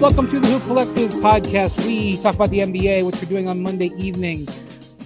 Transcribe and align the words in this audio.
Welcome 0.00 0.28
to 0.28 0.38
the 0.38 0.48
Hoop 0.48 0.62
Collective 0.64 1.10
podcast. 1.22 1.82
We 1.86 2.18
talk 2.18 2.34
about 2.34 2.50
the 2.50 2.58
NBA, 2.58 3.06
which 3.06 3.16
we're 3.16 3.30
doing 3.30 3.48
on 3.48 3.62
Monday 3.62 3.90
evening 3.96 4.46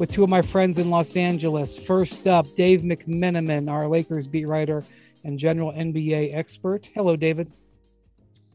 with 0.01 0.11
two 0.11 0.25
of 0.25 0.29
my 0.29 0.43
friends 0.43 0.79
in 0.79 0.91
Los 0.91 1.17
Angeles. 1.17 1.79
First 1.79 2.27
up, 2.27 2.53
Dave 2.57 2.81
McMenamin, 2.81 3.71
our 3.71 3.87
Lakers 3.87 4.27
beat 4.27 4.49
writer 4.49 4.83
and 5.23 5.39
general 5.39 5.73
NBA 5.73 6.35
expert. 6.35 6.91
Hello, 6.93 7.15
David. 7.15 7.53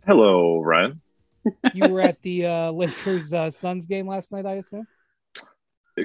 Hello, 0.05 0.59
Ryan. 0.59 1.01
You 1.73 1.87
were 1.87 2.01
at 2.01 2.21
the 2.21 2.45
uh, 2.45 2.71
Lakers 2.71 3.33
uh, 3.33 3.49
Suns 3.49 3.85
game 3.85 4.05
last 4.05 4.33
night, 4.33 4.45
I 4.45 4.55
assume. 4.55 4.85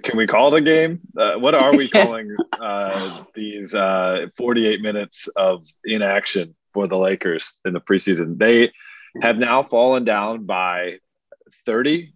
Can 0.05 0.17
we 0.17 0.29
call 0.29 0.55
it 0.55 0.63
a 0.63 0.65
game? 0.65 1.01
Uh, 1.19 1.39
what 1.39 1.55
are 1.55 1.77
we 1.77 1.89
calling 1.91 2.35
uh, 2.61 3.25
these 3.35 3.75
uh, 3.75 4.27
48 4.37 4.81
minutes 4.81 5.29
of 5.35 5.65
inaction 5.85 6.55
for 6.73 6.87
the 6.87 6.97
Lakers 6.97 7.57
in 7.65 7.73
the 7.73 7.81
preseason? 7.81 8.39
They 8.39 8.71
have 9.21 9.39
now 9.39 9.63
fallen 9.63 10.05
down 10.05 10.45
by 10.45 10.99
30, 11.67 12.13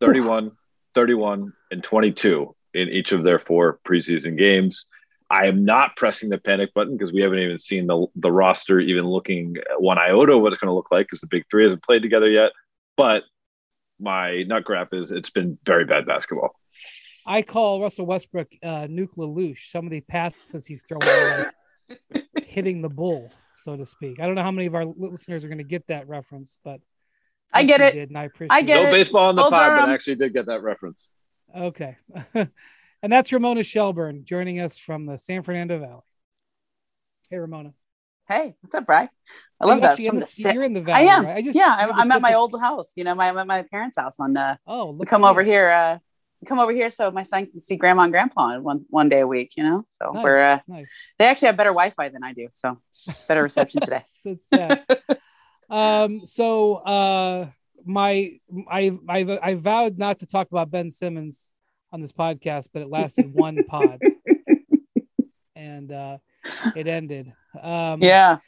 31, 0.00 0.52
31, 0.94 1.52
and 1.70 1.84
22 1.84 2.54
in 2.74 2.88
each 2.88 3.12
of 3.12 3.24
their 3.24 3.38
four 3.38 3.80
preseason 3.86 4.36
games. 4.38 4.86
I 5.30 5.46
am 5.46 5.64
not 5.64 5.96
pressing 5.96 6.30
the 6.30 6.38
panic 6.38 6.72
button 6.72 6.96
because 6.96 7.12
we 7.12 7.20
haven't 7.20 7.40
even 7.40 7.58
seen 7.58 7.86
the, 7.86 8.06
the 8.16 8.32
roster 8.32 8.80
even 8.80 9.04
looking 9.06 9.56
one 9.78 9.98
iota 9.98 10.38
what 10.38 10.52
it's 10.52 10.60
going 10.60 10.70
to 10.70 10.74
look 10.74 10.90
like 10.90 11.06
because 11.06 11.20
the 11.20 11.26
big 11.26 11.44
three 11.50 11.64
hasn't 11.64 11.82
played 11.82 12.02
together 12.02 12.30
yet. 12.30 12.52
But 12.96 13.24
my 14.00 14.44
nut 14.44 14.64
graph 14.64 14.92
is 14.92 15.10
it's 15.10 15.30
been 15.30 15.58
very 15.64 15.84
bad 15.84 16.06
basketball. 16.06 16.54
I 17.26 17.42
call 17.42 17.82
Russell 17.82 18.06
Westbrook 18.06 18.48
uh, 18.62 18.86
Nuke 18.86 19.16
LaLoosh. 19.16 19.70
Some 19.70 19.84
of 19.84 19.90
the 19.90 20.00
passes 20.00 20.66
he's 20.66 20.82
throwing 20.82 21.06
like 21.06 22.24
hitting 22.46 22.80
the 22.80 22.88
bull, 22.88 23.30
so 23.58 23.76
to 23.76 23.84
speak. 23.84 24.20
I 24.20 24.26
don't 24.26 24.34
know 24.34 24.42
how 24.42 24.50
many 24.50 24.66
of 24.66 24.74
our 24.74 24.84
listeners 24.84 25.44
are 25.44 25.48
going 25.48 25.58
to 25.58 25.64
get 25.64 25.86
that 25.88 26.08
reference, 26.08 26.58
but 26.64 26.80
I 27.52 27.64
get 27.64 27.80
it. 27.80 27.94
Did, 27.94 28.08
and 28.10 28.18
I 28.18 28.24
appreciate 28.24 28.56
I 28.56 28.62
get 28.62 28.82
no 28.84 28.90
baseball 28.90 29.28
on 29.28 29.36
the 29.36 29.42
Hoop 29.42 29.52
pod, 29.52 29.76
but. 29.80 29.88
I 29.88 29.94
actually 29.94 30.16
did 30.16 30.32
get 30.32 30.46
that 30.46 30.62
reference. 30.62 31.10
Okay. 31.56 31.96
and 32.34 32.48
that's 33.12 33.32
Ramona 33.32 33.62
Shelburne 33.62 34.24
joining 34.24 34.60
us 34.60 34.78
from 34.78 35.06
the 35.06 35.18
San 35.18 35.42
Fernando 35.42 35.78
Valley. 35.78 36.02
Hey, 37.30 37.38
Ramona. 37.38 37.72
Hey, 38.28 38.54
what's 38.60 38.74
up, 38.74 38.84
Bry? 38.86 39.08
I 39.60 39.64
Are 39.64 39.66
love 39.66 39.76
you 39.78 39.80
that. 39.82 39.90
actually 39.92 40.04
in 40.06 40.10
From 40.10 40.20
the- 40.20 40.24
the 40.26 40.30
sa- 40.30 40.50
you're 40.50 40.62
in 40.62 40.72
the 40.74 40.80
I 40.80 40.84
valley. 40.84 41.08
am. 41.08 41.24
right? 41.26 41.36
I 41.46 41.50
yeah, 41.50 41.76
I'm, 41.78 41.88
the 41.88 41.94
I'm 41.94 42.12
at 42.12 42.20
my 42.22 42.34
old 42.34 42.54
house. 42.60 42.92
You 42.94 43.04
know, 43.04 43.14
my, 43.14 43.28
I'm 43.28 43.38
at 43.38 43.46
my 43.46 43.62
parents' 43.62 43.96
house 43.98 44.20
on 44.20 44.36
uh 44.36 44.56
Oh, 44.66 44.90
look 44.90 45.08
come 45.08 45.24
over 45.24 45.42
here 45.42 45.68
uh 45.70 45.98
come 46.46 46.58
over 46.58 46.72
here 46.72 46.90
so 46.90 47.10
my 47.10 47.22
son 47.22 47.46
can 47.46 47.60
see 47.60 47.76
grandma 47.76 48.02
and 48.02 48.12
grandpa 48.12 48.58
one 48.58 48.84
one 48.90 49.08
day 49.08 49.20
a 49.20 49.26
week, 49.26 49.52
you 49.56 49.64
know? 49.64 49.84
So 50.00 50.12
Nice, 50.12 50.24
we're 50.24 50.38
uh 50.38 50.58
nice. 50.68 50.88
they 51.18 51.26
actually 51.26 51.46
have 51.46 51.56
better 51.56 51.70
Wi-Fi 51.70 52.08
than 52.10 52.22
I 52.22 52.32
do, 52.32 52.48
so 52.52 52.80
better 53.26 53.42
reception 53.42 53.80
today. 53.80 54.02
so 54.06 54.34
sad. 54.34 54.84
um, 55.70 56.24
so 56.24 56.74
uh, 56.76 57.48
my 57.84 58.32
I 58.70 58.96
I 59.08 59.38
I 59.42 59.54
vowed 59.54 59.98
not 59.98 60.20
to 60.20 60.26
talk 60.26 60.48
about 60.50 60.70
Ben 60.70 60.90
Simmons 60.90 61.50
on 61.92 62.00
this 62.00 62.12
podcast, 62.12 62.68
but 62.72 62.82
it 62.82 62.88
lasted 62.88 63.26
one 63.32 63.62
pod, 63.62 64.00
and 65.56 65.90
uh, 65.90 66.18
it 66.74 66.86
ended. 66.86 67.32
Um, 67.60 68.02
Yeah. 68.02 68.38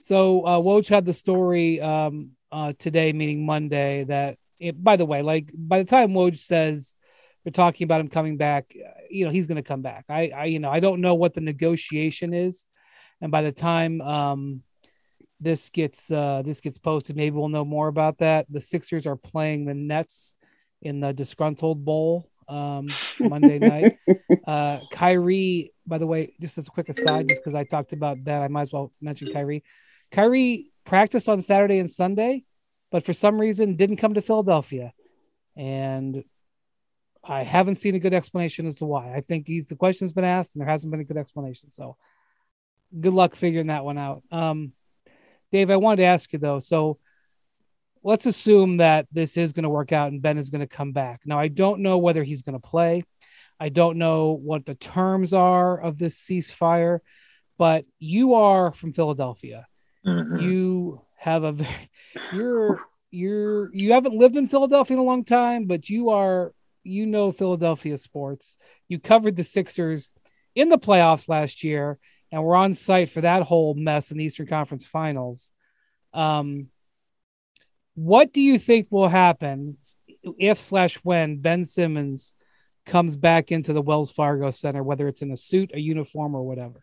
So 0.00 0.44
uh, 0.44 0.58
Woj 0.58 0.88
had 0.88 1.04
the 1.06 1.14
story 1.14 1.80
um, 1.80 2.30
uh, 2.50 2.72
today, 2.76 3.12
meaning 3.12 3.46
Monday. 3.46 4.04
That 4.04 4.36
it, 4.58 4.82
by 4.82 4.96
the 4.96 5.06
way, 5.06 5.22
like 5.22 5.50
by 5.54 5.78
the 5.78 5.84
time 5.84 6.10
Woj 6.12 6.38
says 6.38 6.96
they're 7.44 7.52
talking 7.52 7.84
about 7.84 8.00
him 8.00 8.08
coming 8.08 8.36
back, 8.36 8.74
uh, 8.76 9.00
you 9.10 9.24
know 9.24 9.30
he's 9.30 9.46
going 9.46 9.56
to 9.56 9.62
come 9.62 9.82
back. 9.82 10.04
I, 10.08 10.30
I, 10.34 10.44
you 10.46 10.58
know, 10.58 10.70
I 10.70 10.80
don't 10.80 11.00
know 11.00 11.14
what 11.14 11.34
the 11.34 11.40
negotiation 11.40 12.34
is, 12.34 12.66
and 13.20 13.30
by 13.30 13.42
the 13.42 13.52
time 13.52 14.00
um, 14.00 14.62
this 15.40 15.70
gets 15.70 16.10
uh, 16.10 16.42
this 16.44 16.60
gets 16.60 16.78
posted, 16.78 17.16
maybe 17.16 17.36
we'll 17.36 17.48
know 17.48 17.64
more 17.64 17.88
about 17.88 18.18
that. 18.18 18.46
The 18.48 18.60
Sixers 18.60 19.06
are 19.06 19.16
playing 19.16 19.64
the 19.64 19.74
Nets 19.74 20.36
in 20.82 21.00
the 21.00 21.12
disgruntled 21.12 21.84
bowl 21.84 22.28
um, 22.48 22.88
Monday 23.20 23.58
night. 23.58 23.96
Uh, 24.46 24.80
Kyrie, 24.90 25.72
by 25.86 25.98
the 25.98 26.06
way, 26.06 26.34
just 26.40 26.58
as 26.58 26.68
a 26.68 26.70
quick 26.70 26.88
aside, 26.88 27.28
just 27.28 27.42
because 27.42 27.54
I 27.54 27.64
talked 27.64 27.92
about 27.92 28.22
that, 28.24 28.42
I 28.42 28.48
might 28.48 28.62
as 28.62 28.72
well 28.72 28.92
mention 29.00 29.32
Kyrie. 29.32 29.64
Kyrie 30.10 30.70
practiced 30.84 31.28
on 31.28 31.42
Saturday 31.42 31.78
and 31.78 31.90
Sunday, 31.90 32.44
but 32.90 33.04
for 33.04 33.12
some 33.12 33.40
reason 33.40 33.76
didn't 33.76 33.96
come 33.96 34.14
to 34.14 34.22
Philadelphia. 34.22 34.92
And 35.56 36.24
I 37.24 37.42
haven't 37.42 37.76
seen 37.76 37.94
a 37.94 38.00
good 38.00 38.14
explanation 38.14 38.66
as 38.66 38.76
to 38.76 38.84
why. 38.84 39.14
I 39.14 39.20
think 39.20 39.46
he's 39.46 39.68
the 39.68 39.76
question's 39.76 40.12
been 40.12 40.24
asked 40.24 40.54
and 40.54 40.60
there 40.60 40.68
hasn't 40.68 40.90
been 40.90 41.00
a 41.00 41.04
good 41.04 41.16
explanation. 41.16 41.70
So 41.70 41.96
good 42.98 43.12
luck 43.12 43.36
figuring 43.36 43.68
that 43.68 43.84
one 43.84 43.98
out. 43.98 44.22
Um, 44.30 44.72
Dave, 45.52 45.70
I 45.70 45.76
wanted 45.76 45.96
to 45.98 46.08
ask 46.08 46.32
you 46.32 46.38
though. 46.38 46.58
So 46.58 46.98
let's 48.02 48.26
assume 48.26 48.78
that 48.78 49.06
this 49.12 49.36
is 49.36 49.52
going 49.52 49.62
to 49.62 49.68
work 49.70 49.92
out 49.92 50.10
and 50.10 50.20
Ben 50.20 50.38
is 50.38 50.50
going 50.50 50.62
to 50.62 50.66
come 50.66 50.92
back. 50.92 51.20
Now, 51.24 51.38
I 51.38 51.48
don't 51.48 51.80
know 51.80 51.98
whether 51.98 52.24
he's 52.24 52.42
going 52.42 52.60
to 52.60 52.68
play. 52.68 53.04
I 53.60 53.68
don't 53.68 53.98
know 53.98 54.32
what 54.32 54.66
the 54.66 54.74
terms 54.74 55.32
are 55.32 55.80
of 55.80 55.98
this 55.98 56.18
ceasefire, 56.18 56.98
but 57.58 57.84
you 58.00 58.34
are 58.34 58.72
from 58.72 58.92
Philadelphia. 58.92 59.66
Mhm. 60.04 60.42
You 60.42 61.02
have 61.16 61.44
a 61.44 61.52
very, 61.52 61.90
you're, 62.32 62.80
you're, 63.12 63.72
you 63.72 63.92
haven't 63.92 64.14
lived 64.14 64.34
in 64.34 64.48
Philadelphia 64.48 64.96
in 64.96 65.00
a 65.00 65.06
long 65.06 65.22
time, 65.24 65.66
but 65.66 65.88
you 65.88 66.08
are, 66.08 66.52
you 66.82 67.06
know, 67.06 67.32
Philadelphia 67.32 67.98
sports. 67.98 68.56
You 68.88 68.98
covered 68.98 69.36
the 69.36 69.44
Sixers 69.44 70.10
in 70.54 70.68
the 70.68 70.78
playoffs 70.78 71.28
last 71.28 71.64
year 71.64 71.98
and 72.32 72.42
we're 72.42 72.56
on 72.56 72.72
site 72.72 73.10
for 73.10 73.20
that 73.20 73.42
whole 73.42 73.74
mess 73.74 74.10
in 74.10 74.16
the 74.16 74.24
Eastern 74.24 74.46
Conference 74.46 74.86
Finals. 74.86 75.50
Um, 76.14 76.68
what 77.94 78.32
do 78.32 78.40
you 78.40 78.58
think 78.58 78.88
will 78.90 79.08
happen 79.08 79.76
if 80.38 80.58
slash 80.58 80.96
when 80.96 81.38
Ben 81.38 81.64
Simmons 81.64 82.32
comes 82.86 83.18
back 83.18 83.52
into 83.52 83.74
the 83.74 83.82
Wells 83.82 84.10
Fargo 84.10 84.50
Center, 84.50 84.82
whether 84.82 85.06
it's 85.08 85.20
in 85.20 85.30
a 85.30 85.36
suit, 85.36 85.72
a 85.74 85.78
uniform, 85.78 86.34
or 86.34 86.42
whatever? 86.42 86.82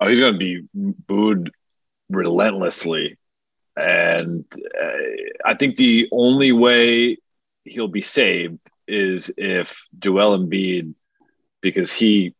Oh, 0.00 0.08
he's 0.08 0.18
going 0.18 0.32
to 0.32 0.38
be 0.38 0.64
booed 0.74 1.52
relentlessly. 2.08 3.18
And 3.76 4.44
uh, 4.58 5.48
I 5.48 5.54
think 5.54 5.76
the 5.76 6.08
only 6.10 6.50
way 6.50 7.18
he'll 7.64 7.88
be 7.88 8.02
saved 8.02 8.58
is 8.90 9.30
if 9.36 9.86
Joel 9.98 10.38
Embiid, 10.38 10.94
because 11.60 11.92
he 11.92 12.34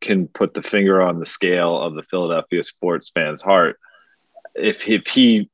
can 0.00 0.28
put 0.28 0.54
the 0.54 0.62
finger 0.62 1.00
on 1.02 1.18
the 1.18 1.26
scale 1.26 1.80
of 1.80 1.94
the 1.94 2.02
Philadelphia 2.02 2.62
sports 2.62 3.10
fan's 3.10 3.42
heart. 3.42 3.78
If 4.54 4.88
if 4.88 5.06
he 5.06 5.50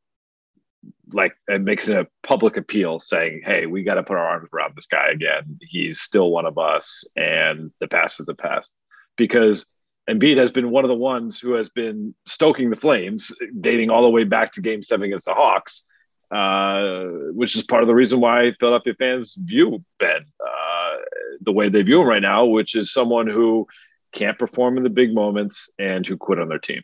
like 1.13 1.35
makes 1.49 1.89
a 1.89 2.07
public 2.23 2.57
appeal 2.57 3.01
saying, 3.01 3.43
"Hey, 3.45 3.67
we 3.67 3.83
got 3.83 3.95
to 3.95 4.03
put 4.03 4.17
our 4.17 4.27
arms 4.27 4.49
around 4.53 4.75
this 4.75 4.87
guy 4.87 5.09
again. 5.09 5.59
He's 5.61 6.01
still 6.01 6.31
one 6.31 6.47
of 6.47 6.59
us, 6.59 7.05
and 7.17 7.73
the 7.81 7.89
past 7.89 8.21
is 8.21 8.27
the 8.27 8.35
past." 8.35 8.73
Because 9.17 9.67
Embiid 10.09 10.37
has 10.37 10.53
been 10.53 10.71
one 10.71 10.85
of 10.85 10.89
the 10.89 10.95
ones 10.95 11.41
who 11.41 11.53
has 11.53 11.71
been 11.71 12.15
stoking 12.27 12.71
the 12.71 12.77
flames, 12.77 13.33
dating 13.61 13.91
all 13.91 14.03
the 14.03 14.11
way 14.11 14.25
back 14.25 14.53
to 14.53 14.61
Game 14.61 14.83
Seven 14.83 15.07
against 15.07 15.27
the 15.27 15.35
Hawks, 15.35 15.85
uh, 16.31 17.05
which 17.33 17.57
is 17.57 17.63
part 17.63 17.83
of 17.83 17.87
the 17.87 17.95
reason 17.95 18.21
why 18.21 18.53
Philadelphia 18.59 18.95
fans 18.95 19.37
view 19.39 19.85
Ben 19.99 20.25
uh, 20.45 20.97
the 21.41 21.53
way 21.53 21.69
they 21.69 21.83
view 21.83 22.01
him 22.01 22.09
right 22.09 22.23
now, 22.23 22.45
which 22.45 22.75
is 22.75 22.93
someone 22.93 23.27
who 23.27 23.67
can't 24.13 24.39
perform 24.39 24.77
in 24.77 24.85
the 24.85 24.91
big 24.91 25.13
moments 25.13 25.69
and 25.79 26.07
who 26.07 26.17
quit 26.17 26.39
on 26.39 26.49
their 26.49 26.59
team. 26.59 26.83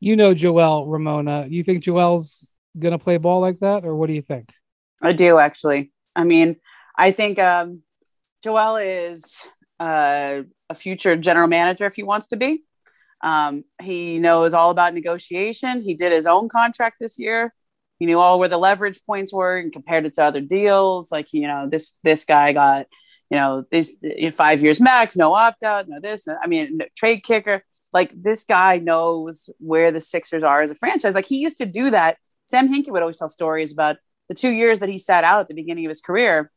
You 0.00 0.16
know 0.16 0.34
Joel 0.34 0.86
Ramona. 0.86 1.46
You 1.48 1.62
think 1.62 1.82
Joel's 1.82 2.50
gonna 2.78 2.98
play 2.98 3.18
ball 3.18 3.40
like 3.40 3.60
that, 3.60 3.84
or 3.84 3.94
what 3.94 4.06
do 4.06 4.14
you 4.14 4.22
think? 4.22 4.50
I 5.02 5.12
do 5.12 5.38
actually. 5.38 5.92
I 6.14 6.24
mean, 6.24 6.56
I 6.96 7.10
think 7.10 7.38
um, 7.38 7.82
Joel 8.42 8.76
is 8.76 9.40
uh, 9.78 10.42
a 10.68 10.74
future 10.74 11.16
general 11.16 11.48
manager 11.48 11.86
if 11.86 11.94
he 11.94 12.02
wants 12.02 12.28
to 12.28 12.36
be. 12.36 12.64
Um, 13.22 13.64
he 13.82 14.18
knows 14.18 14.54
all 14.54 14.70
about 14.70 14.94
negotiation. 14.94 15.82
He 15.82 15.94
did 15.94 16.12
his 16.12 16.26
own 16.26 16.48
contract 16.48 16.96
this 17.00 17.18
year. 17.18 17.52
He 18.00 18.06
knew 18.06 18.18
all 18.18 18.38
where 18.38 18.48
the 18.48 18.58
leverage 18.58 18.98
points 19.06 19.32
were 19.32 19.58
and 19.58 19.72
compared 19.72 20.06
it 20.06 20.14
to 20.14 20.24
other 20.24 20.40
deals. 20.40 21.12
Like 21.12 21.32
you 21.32 21.46
know, 21.46 21.68
this 21.70 21.92
this 22.02 22.24
guy 22.24 22.52
got 22.52 22.86
you 23.28 23.36
know 23.36 23.64
this 23.70 23.94
five 24.34 24.62
years 24.62 24.80
max, 24.80 25.14
no 25.14 25.34
opt 25.34 25.62
out, 25.62 25.86
no 25.86 26.00
this. 26.00 26.26
I 26.26 26.46
mean, 26.48 26.78
no, 26.78 26.86
trade 26.96 27.22
kicker. 27.22 27.62
Like 27.92 28.10
this 28.14 28.44
guy 28.44 28.78
knows 28.78 29.50
where 29.58 29.92
the 29.92 30.00
Sixers 30.00 30.42
are 30.42 30.62
as 30.62 30.70
a 30.70 30.74
franchise. 30.74 31.14
Like 31.14 31.26
he 31.26 31.38
used 31.38 31.58
to 31.58 31.66
do 31.66 31.90
that. 31.90 32.16
Sam 32.48 32.72
Hinkie 32.72 32.90
would 32.90 33.02
always 33.02 33.18
tell 33.18 33.28
stories 33.28 33.70
about 33.70 33.96
the 34.28 34.34
two 34.34 34.50
years 34.50 34.80
that 34.80 34.88
he 34.88 34.96
sat 34.96 35.22
out 35.22 35.42
at 35.42 35.48
the 35.48 35.54
beginning 35.54 35.84
of 35.84 35.90
his 35.90 36.00
career. 36.00 36.50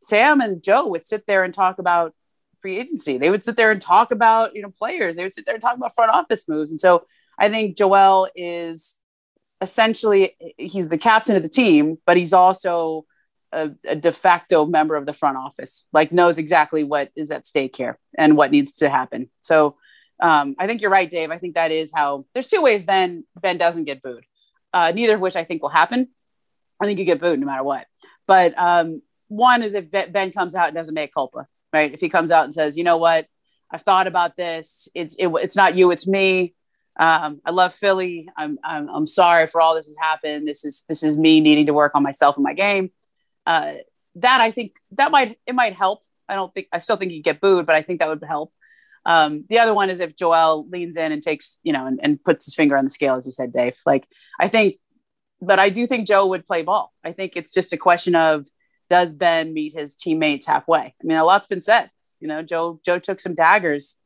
Sam 0.00 0.40
and 0.40 0.62
Joe 0.62 0.86
would 0.88 1.04
sit 1.04 1.24
there 1.26 1.44
and 1.44 1.52
talk 1.52 1.78
about 1.78 2.14
free 2.60 2.78
agency. 2.78 3.18
They 3.18 3.30
would 3.30 3.44
sit 3.44 3.56
there 3.56 3.70
and 3.70 3.82
talk 3.82 4.12
about 4.12 4.54
you 4.54 4.62
know 4.62 4.72
players. 4.78 5.14
They 5.14 5.24
would 5.24 5.34
sit 5.34 5.44
there 5.44 5.54
and 5.54 5.62
talk 5.62 5.76
about 5.76 5.94
front 5.94 6.12
office 6.12 6.48
moves. 6.48 6.70
And 6.70 6.80
so 6.80 7.04
I 7.38 7.50
think 7.50 7.76
Joel 7.76 8.28
is 8.34 8.96
essentially 9.60 10.36
he's 10.58 10.88
the 10.88 10.98
captain 10.98 11.36
of 11.36 11.42
the 11.42 11.48
team, 11.48 11.98
but 12.06 12.16
he's 12.16 12.32
also 12.32 13.06
a, 13.52 13.70
a, 13.86 13.96
de 13.96 14.12
facto 14.12 14.66
member 14.66 14.96
of 14.96 15.06
the 15.06 15.14
front 15.14 15.36
office. 15.36 15.86
Like 15.92 16.12
knows 16.12 16.38
exactly 16.38 16.84
what 16.84 17.10
is 17.16 17.30
at 17.30 17.46
stake 17.46 17.76
here 17.76 17.98
and 18.18 18.36
what 18.36 18.50
needs 18.50 18.72
to 18.72 18.88
happen. 18.88 19.30
So 19.42 19.76
um, 20.20 20.56
I 20.58 20.66
think 20.66 20.82
you're 20.82 20.90
right, 20.90 21.10
Dave. 21.10 21.30
I 21.30 21.38
think 21.38 21.54
that 21.54 21.70
is 21.70 21.90
how. 21.94 22.26
There's 22.32 22.48
two 22.48 22.62
ways 22.62 22.82
Ben 22.82 23.24
Ben 23.40 23.58
doesn't 23.58 23.84
get 23.84 24.02
booed. 24.02 24.24
Uh, 24.72 24.92
neither 24.94 25.14
of 25.14 25.20
which 25.20 25.36
I 25.36 25.44
think 25.44 25.62
will 25.62 25.70
happen. 25.70 26.08
I 26.80 26.86
think 26.86 26.98
you 26.98 27.04
get 27.04 27.20
booed 27.20 27.38
no 27.38 27.46
matter 27.46 27.62
what. 27.62 27.86
But 28.26 28.58
um, 28.58 29.00
one 29.28 29.62
is 29.62 29.74
if 29.74 29.90
Ben 29.90 30.32
comes 30.32 30.54
out 30.54 30.68
and 30.68 30.74
doesn't 30.74 30.94
make 30.94 31.14
culpa, 31.14 31.46
right? 31.72 31.92
If 31.92 32.00
he 32.00 32.08
comes 32.08 32.30
out 32.30 32.44
and 32.44 32.54
says, 32.54 32.76
you 32.76 32.84
know 32.84 32.96
what, 32.96 33.26
I've 33.70 33.82
thought 33.82 34.06
about 34.06 34.36
this. 34.36 34.88
It's 34.94 35.14
it, 35.18 35.28
it's 35.28 35.56
not 35.56 35.76
you, 35.76 35.90
it's 35.90 36.06
me. 36.06 36.54
Um, 36.98 37.40
I 37.44 37.50
love 37.50 37.74
Philly. 37.74 38.28
I'm, 38.36 38.58
I'm 38.64 38.88
I'm 38.88 39.06
sorry 39.06 39.46
for 39.46 39.60
all 39.60 39.74
this 39.74 39.88
has 39.88 39.96
happened. 40.00 40.48
This 40.48 40.64
is 40.64 40.82
this 40.88 41.02
is 41.02 41.16
me 41.16 41.40
needing 41.40 41.66
to 41.66 41.74
work 41.74 41.92
on 41.94 42.02
myself 42.02 42.36
and 42.36 42.44
my 42.44 42.54
game. 42.54 42.90
Uh, 43.46 43.74
that 44.16 44.40
I 44.40 44.50
think 44.50 44.76
that 44.92 45.10
might 45.10 45.38
it 45.46 45.54
might 45.54 45.74
help. 45.74 46.02
I 46.28 46.34
don't 46.34 46.52
think 46.54 46.68
I 46.72 46.78
still 46.78 46.96
think 46.96 47.12
you 47.12 47.22
get 47.22 47.40
booed, 47.40 47.66
but 47.66 47.74
I 47.74 47.82
think 47.82 48.00
that 48.00 48.08
would 48.08 48.22
help. 48.26 48.52
Um, 49.04 49.44
the 49.48 49.60
other 49.60 49.72
one 49.72 49.90
is 49.90 50.00
if 50.00 50.16
Joel 50.16 50.66
leans 50.68 50.96
in 50.96 51.12
and 51.12 51.22
takes, 51.22 51.60
you 51.62 51.72
know, 51.72 51.86
and, 51.86 52.00
and 52.02 52.22
puts 52.22 52.46
his 52.46 52.54
finger 52.54 52.76
on 52.76 52.84
the 52.84 52.90
scale, 52.90 53.14
as 53.14 53.24
you 53.24 53.30
said, 53.30 53.52
Dave. 53.52 53.78
Like 53.86 54.06
I 54.40 54.48
think, 54.48 54.78
but 55.40 55.58
I 55.58 55.68
do 55.68 55.86
think 55.86 56.08
Joe 56.08 56.26
would 56.26 56.46
play 56.46 56.62
ball. 56.62 56.92
I 57.04 57.12
think 57.12 57.36
it's 57.36 57.52
just 57.52 57.72
a 57.72 57.76
question 57.76 58.16
of 58.16 58.46
does 58.88 59.12
Ben 59.12 59.52
meet 59.52 59.74
his 59.74 59.96
teammates 59.96 60.46
halfway? 60.46 60.80
I 60.80 61.04
mean, 61.04 61.18
a 61.18 61.24
lot's 61.24 61.46
been 61.46 61.62
said. 61.62 61.90
You 62.20 62.28
know, 62.28 62.42
Joe 62.42 62.80
Joe 62.84 62.98
took 62.98 63.20
some 63.20 63.34
daggers 63.34 63.96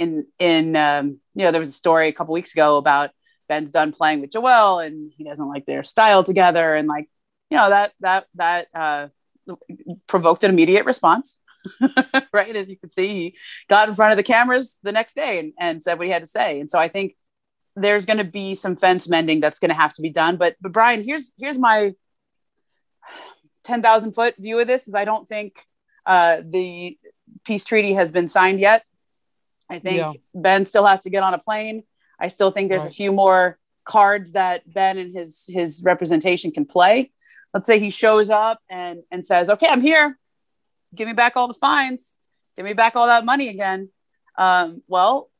in 0.00 0.26
in 0.38 0.74
um, 0.74 1.20
you 1.34 1.44
know 1.44 1.52
there 1.52 1.60
was 1.60 1.68
a 1.68 1.72
story 1.72 2.08
a 2.08 2.12
couple 2.12 2.34
weeks 2.34 2.52
ago 2.52 2.76
about 2.76 3.10
Ben's 3.48 3.70
done 3.70 3.92
playing 3.92 4.20
with 4.20 4.32
Joel 4.32 4.80
and 4.80 5.12
he 5.16 5.24
doesn't 5.24 5.48
like 5.48 5.66
their 5.66 5.82
style 5.82 6.24
together 6.24 6.74
and 6.74 6.88
like 6.88 7.08
you 7.50 7.56
know 7.56 7.68
that 7.68 7.92
that 8.00 8.26
that 8.34 8.68
uh, 8.74 9.08
provoked 10.08 10.42
an 10.42 10.50
immediate 10.50 10.86
response 10.86 11.38
right? 12.32 12.56
As 12.56 12.68
you 12.68 12.76
can 12.76 12.90
see, 12.90 13.08
he 13.08 13.36
got 13.68 13.88
in 13.88 13.94
front 13.94 14.12
of 14.12 14.16
the 14.16 14.22
cameras 14.22 14.78
the 14.82 14.92
next 14.92 15.14
day 15.14 15.38
and, 15.38 15.52
and 15.58 15.82
said 15.82 15.98
what 15.98 16.06
he 16.06 16.12
had 16.12 16.22
to 16.22 16.26
say. 16.26 16.60
And 16.60 16.70
so 16.70 16.78
I 16.78 16.88
think 16.88 17.16
there's 17.76 18.06
going 18.06 18.18
to 18.18 18.24
be 18.24 18.54
some 18.54 18.76
fence 18.76 19.08
mending 19.08 19.40
that's 19.40 19.58
going 19.58 19.68
to 19.68 19.74
have 19.74 19.92
to 19.94 20.02
be 20.02 20.10
done. 20.10 20.36
But 20.36 20.56
but 20.60 20.72
Brian, 20.72 21.02
here's 21.02 21.32
here's 21.38 21.58
my 21.58 21.94
ten 23.64 23.82
thousand 23.82 24.12
foot 24.12 24.36
view 24.38 24.58
of 24.58 24.66
this: 24.66 24.88
is 24.88 24.94
I 24.94 25.04
don't 25.04 25.28
think 25.28 25.64
uh, 26.06 26.38
the 26.44 26.98
peace 27.44 27.64
treaty 27.64 27.94
has 27.94 28.10
been 28.10 28.28
signed 28.28 28.60
yet. 28.60 28.84
I 29.70 29.78
think 29.78 29.98
yeah. 29.98 30.12
Ben 30.34 30.64
still 30.64 30.84
has 30.84 31.00
to 31.00 31.10
get 31.10 31.22
on 31.22 31.32
a 31.32 31.38
plane. 31.38 31.84
I 32.18 32.28
still 32.28 32.50
think 32.50 32.68
there's 32.68 32.82
right. 32.82 32.90
a 32.90 32.94
few 32.94 33.12
more 33.12 33.58
cards 33.84 34.32
that 34.32 34.70
Ben 34.70 34.98
and 34.98 35.14
his 35.14 35.46
his 35.48 35.82
representation 35.82 36.50
can 36.50 36.66
play. 36.66 37.12
Let's 37.54 37.66
say 37.66 37.78
he 37.78 37.90
shows 37.90 38.30
up 38.30 38.60
and 38.68 39.02
and 39.10 39.24
says, 39.24 39.48
"Okay, 39.48 39.68
I'm 39.68 39.80
here 39.80 40.18
give 40.94 41.06
me 41.06 41.14
back 41.14 41.36
all 41.36 41.48
the 41.48 41.54
fines, 41.54 42.16
give 42.56 42.64
me 42.64 42.72
back 42.72 42.96
all 42.96 43.06
that 43.06 43.24
money 43.24 43.48
again. 43.48 43.90
Um, 44.36 44.82
well, 44.88 45.30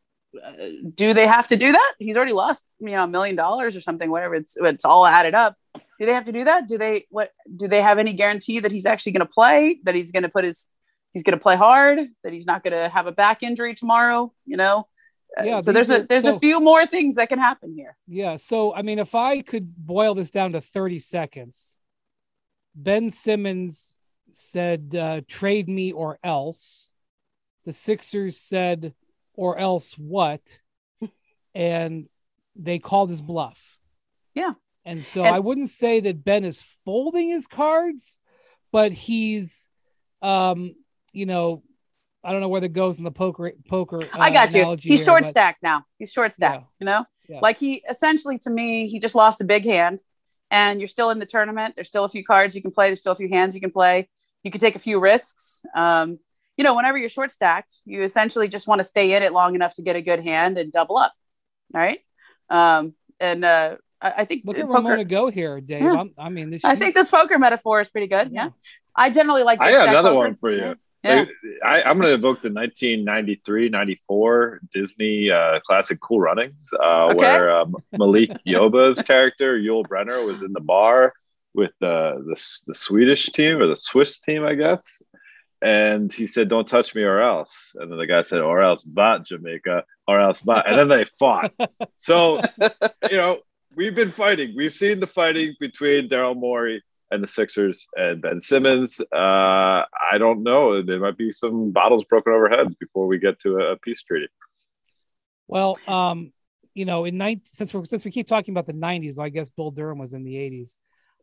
uh, 0.43 0.53
do 0.95 1.13
they 1.15 1.27
have 1.27 1.49
to 1.49 1.57
do 1.57 1.73
that? 1.73 1.95
He's 1.99 2.17
already 2.17 2.33
lost, 2.33 2.65
you 2.79 2.91
know, 2.91 3.05
a 3.05 3.09
million 3.09 3.37
dollars 3.37 3.77
or 3.77 3.81
something, 3.81 4.11
whatever. 4.11 4.37
It's 4.37 4.57
it's 4.57 4.85
all 4.85 5.07
added 5.07 5.35
up. 5.35 5.57
Do 5.75 6.07
they 6.07 6.15
have 6.15 6.27
to 6.27 6.33
do 6.33 6.45
that? 6.45 6.69
Do 6.69 6.79
they 6.79 7.07
what? 7.11 7.31
Do 7.55 7.69
they 7.69 7.83
have 7.83 7.99
any 7.99 8.13
guarantee 8.13 8.61
that 8.61 8.73
he's 8.73 8.87
actually 8.87 9.13
going 9.13 9.27
to 9.27 9.33
play? 9.33 9.81
That 9.85 9.95
he's 9.95 10.13
going 10.13 10.23
to 10.23 10.29
put 10.29 10.45
his 10.45 10.67
he's 11.13 11.23
going 11.23 11.37
to 11.39 11.43
play 11.43 11.57
hard? 11.57 12.01
That 12.23 12.33
he's 12.33 12.47
not 12.47 12.63
going 12.63 12.73
to 12.73 12.89
have 12.89 13.07
a 13.07 13.13
back 13.13 13.43
injury 13.43 13.75
tomorrow? 13.75 14.33
You 14.47 14.57
know. 14.57 14.87
Uh, 15.39 15.45
yeah, 15.45 15.61
so 15.61 15.73
there's 15.73 15.91
are, 15.91 15.99
a 15.99 16.07
there's 16.07 16.25
so, 16.25 16.37
a 16.37 16.41
few 16.41 16.59
more 16.61 16.87
things 16.87 17.15
that 17.15 17.29
can 17.29 17.39
happen 17.39 17.73
here. 17.73 17.97
Yeah. 18.09 18.37
So 18.37 18.75
I 18.75 18.83
mean, 18.83 18.99
if 18.99 19.15
I 19.15 19.43
could 19.43 19.75
boil 19.77 20.15
this 20.15 20.31
down 20.31 20.53
to 20.53 20.61
30 20.61 20.99
seconds, 20.99 21.79
Ben 22.75 23.11
Simmons 23.11 23.99
said 24.33 24.95
uh, 24.95 25.21
trade 25.29 25.69
me 25.69 25.93
or 25.93 26.19
else. 26.23 26.91
The 27.65 27.73
Sixers 27.73 28.39
said 28.39 28.95
or 29.35 29.59
else 29.59 29.93
what? 29.97 30.59
and 31.55 32.09
they 32.57 32.79
called 32.79 33.11
his 33.11 33.23
bluff. 33.23 33.79
Yeah. 34.35 34.53
And 34.85 35.05
so 35.05 35.25
and- 35.25 35.35
I 35.35 35.39
wouldn't 35.39 35.71
say 35.71 36.01
that 36.01 36.25
Ben 36.25 36.45
is 36.45 36.61
folding 36.85 37.29
his 37.29 37.47
cards, 37.47 38.19
but 38.73 38.93
he's 38.93 39.69
um, 40.23 40.75
you 41.13 41.27
know, 41.27 41.63
I 42.23 42.33
don't 42.33 42.41
know 42.41 42.49
where 42.49 42.61
that 42.61 42.71
goes 42.71 42.99
in 42.99 43.05
the 43.05 43.11
poker 43.11 43.53
poker. 43.69 44.03
Uh, 44.03 44.19
I 44.19 44.31
got 44.31 44.53
you. 44.55 44.77
He's 44.81 44.83
here, 44.83 44.99
short 44.99 45.23
but... 45.25 45.31
stacked 45.31 45.63
now. 45.63 45.85
He's 45.99 46.13
short 46.13 46.35
stacked, 46.35 46.63
yeah. 46.63 46.77
you 46.79 46.87
know? 46.87 47.05
Yeah. 47.29 47.41
Like 47.41 47.59
he 47.59 47.83
essentially 47.89 48.39
to 48.39 48.51
me, 48.51 48.89
he 48.89 48.99
just 48.99 49.15
lost 49.15 49.41
a 49.41 49.45
big 49.45 49.65
hand 49.65 50.01
and 50.51 50.81
you're 50.81 50.89
still 50.89 51.11
in 51.11 51.19
the 51.19 51.27
tournament. 51.27 51.75
There's 51.77 51.89
still 51.89 52.05
a 52.05 52.09
few 52.09 52.25
cards 52.25 52.55
you 52.55 52.63
can 52.63 52.73
play. 52.73 52.89
There's 52.89 52.99
still 52.99 53.13
a 53.13 53.17
few 53.17 53.29
hands 53.29 53.55
you 53.55 53.61
can 53.61 53.71
play 53.71 54.09
you 54.43 54.51
can 54.51 54.61
take 54.61 54.77
a 54.77 54.81
few 54.81 55.01
risks. 55.01 55.63
Um, 55.75 56.19
you 56.57 56.65
know, 56.65 56.75
whenever 56.75 56.99
you're 56.99 57.09
short 57.09 57.33
stacked, 57.33 57.77
you 57.85 58.03
essentially 58.03 58.49
just 58.49 58.67
want 58.67 58.81
to 58.81 58.85
stay 58.85 59.15
in 59.15 59.23
it 59.23 59.33
long 59.33 59.55
enough 59.55 59.75
to 59.75 59.83
get 59.83 59.97
a 59.97 60.03
good 60.03 60.21
hand 60.21 60.59
and 60.59 60.73
double 60.73 60.99
up. 60.99 61.13
All 61.75 61.81
right. 61.81 62.01
Um, 62.49 62.95
and 63.19 63.45
uh, 63.45 63.77
I, 64.01 64.13
I 64.19 64.25
think 64.25 64.43
look 64.45 64.59
at 64.59 64.67
poker, 64.67 64.75
Ramona 64.75 65.05
go 65.05 65.31
here, 65.31 65.61
Dave. 65.61 65.83
Yeah. 65.83 66.05
i 66.19 66.29
mean, 66.29 66.51
this, 66.51 66.65
I 66.65 66.77
think 66.77 66.95
this 66.95 67.09
poker 67.09 67.39
metaphor 67.39 67.81
is 67.81 67.89
pretty 67.89 68.09
good. 68.09 68.31
Yeah. 68.33 68.45
yeah. 68.45 68.51
I 68.95 69.11
generally 69.11 69.43
like. 69.43 69.61
I 69.61 69.73
got 69.73 69.89
another 69.89 70.11
poker. 70.11 70.19
one 70.19 70.37
for 70.37 70.51
you. 70.51 70.77
Yeah. 71.03 71.25
I, 71.65 71.91
am 71.91 71.99
going 71.99 72.09
to 72.09 72.15
evoke 72.15 72.43
the 72.43 72.51
1993 72.51 73.71
94 73.71 74.61
Disney 74.75 75.31
uh, 75.31 75.61
classic 75.61 76.01
Cool 76.01 76.21
Runnings, 76.21 76.75
uh, 76.79 77.07
okay. 77.07 77.17
where 77.17 77.57
um, 77.57 77.77
Malik 77.93 78.31
Yoba's 78.47 79.01
character, 79.07 79.59
Yul 79.59 79.89
Brenner, 79.89 80.25
was 80.25 80.43
in 80.43 80.53
the 80.53 80.61
bar 80.61 81.15
with 81.55 81.73
the, 81.81 82.23
the 82.27 82.61
the 82.67 82.75
Swedish 82.75 83.27
team 83.33 83.59
or 83.59 83.67
the 83.67 83.77
Swiss 83.77 84.21
team, 84.21 84.45
I 84.45 84.55
guess. 84.55 85.03
And 85.63 86.13
he 86.13 86.27
said, 86.27 86.49
"Don't 86.49 86.69
touch 86.69 86.95
me, 86.95 87.03
or 87.03 87.21
else." 87.21 87.73
And 87.75 87.91
then 87.91 87.99
the 87.99 88.07
guy 88.07 88.23
said, 88.23 88.41
"Or 88.41 88.63
else, 88.63 88.85
but 88.85 89.25
Jamaica, 89.25 89.85
or 90.07 90.21
else, 90.21 90.41
but." 90.43 90.67
And 90.67 90.79
then 90.79 90.89
they 90.89 91.05
fought. 91.19 91.53
so, 91.99 92.41
you 93.11 93.17
know, 93.17 93.41
we've 93.75 93.95
been 93.95 94.11
fighting. 94.11 94.55
We've 94.57 94.73
seen 94.73 95.01
the 95.01 95.07
fighting 95.07 95.57
between 95.61 96.09
Daryl 96.09 96.37
Morey 96.37 96.83
and 97.11 97.23
the 97.23 97.27
Sixers 97.27 97.87
and 97.97 98.23
Ben 98.23 98.41
Simmons. 98.41 99.01
Uh, 99.01 99.15
I 99.15 100.19
don't 100.19 100.43
know. 100.43 100.83
There 100.83 101.01
might 101.01 101.19
be 101.19 101.33
some 101.33 101.71
bottles 101.73 102.05
broken 102.05 102.33
over 102.33 102.49
heads 102.49 102.75
before 102.77 103.07
we 103.07 103.19
get 103.19 103.41
to 103.41 103.57
a, 103.57 103.73
a 103.73 103.77
peace 103.79 104.03
treaty. 104.03 104.29
Well, 105.49 105.79
um, 105.89 106.33
you 106.75 106.85
know, 106.85 107.05
in 107.05 107.19
19, 107.19 107.45
since 107.45 107.75
we 107.75 107.85
since 107.85 108.05
we 108.05 108.11
keep 108.11 108.27
talking 108.27 108.53
about 108.53 108.67
the 108.67 108.73
90s, 108.73 109.19
I 109.19 109.29
guess 109.29 109.49
Bull 109.49 109.71
Durham 109.71 109.99
was 109.99 110.13
in 110.13 110.23
the 110.23 110.35
80s. 110.35 110.77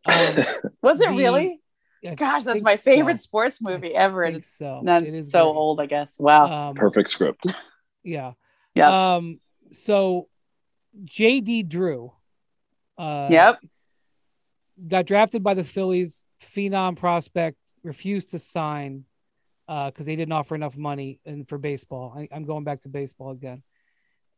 Um, 0.05 0.45
was 0.81 1.01
it 1.01 1.09
the, 1.09 1.15
really? 1.15 1.61
I 2.05 2.15
Gosh, 2.15 2.43
that's 2.43 2.61
my 2.61 2.77
favorite 2.77 3.19
so. 3.19 3.23
sports 3.23 3.61
movie 3.61 3.95
I 3.95 4.01
ever. 4.01 4.23
And 4.23 4.45
so. 4.45 4.81
Not 4.83 5.03
it 5.03 5.13
is 5.13 5.31
so 5.31 5.45
great. 5.45 5.59
old, 5.59 5.81
I 5.81 5.85
guess. 5.87 6.19
Wow. 6.19 6.69
Um, 6.69 6.75
Perfect 6.75 7.09
script. 7.09 7.47
Yeah. 8.03 8.33
Yeah. 8.75 9.15
Um, 9.15 9.39
so 9.71 10.27
JD 11.05 11.67
Drew. 11.67 12.13
Uh, 12.97 13.27
yep. 13.29 13.59
Got 14.85 15.05
drafted 15.05 15.43
by 15.43 15.53
the 15.53 15.63
Phillies, 15.63 16.25
phenom 16.41 16.97
prospect, 16.97 17.57
refused 17.83 18.31
to 18.31 18.39
sign 18.39 19.05
because 19.67 19.93
uh, 20.01 20.03
they 20.03 20.15
didn't 20.15 20.31
offer 20.31 20.55
enough 20.55 20.77
money 20.77 21.19
and 21.25 21.47
for 21.47 21.57
baseball. 21.57 22.13
I, 22.15 22.29
am 22.31 22.45
going 22.45 22.63
back 22.63 22.81
to 22.81 22.89
baseball 22.89 23.31
again. 23.31 23.63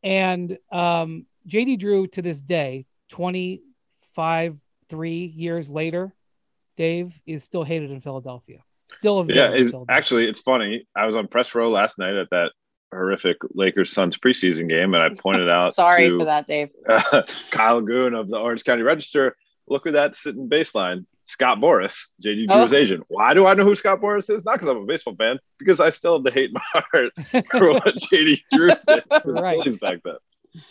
And 0.01 0.57
um, 0.71 1.25
JD 1.47 1.79
Drew 1.79 2.07
to 2.07 2.21
this 2.21 2.41
day, 2.41 2.85
25 3.09 4.57
three 4.89 5.25
years 5.25 5.69
later, 5.69 6.13
Dave 6.77 7.13
is 7.25 7.43
still 7.43 7.63
hated 7.63 7.91
in 7.91 8.01
Philadelphia. 8.01 8.63
Still 8.91 9.19
a 9.19 9.25
yeah. 9.25 9.53
Is 9.53 9.75
actually 9.87 10.27
it's 10.27 10.39
funny. 10.39 10.87
I 10.95 11.05
was 11.05 11.15
on 11.15 11.27
press 11.27 11.53
row 11.53 11.69
last 11.69 11.99
night 11.99 12.15
at 12.15 12.29
that 12.31 12.51
horrific 12.91 13.37
Lakers 13.53 13.91
Suns 13.91 14.17
preseason 14.17 14.67
game, 14.67 14.95
and 14.95 15.03
I 15.03 15.09
pointed 15.09 15.47
out. 15.49 15.75
Sorry 15.75 16.09
to, 16.09 16.19
for 16.19 16.25
that, 16.25 16.47
Dave. 16.47 16.69
Uh, 16.87 17.21
Kyle 17.51 17.81
Goon 17.81 18.15
of 18.15 18.29
the 18.29 18.37
Orange 18.37 18.63
County 18.63 18.81
Register. 18.81 19.35
Look 19.69 19.87
at 19.87 19.93
that 19.93 20.15
sitting 20.15 20.49
baseline. 20.49 21.05
Scott 21.25 21.59
Boras, 21.59 22.07
JD 22.25 22.47
oh. 22.49 22.59
Drew's 22.59 22.73
oh. 22.73 22.77
agent. 22.77 23.03
Why 23.07 23.35
do 23.35 23.45
I 23.45 23.53
know 23.53 23.63
who 23.63 23.75
Scott 23.75 24.01
Boras 24.01 24.29
is? 24.29 24.43
Not 24.43 24.55
because 24.55 24.67
I'm 24.67 24.77
a 24.77 24.85
baseball 24.85 25.15
fan, 25.15 25.37
because 25.59 25.79
I 25.79 25.91
still 25.91 26.15
have 26.15 26.23
the 26.23 26.31
hate 26.31 26.49
in 26.49 26.53
my 26.53 26.61
heart 26.91 27.13
for 27.51 27.73
what 27.73 27.95
JD 27.95 28.41
Drew 28.51 28.69
did 28.87 29.03
right. 29.25 29.79
back 29.79 29.99
then. 30.03 30.15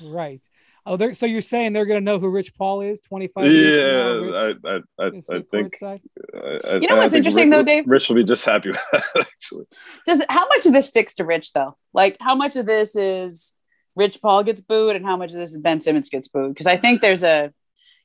Right. 0.03 0.43
Oh, 0.85 1.13
so 1.13 1.27
you're 1.27 1.43
saying 1.43 1.75
they're 1.75 1.85
going 1.85 2.01
to 2.01 2.05
know 2.05 2.19
who 2.19 2.31
Rich 2.31 2.57
Paul 2.57 2.81
is 2.81 2.99
25 3.01 3.45
yeah, 3.45 3.53
years 3.53 4.25
from 4.25 4.31
now? 4.31 4.39
I, 4.39 5.05
I, 5.05 5.07
I, 5.07 5.37
I 5.37 5.43
think. 5.51 5.75
I, 5.83 6.79
you 6.81 6.89
know 6.89 6.97
what's 6.97 7.13
interesting 7.13 7.51
Rich, 7.51 7.59
though, 7.59 7.63
Dave? 7.63 7.85
Rich 7.87 8.09
will 8.09 8.17
be 8.17 8.25
just 8.25 8.43
happy 8.45 8.71
with 8.71 8.81
that, 8.93 9.05
actually. 9.21 9.67
Does 10.07 10.23
how 10.31 10.49
much 10.49 10.65
of 10.65 10.73
this 10.73 10.89
sticks 10.89 11.15
to 11.17 11.27
Rich 11.27 11.53
though? 11.53 11.77
Like, 11.93 12.17
how 12.21 12.35
much 12.35 12.57
of 12.57 12.65
this 12.65 12.97
is 12.97 13.53
Rich 13.97 14.23
Paul 14.23 14.45
gets 14.45 14.63
booed, 14.63 14.97
and 14.97 15.05
how 15.05 15.19
much 15.19 15.31
of 15.31 15.37
this 15.37 15.51
is 15.51 15.59
Ben 15.59 15.83
Simmons 15.83 16.09
gets 16.09 16.29
booed? 16.29 16.55
Because 16.55 16.67
I 16.67 16.79
think 16.79 17.03
there's 17.03 17.23
a, 17.23 17.53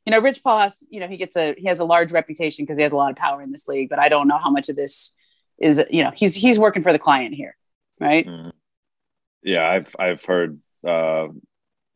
you 0.05 0.11
know, 0.11 0.19
Rich 0.19 0.43
Paul 0.43 0.59
has, 0.59 0.83
you 0.89 0.99
know, 0.99 1.07
he 1.07 1.17
gets 1.17 1.35
a 1.35 1.55
he 1.57 1.67
has 1.67 1.79
a 1.79 1.85
large 1.85 2.11
reputation 2.11 2.65
because 2.65 2.77
he 2.77 2.83
has 2.83 2.91
a 2.91 2.95
lot 2.95 3.11
of 3.11 3.17
power 3.17 3.41
in 3.41 3.51
this 3.51 3.67
league, 3.67 3.89
but 3.89 3.99
I 3.99 4.09
don't 4.09 4.27
know 4.27 4.37
how 4.37 4.49
much 4.49 4.69
of 4.69 4.75
this 4.75 5.15
is, 5.59 5.83
you 5.89 6.03
know, 6.03 6.11
he's 6.13 6.35
he's 6.35 6.59
working 6.59 6.83
for 6.83 6.91
the 6.91 6.99
client 6.99 7.33
here, 7.33 7.55
right? 7.99 8.25
Mm. 8.25 8.51
Yeah, 9.43 9.67
I've 9.67 9.95
I've 9.99 10.23
heard. 10.23 10.59
Uh, 10.85 11.27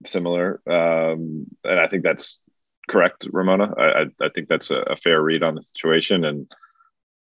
similar, 0.06 0.62
um, 0.68 1.48
and 1.64 1.80
I 1.80 1.88
think 1.88 2.04
that's 2.04 2.40
correct, 2.88 3.28
Ramona. 3.32 3.74
I, 3.78 3.84
I, 3.84 4.06
I 4.22 4.30
think 4.30 4.48
that's 4.48 4.70
a, 4.72 4.78
a, 4.78 4.96
fair 4.96 5.22
read 5.22 5.44
on 5.44 5.56
the 5.56 5.64
situation, 5.64 6.24
and 6.24 6.48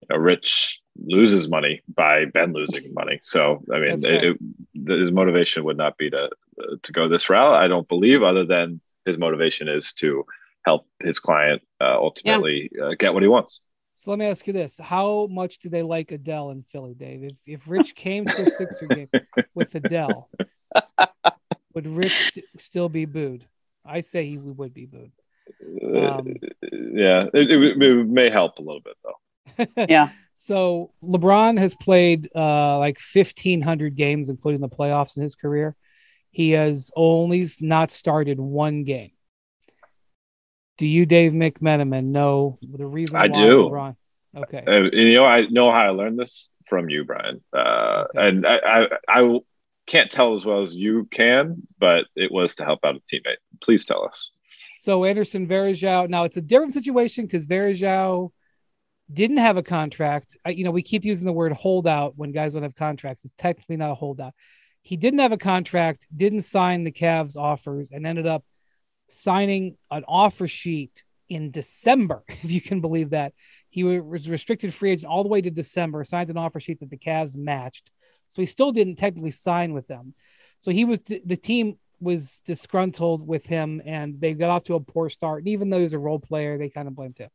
you 0.01 0.07
know, 0.09 0.17
Rich 0.17 0.81
loses 0.97 1.47
money 1.47 1.81
by 1.93 2.25
Ben 2.25 2.53
losing 2.53 2.93
money. 2.93 3.19
So 3.21 3.63
I 3.73 3.79
mean, 3.79 3.91
right. 3.91 4.03
it, 4.03 4.37
it, 4.73 4.99
his 4.99 5.11
motivation 5.11 5.63
would 5.63 5.77
not 5.77 5.97
be 5.97 6.09
to 6.09 6.29
to 6.81 6.91
go 6.91 7.07
this 7.07 7.29
route. 7.29 7.55
I 7.55 7.67
don't 7.67 7.87
believe, 7.87 8.23
other 8.23 8.45
than 8.45 8.81
his 9.05 9.17
motivation 9.17 9.67
is 9.67 9.93
to 9.93 10.25
help 10.65 10.87
his 10.99 11.19
client 11.19 11.61
uh, 11.79 11.95
ultimately 11.95 12.69
yeah. 12.73 12.85
uh, 12.85 12.95
get 12.97 13.13
what 13.13 13.23
he 13.23 13.29
wants. 13.29 13.61
So 13.93 14.11
let 14.11 14.19
me 14.19 14.25
ask 14.25 14.45
you 14.45 14.53
this: 14.53 14.77
How 14.77 15.27
much 15.31 15.59
do 15.59 15.69
they 15.69 15.81
like 15.81 16.11
Adele 16.11 16.49
in 16.51 16.63
Philly, 16.63 16.93
Dave? 16.93 17.23
If 17.23 17.39
if 17.47 17.69
Rich 17.69 17.95
came 17.95 18.25
to 18.25 18.47
a 18.47 18.51
Sixer 18.57 18.87
game 18.87 19.09
with 19.53 19.73
Adele, 19.73 20.29
would 21.73 21.87
Rich 21.87 22.31
st- 22.31 22.45
still 22.57 22.89
be 22.89 23.05
booed? 23.05 23.45
I 23.85 24.01
say 24.01 24.25
he 24.27 24.37
would 24.37 24.73
be 24.73 24.85
booed. 24.85 25.11
Um, 25.95 26.33
yeah, 26.71 27.25
it, 27.33 27.51
it, 27.51 27.81
it, 27.81 28.07
may 28.07 28.29
help 28.29 28.57
a 28.57 28.61
little 28.61 28.81
bit 28.81 28.97
though. 29.03 29.85
yeah. 29.87 30.09
So 30.33 30.91
LeBron 31.01 31.57
has 31.59 31.75
played 31.75 32.29
uh, 32.35 32.77
like 32.79 32.99
fifteen 32.99 33.61
hundred 33.61 33.95
games, 33.95 34.27
including 34.27 34.59
the 34.59 34.67
playoffs 34.67 35.15
in 35.15 35.23
his 35.23 35.35
career. 35.35 35.75
He 36.31 36.51
has 36.51 36.91
only 36.97 37.47
not 37.61 37.91
started 37.91 38.41
one 38.41 38.83
game. 38.83 39.11
Do 40.77 40.87
you, 40.87 41.05
Dave 41.05 41.31
McMenamin, 41.31 42.05
know 42.05 42.59
the 42.61 42.85
reason? 42.85 43.15
I 43.15 43.27
do. 43.27 43.69
LeBron? 43.69 43.95
Okay. 44.35 44.63
Uh, 44.67 44.89
you 44.91 45.13
know, 45.13 45.25
I 45.25 45.47
know 45.47 45.71
how 45.71 45.77
I 45.77 45.89
learned 45.89 46.19
this 46.19 46.51
from 46.67 46.89
you, 46.89 47.05
Brian, 47.05 47.41
uh, 47.53 48.05
okay. 48.09 48.27
and 48.27 48.45
I, 48.45 48.57
I, 48.57 48.87
I 49.07 49.39
can't 49.87 50.11
tell 50.11 50.35
as 50.35 50.45
well 50.45 50.61
as 50.61 50.75
you 50.75 51.07
can, 51.11 51.65
but 51.79 52.05
it 52.15 52.31
was 52.31 52.55
to 52.55 52.65
help 52.65 52.79
out 52.83 52.95
a 52.95 52.99
teammate. 52.99 53.37
Please 53.61 53.85
tell 53.85 54.03
us. 54.03 54.31
So 54.77 55.05
Anderson 55.05 55.47
Varejao. 55.47 56.09
Now 56.09 56.23
it's 56.23 56.37
a 56.37 56.41
different 56.41 56.73
situation 56.73 57.25
because 57.25 57.47
Varejao 57.47 58.31
didn't 59.11 59.37
have 59.37 59.57
a 59.57 59.63
contract. 59.63 60.35
I, 60.43 60.49
you 60.49 60.63
know, 60.63 60.71
we 60.71 60.81
keep 60.81 61.05
using 61.05 61.25
the 61.25 61.33
word 61.33 61.53
holdout 61.53 62.17
when 62.17 62.31
guys 62.31 62.53
don't 62.53 62.63
have 62.63 62.75
contracts. 62.75 63.23
It's 63.25 63.33
technically 63.37 63.77
not 63.77 63.91
a 63.91 63.95
holdout. 63.95 64.33
He 64.81 64.97
didn't 64.97 65.19
have 65.19 65.31
a 65.31 65.37
contract, 65.37 66.07
didn't 66.15 66.41
sign 66.41 66.83
the 66.83 66.91
Cavs 66.91 67.37
offers, 67.37 67.91
and 67.91 68.05
ended 68.05 68.27
up 68.27 68.43
signing 69.07 69.77
an 69.91 70.03
offer 70.07 70.47
sheet 70.47 71.03
in 71.29 71.51
December, 71.51 72.23
if 72.27 72.51
you 72.51 72.61
can 72.61 72.81
believe 72.81 73.11
that. 73.11 73.33
He 73.69 73.83
was 73.83 74.29
restricted 74.29 74.73
free 74.73 74.91
agent 74.91 75.11
all 75.11 75.23
the 75.23 75.29
way 75.29 75.41
to 75.41 75.49
December, 75.49 76.03
signed 76.05 76.29
an 76.29 76.37
offer 76.37 76.61
sheet 76.61 76.79
that 76.79 76.89
the 76.89 76.97
Cavs 76.97 77.35
matched. 77.35 77.91
So 78.29 78.41
he 78.41 78.45
still 78.45 78.71
didn't 78.71 78.95
technically 78.95 79.31
sign 79.31 79.73
with 79.73 79.87
them. 79.87 80.13
So 80.59 80.71
he 80.71 80.85
was 80.85 80.99
the 80.99 81.37
team 81.37 81.77
was 81.99 82.41
disgruntled 82.45 83.25
with 83.25 83.45
him 83.45 83.81
and 83.85 84.19
they 84.19 84.33
got 84.33 84.49
off 84.49 84.63
to 84.63 84.75
a 84.75 84.79
poor 84.79 85.09
start. 85.09 85.39
And 85.39 85.49
even 85.49 85.69
though 85.69 85.77
he 85.77 85.83
was 85.83 85.93
a 85.93 85.99
role 85.99 86.19
player, 86.19 86.57
they 86.57 86.69
kind 86.69 86.87
of 86.87 86.95
blamed 86.95 87.17
him. 87.17 87.29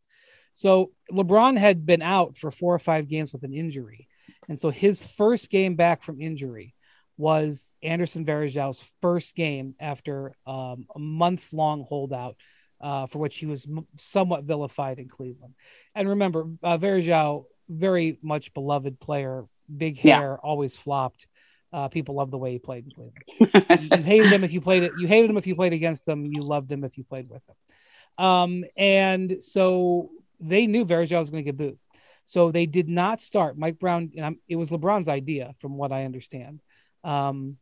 So 0.55 0.93
LeBron 1.13 1.59
had 1.59 1.87
been 1.87 2.03
out 2.03 2.37
for 2.37 2.51
four 2.51 2.75
or 2.75 2.79
five 2.79 3.09
games 3.09 3.33
with 3.33 3.43
an 3.43 3.53
injury. 3.53 4.09
And 4.49 4.59
so 4.59 4.71
his 4.71 5.07
first 5.07 5.51
game 5.51 5.77
back 5.77 6.03
from 6.03 6.21
injury 6.21 6.75
was 7.21 7.77
Anderson 7.83 8.25
Varejao's 8.25 8.91
first 9.03 9.37
game 9.37 9.75
after 9.79 10.35
um, 10.47 10.87
a 10.95 10.99
months 10.99 11.53
long 11.53 11.85
holdout, 11.87 12.37
uh, 12.81 13.07
for 13.07 13.19
which 13.19 13.37
he 13.37 13.47
was 13.47 13.67
m- 13.67 13.87
somewhat 13.99 14.45
vilified 14.45 14.99
in 14.99 15.09
Cleveland. 15.09 15.55
And 15.95 16.09
remember, 16.09 16.47
uh, 16.63 16.79
Varejao, 16.79 17.45
very 17.69 18.19
much 18.23 18.55
beloved 18.55 18.99
player, 18.99 19.45
big 19.75 19.99
hair, 19.99 20.33
yeah. 20.33 20.37
always 20.43 20.77
flopped. 20.77 21.27
Uh, 21.73 21.89
people 21.89 22.17
love 22.17 22.31
the 22.31 22.39
way 22.39 22.53
he 22.53 22.59
played 22.59 22.85
in 22.87 22.91
Cleveland. 22.91 23.93
you 23.93 24.03
hated 24.03 24.33
him 24.33 24.43
if 24.43 24.53
you 24.53 24.63
played 24.63 24.83
it. 24.83 24.93
You 24.99 25.07
hated 25.07 25.29
him 25.29 25.37
if 25.37 25.47
you 25.47 25.55
played 25.55 25.75
against 25.75 26.09
him. 26.09 26.25
You 26.25 26.41
loved 26.41 26.73
him 26.73 26.83
if 26.85 26.97
you 26.97 27.05
played 27.05 27.29
with 27.29 27.43
him. 27.47 28.25
Um, 28.25 28.65
and 28.77 29.43
so 29.43 30.11
they 30.41 30.67
knew 30.67 30.85
Varejao 30.85 31.21
was 31.21 31.31
going 31.31 31.45
to 31.45 31.49
get 31.49 31.57
booed. 31.57 31.79
So 32.25 32.51
they 32.51 32.67
did 32.67 32.89
not 32.89 33.21
start 33.21 33.59
Mike 33.59 33.79
Brown. 33.79 34.11
And 34.17 34.25
I'm, 34.25 34.39
it 34.49 34.57
was 34.57 34.71
LeBron's 34.71 35.09
idea, 35.09 35.55
from 35.59 35.77
what 35.77 35.93
I 35.93 36.07
understand. 36.07 36.61
Um, 37.05 37.57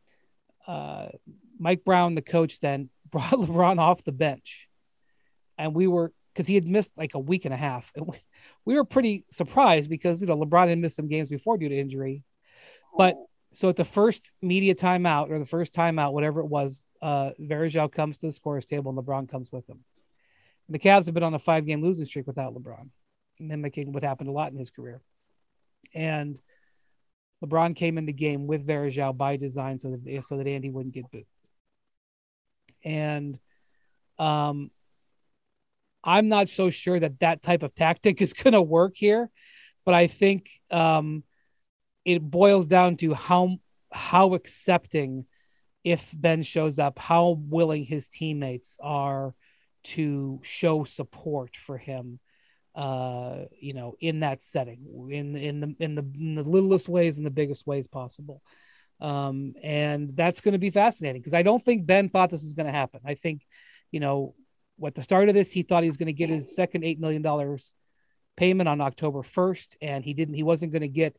uh, 0.67 1.07
Mike 1.59 1.83
Brown, 1.83 2.15
the 2.15 2.21
coach, 2.21 2.59
then 2.59 2.89
brought 3.09 3.31
LeBron 3.31 3.79
off 3.79 4.03
the 4.03 4.11
bench, 4.11 4.67
and 5.57 5.73
we 5.73 5.87
were 5.87 6.13
because 6.33 6.47
he 6.47 6.55
had 6.55 6.65
missed 6.65 6.97
like 6.97 7.15
a 7.15 7.19
week 7.19 7.45
and 7.45 7.53
a 7.53 7.57
half, 7.57 7.91
and 7.95 8.07
we, 8.07 8.17
we 8.65 8.75
were 8.75 8.85
pretty 8.85 9.25
surprised 9.31 9.89
because 9.89 10.21
you 10.21 10.27
know 10.27 10.35
LeBron 10.35 10.69
had 10.69 10.77
missed 10.77 10.95
some 10.95 11.07
games 11.07 11.29
before 11.29 11.57
due 11.57 11.69
to 11.69 11.77
injury, 11.77 12.23
but 12.97 13.15
so 13.51 13.69
at 13.69 13.75
the 13.75 13.85
first 13.85 14.31
media 14.41 14.75
timeout 14.75 15.31
or 15.31 15.39
the 15.39 15.45
first 15.45 15.73
timeout, 15.73 16.13
whatever 16.13 16.39
it 16.41 16.45
was, 16.45 16.85
uh, 17.01 17.31
Varejao 17.39 17.91
comes 17.91 18.17
to 18.19 18.27
the 18.27 18.31
scorers 18.31 18.65
table 18.65 18.91
and 18.91 18.99
LeBron 18.99 19.29
comes 19.29 19.51
with 19.51 19.67
him. 19.67 19.79
And 20.67 20.75
the 20.75 20.79
Cavs 20.79 21.05
have 21.05 21.15
been 21.15 21.23
on 21.23 21.33
a 21.33 21.39
five 21.39 21.65
game 21.65 21.81
losing 21.81 22.05
streak 22.05 22.27
without 22.27 22.53
LeBron, 22.53 22.89
mimicking 23.39 23.91
what 23.91 24.03
happened 24.03 24.29
a 24.29 24.33
lot 24.33 24.51
in 24.51 24.57
his 24.57 24.69
career. 24.69 25.01
And 25.95 26.39
LeBron 27.43 27.75
came 27.75 27.97
in 27.97 28.05
the 28.05 28.13
game 28.13 28.47
with 28.47 28.67
Varejao 28.67 29.15
by 29.15 29.37
design 29.37 29.79
so 29.79 29.89
that 29.89 30.23
so 30.23 30.37
that 30.37 30.47
Andy 30.47 30.69
wouldn't 30.69 30.93
get 30.93 31.09
booed. 31.11 31.25
And 32.83 33.39
um, 34.17 34.71
I'm 36.03 36.27
not 36.27 36.49
so 36.49 36.69
sure 36.69 36.99
that 36.99 37.19
that 37.19 37.41
type 37.41 37.63
of 37.63 37.75
tactic 37.75 38.21
is 38.21 38.33
going 38.43 38.53
to 38.53 38.61
work 38.61 38.93
here, 38.95 39.29
but 39.85 39.93
I 39.93 40.07
think 40.07 40.49
um, 40.69 41.23
it 42.05 42.19
boils 42.19 42.67
down 42.67 42.97
to 42.97 43.13
how 43.13 43.57
how 43.91 44.35
accepting 44.35 45.25
if 45.83 46.13
Ben 46.15 46.43
shows 46.43 46.77
up, 46.77 46.99
how 46.99 47.37
willing 47.39 47.85
his 47.85 48.07
teammates 48.07 48.77
are 48.81 49.33
to 49.81 50.39
show 50.43 50.83
support 50.83 51.55
for 51.55 51.77
him 51.77 52.19
uh, 52.75 53.45
you 53.59 53.73
know, 53.73 53.95
in 53.99 54.21
that 54.21 54.41
setting, 54.41 54.85
in 55.09 55.35
in 55.35 55.59
the 55.59 55.75
in 55.79 55.95
the 55.95 56.05
in 56.15 56.35
the 56.35 56.43
littlest 56.43 56.87
ways 56.87 57.17
and 57.17 57.25
the 57.25 57.31
biggest 57.31 57.67
ways 57.67 57.87
possible. 57.87 58.41
Um, 59.01 59.53
and 59.63 60.15
that's 60.15 60.41
going 60.41 60.53
to 60.53 60.59
be 60.59 60.71
fascinating 60.71 61.21
because 61.21 61.33
I 61.33 61.43
don't 61.43 61.63
think 61.63 61.85
Ben 61.85 62.09
thought 62.09 62.29
this 62.29 62.43
was 62.43 62.53
going 62.53 62.65
to 62.65 62.71
happen. 62.73 62.99
I 63.05 63.13
think, 63.13 63.43
you 63.91 64.01
know, 64.01 64.35
at 64.85 64.93
the 64.93 65.03
start 65.03 65.29
of 65.29 65.35
this, 65.35 65.51
he 65.51 65.63
thought 65.63 65.83
he 65.83 65.89
was 65.89 65.97
going 65.97 66.07
to 66.07 66.13
get 66.13 66.29
his 66.29 66.55
second 66.55 66.83
eight 66.83 66.99
million 66.99 67.21
dollars 67.21 67.73
payment 68.35 68.69
on 68.69 68.81
October 68.81 69.23
first, 69.23 69.77
and 69.81 70.03
he 70.03 70.13
didn't. 70.13 70.35
He 70.35 70.43
wasn't 70.43 70.71
going 70.71 70.81
to 70.81 70.87
get 70.87 71.17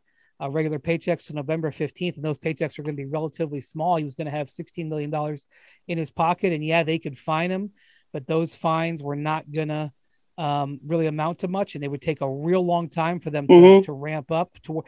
regular 0.49 0.78
paychecks 0.78 1.26
to 1.26 1.35
November 1.35 1.71
15th, 1.71 2.16
and 2.16 2.25
those 2.25 2.38
paychecks 2.38 2.78
were 2.78 2.85
going 2.85 2.97
to 2.97 3.02
be 3.02 3.09
relatively 3.09 3.61
small. 3.61 3.97
He 3.97 4.04
was 4.04 4.14
going 4.14 4.26
to 4.26 4.30
have 4.30 4.47
$16 4.47 4.88
million 4.88 5.38
in 5.87 5.99
his 5.99 6.11
pocket, 6.11 6.52
and 6.52 6.64
yeah, 6.64 6.83
they 6.83 6.99
could 6.99 7.19
fine 7.19 7.50
him, 7.50 7.73
but 8.12 8.26
those 8.26 8.54
fines 8.54 9.02
were 9.02 9.16
not 9.16 9.50
going 9.52 9.69
to 9.69 9.92
um, 10.40 10.80
really 10.87 11.06
amount 11.06 11.40
to 11.40 11.49
much, 11.49 11.75
and 11.75 11.85
they 11.85 11.88
would 11.88 12.00
take 12.00 12.23
a 12.23 12.30
real 12.30 12.64
long 12.64 12.88
time 12.88 13.20
for 13.20 13.28
them 13.28 13.47
to, 13.47 13.52
mm-hmm. 13.52 13.85
to 13.85 13.92
ramp 13.92 14.32
up. 14.32 14.59
To 14.62 14.82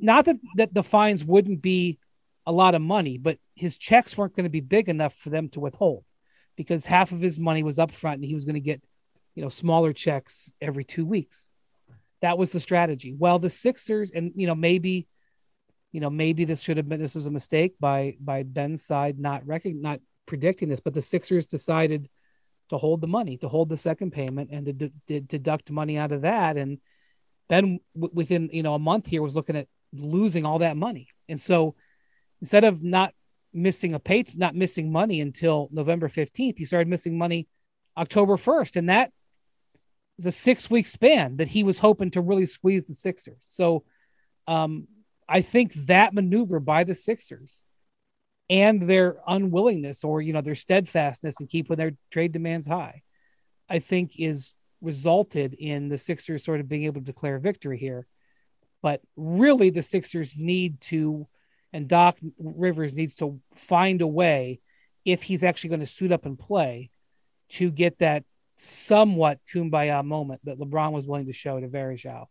not 0.00 0.24
that 0.24 0.38
that 0.56 0.74
the 0.74 0.82
fines 0.82 1.24
wouldn't 1.24 1.62
be 1.62 2.00
a 2.46 2.52
lot 2.52 2.74
of 2.74 2.82
money, 2.82 3.16
but 3.16 3.38
his 3.54 3.78
checks 3.78 4.18
weren't 4.18 4.34
going 4.34 4.42
to 4.42 4.50
be 4.50 4.60
big 4.60 4.88
enough 4.88 5.14
for 5.14 5.30
them 5.30 5.48
to 5.50 5.60
withhold 5.60 6.04
because 6.56 6.84
half 6.84 7.12
of 7.12 7.20
his 7.20 7.38
money 7.38 7.62
was 7.62 7.78
up 7.78 7.92
front, 7.92 8.16
and 8.16 8.24
he 8.24 8.34
was 8.34 8.44
going 8.44 8.54
to 8.54 8.60
get 8.60 8.82
you 9.36 9.42
know 9.44 9.48
smaller 9.48 9.92
checks 9.92 10.52
every 10.60 10.82
two 10.82 11.06
weeks. 11.06 11.46
That 12.20 12.36
was 12.36 12.50
the 12.50 12.58
strategy. 12.58 13.14
Well, 13.16 13.38
the 13.38 13.50
Sixers, 13.50 14.10
and 14.10 14.32
you 14.34 14.48
know 14.48 14.56
maybe 14.56 15.06
you 15.92 16.00
know 16.00 16.10
maybe 16.10 16.44
this 16.44 16.60
should 16.60 16.78
have 16.78 16.88
been 16.88 17.00
this 17.00 17.14
is 17.14 17.26
a 17.26 17.30
mistake 17.30 17.76
by 17.78 18.16
by 18.18 18.42
Ben's 18.42 18.84
side 18.84 19.20
not 19.20 19.44
recogn- 19.44 19.80
not 19.80 20.00
predicting 20.26 20.70
this, 20.70 20.80
but 20.80 20.92
the 20.92 21.02
Sixers 21.02 21.46
decided 21.46 22.08
to 22.72 22.78
hold 22.78 23.00
the 23.00 23.06
money, 23.06 23.36
to 23.38 23.48
hold 23.48 23.68
the 23.68 23.76
second 23.76 24.10
payment, 24.10 24.50
and 24.50 24.66
to, 24.66 24.72
d- 24.72 24.92
d- 25.06 25.20
deduct 25.20 25.70
money 25.70 25.96
out 25.96 26.10
of 26.10 26.22
that. 26.22 26.56
And 26.56 26.78
Ben, 27.48 27.78
w- 27.94 28.12
within 28.12 28.50
you 28.52 28.62
know 28.62 28.74
a 28.74 28.78
month 28.78 29.06
here, 29.06 29.22
was 29.22 29.36
looking 29.36 29.56
at 29.56 29.68
losing 29.92 30.44
all 30.44 30.58
that 30.58 30.76
money. 30.76 31.08
And 31.28 31.40
so 31.40 31.74
instead 32.40 32.64
of 32.64 32.82
not 32.82 33.14
missing 33.52 33.94
a 33.94 34.00
pay, 34.00 34.24
not 34.34 34.54
missing 34.54 34.90
money 34.90 35.20
until 35.20 35.68
November 35.70 36.08
fifteenth, 36.08 36.58
he 36.58 36.64
started 36.64 36.88
missing 36.88 37.16
money 37.16 37.46
October 37.96 38.36
first, 38.36 38.76
and 38.76 38.88
that 38.88 39.12
is 40.18 40.26
a 40.26 40.32
six 40.32 40.70
week 40.70 40.86
span 40.86 41.36
that 41.36 41.48
he 41.48 41.62
was 41.62 41.78
hoping 41.78 42.10
to 42.10 42.20
really 42.20 42.46
squeeze 42.46 42.86
the 42.86 42.94
Sixers. 42.94 43.38
So 43.40 43.84
um, 44.46 44.88
I 45.28 45.42
think 45.42 45.74
that 45.86 46.14
maneuver 46.14 46.60
by 46.60 46.84
the 46.84 46.94
Sixers 46.94 47.64
and 48.52 48.82
their 48.82 49.16
unwillingness 49.26 50.04
or 50.04 50.20
you 50.20 50.34
know 50.34 50.42
their 50.42 50.54
steadfastness 50.54 51.40
in 51.40 51.46
keeping 51.46 51.76
their 51.76 51.92
trade 52.10 52.32
demands 52.32 52.66
high, 52.66 53.00
I 53.66 53.78
think 53.78 54.20
is 54.20 54.52
resulted 54.82 55.54
in 55.54 55.88
the 55.88 55.96
Sixers 55.96 56.44
sort 56.44 56.60
of 56.60 56.68
being 56.68 56.84
able 56.84 57.00
to 57.00 57.06
declare 57.06 57.38
victory 57.38 57.78
here. 57.78 58.06
But 58.82 59.00
really, 59.16 59.70
the 59.70 59.82
Sixers 59.82 60.34
need 60.36 60.82
to, 60.82 61.26
and 61.72 61.88
Doc 61.88 62.18
Rivers 62.38 62.92
needs 62.92 63.14
to 63.16 63.40
find 63.54 64.02
a 64.02 64.06
way 64.06 64.60
if 65.06 65.22
he's 65.22 65.44
actually 65.44 65.70
going 65.70 65.80
to 65.80 65.86
suit 65.86 66.12
up 66.12 66.26
and 66.26 66.38
play 66.38 66.90
to 67.50 67.70
get 67.70 68.00
that 68.00 68.24
somewhat 68.56 69.40
kumbaya 69.52 70.04
moment 70.04 70.42
that 70.44 70.58
LeBron 70.58 70.92
was 70.92 71.06
willing 71.06 71.26
to 71.26 71.32
show 71.32 71.58
to 71.58 71.68
Varejao 71.68 72.26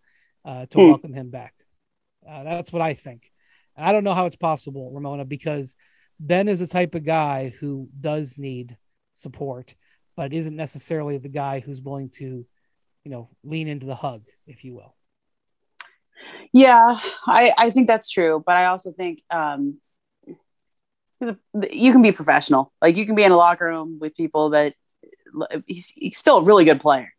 uh, 0.46 0.66
to 0.68 0.78
hmm. 0.78 0.88
welcome 0.88 1.14
him 1.14 1.32
back. 1.32 1.56
Uh, 2.30 2.44
that's 2.44 2.72
what 2.72 2.84
I 2.84 2.94
think. 2.94 3.32
I 3.76 3.92
don't 3.92 4.04
know 4.04 4.14
how 4.14 4.28
it's 4.28 4.36
possible, 4.36 4.92
Ramona, 4.94 5.26
because 5.26 5.76
Ben 6.24 6.48
is 6.48 6.60
the 6.60 6.68
type 6.68 6.94
of 6.94 7.04
guy 7.04 7.52
who 7.60 7.90
does 8.00 8.38
need 8.38 8.78
support, 9.14 9.74
but 10.16 10.34
isn't 10.34 10.56
necessarily 10.56 11.18
the 11.18 11.30
guy 11.30 11.60
who's 11.60 11.82
willing 11.82 12.10
to, 12.10 12.46
you 13.04 13.12
know, 13.12 13.30
lean 13.44 13.68
into 13.68 13.88
the 13.88 13.96
hug, 13.96 14.22
if 14.46 14.64
you 14.64 14.76
will. 14.76 14.96
Yeah, 16.54 17.00
I, 17.26 17.52
I 17.58 17.70
think 17.72 17.88
that's 17.88 18.08
true. 18.08 18.44
But 18.46 18.56
I 18.56 18.66
also 18.66 18.92
think 18.92 19.24
um, 19.32 19.80
you 21.72 21.92
can 21.92 22.04
be 22.04 22.12
professional. 22.12 22.72
Like 22.84 22.98
you 22.98 23.08
can 23.08 23.16
be 23.16 23.24
in 23.24 23.32
a 23.32 23.38
locker 23.38 23.66
room 23.66 23.98
with 24.00 24.16
people 24.16 24.52
that 24.52 24.76
he's, 25.66 25.90
he's 25.96 26.18
still 26.18 26.38
a 26.38 26.44
really 26.44 26.66
good 26.66 26.82
player. 26.82 27.12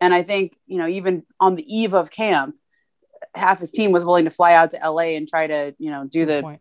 And 0.00 0.14
I 0.14 0.22
think, 0.22 0.56
you 0.66 0.78
know, 0.78 0.86
even 0.86 1.24
on 1.40 1.56
the 1.56 1.64
eve 1.76 1.92
of 1.92 2.12
camp, 2.12 2.54
half 3.34 3.58
his 3.58 3.72
team 3.72 3.90
was 3.90 4.04
willing 4.04 4.26
to 4.26 4.30
fly 4.30 4.54
out 4.54 4.70
to 4.70 4.78
LA 4.78 5.16
and 5.16 5.26
try 5.26 5.48
to, 5.48 5.74
you 5.78 5.90
know, 5.90 6.06
do 6.06 6.24
the, 6.24 6.58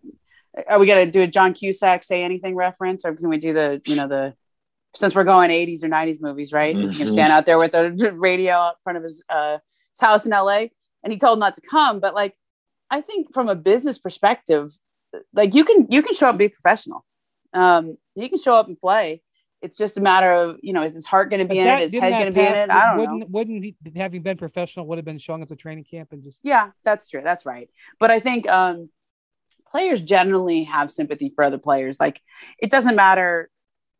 are 0.67 0.79
we 0.79 0.85
going 0.85 1.05
to 1.05 1.11
do 1.11 1.21
a 1.21 1.27
John 1.27 1.53
Cusack 1.53 2.03
say 2.03 2.23
anything 2.23 2.55
reference 2.55 3.05
or 3.05 3.15
can 3.15 3.29
we 3.29 3.37
do 3.37 3.53
the, 3.53 3.81
you 3.85 3.95
know, 3.95 4.07
the, 4.07 4.33
since 4.95 5.15
we're 5.15 5.23
going 5.23 5.49
80s 5.49 5.83
or 5.83 5.89
90s 5.89 6.21
movies, 6.21 6.53
right? 6.53 6.75
Mm-hmm. 6.75 6.83
He's 6.83 6.93
going 6.95 7.07
to 7.07 7.13
stand 7.13 7.33
out 7.33 7.45
there 7.45 7.57
with 7.57 7.73
a 7.73 7.91
radio 8.13 8.53
out 8.53 8.75
front 8.83 8.97
of 8.97 9.03
his, 9.03 9.23
uh, 9.29 9.57
his 9.91 9.99
house 9.99 10.25
in 10.25 10.31
LA. 10.31 10.65
And 11.03 11.11
he 11.11 11.17
told 11.17 11.37
him 11.37 11.39
not 11.39 11.55
to 11.55 11.61
come. 11.61 11.99
But 11.99 12.13
like, 12.13 12.35
I 12.89 13.01
think 13.01 13.33
from 13.33 13.49
a 13.49 13.55
business 13.55 13.97
perspective, 13.97 14.71
like 15.33 15.53
you 15.55 15.63
can, 15.65 15.87
you 15.89 16.03
can 16.03 16.13
show 16.13 16.27
up 16.27 16.33
and 16.33 16.39
be 16.39 16.49
professional. 16.49 17.03
Um, 17.53 17.97
you 18.15 18.29
can 18.29 18.37
show 18.37 18.55
up 18.55 18.67
and 18.67 18.79
play. 18.79 19.21
It's 19.63 19.77
just 19.77 19.97
a 19.97 20.01
matter 20.01 20.31
of, 20.31 20.57
you 20.61 20.73
know, 20.73 20.83
is 20.83 20.93
his 20.93 21.05
heart 21.05 21.29
going 21.29 21.39
to 21.39 21.47
be 21.47 21.57
in 21.57 21.67
it? 21.67 21.83
Is 21.83 21.93
his 21.93 22.01
head 22.01 22.11
going 22.11 22.25
to 22.25 22.31
be 22.31 22.41
in 22.41 22.53
it? 22.53 22.69
I 22.69 22.87
don't 22.87 22.97
wouldn't, 22.97 23.19
know. 23.19 23.27
Wouldn't 23.29 23.63
he, 23.63 23.75
having 23.95 24.21
been 24.21 24.37
professional 24.37 24.85
would 24.87 24.97
have 24.97 25.05
been 25.05 25.19
showing 25.19 25.41
up 25.41 25.47
to 25.47 25.55
training 25.55 25.85
camp 25.85 26.11
and 26.11 26.21
just. 26.21 26.41
Yeah, 26.43 26.71
that's 26.83 27.07
true. 27.07 27.21
That's 27.23 27.45
right. 27.45 27.69
But 27.97 28.11
I 28.11 28.19
think 28.19 28.47
um, 28.49 28.89
players 29.73 30.01
generally 30.01 30.63
have 30.63 30.91
sympathy 30.91 31.33
for 31.35 31.43
other 31.43 31.57
players. 31.57 31.99
Like 31.99 32.21
it 32.59 32.71
doesn't 32.71 32.95
matter. 32.95 33.49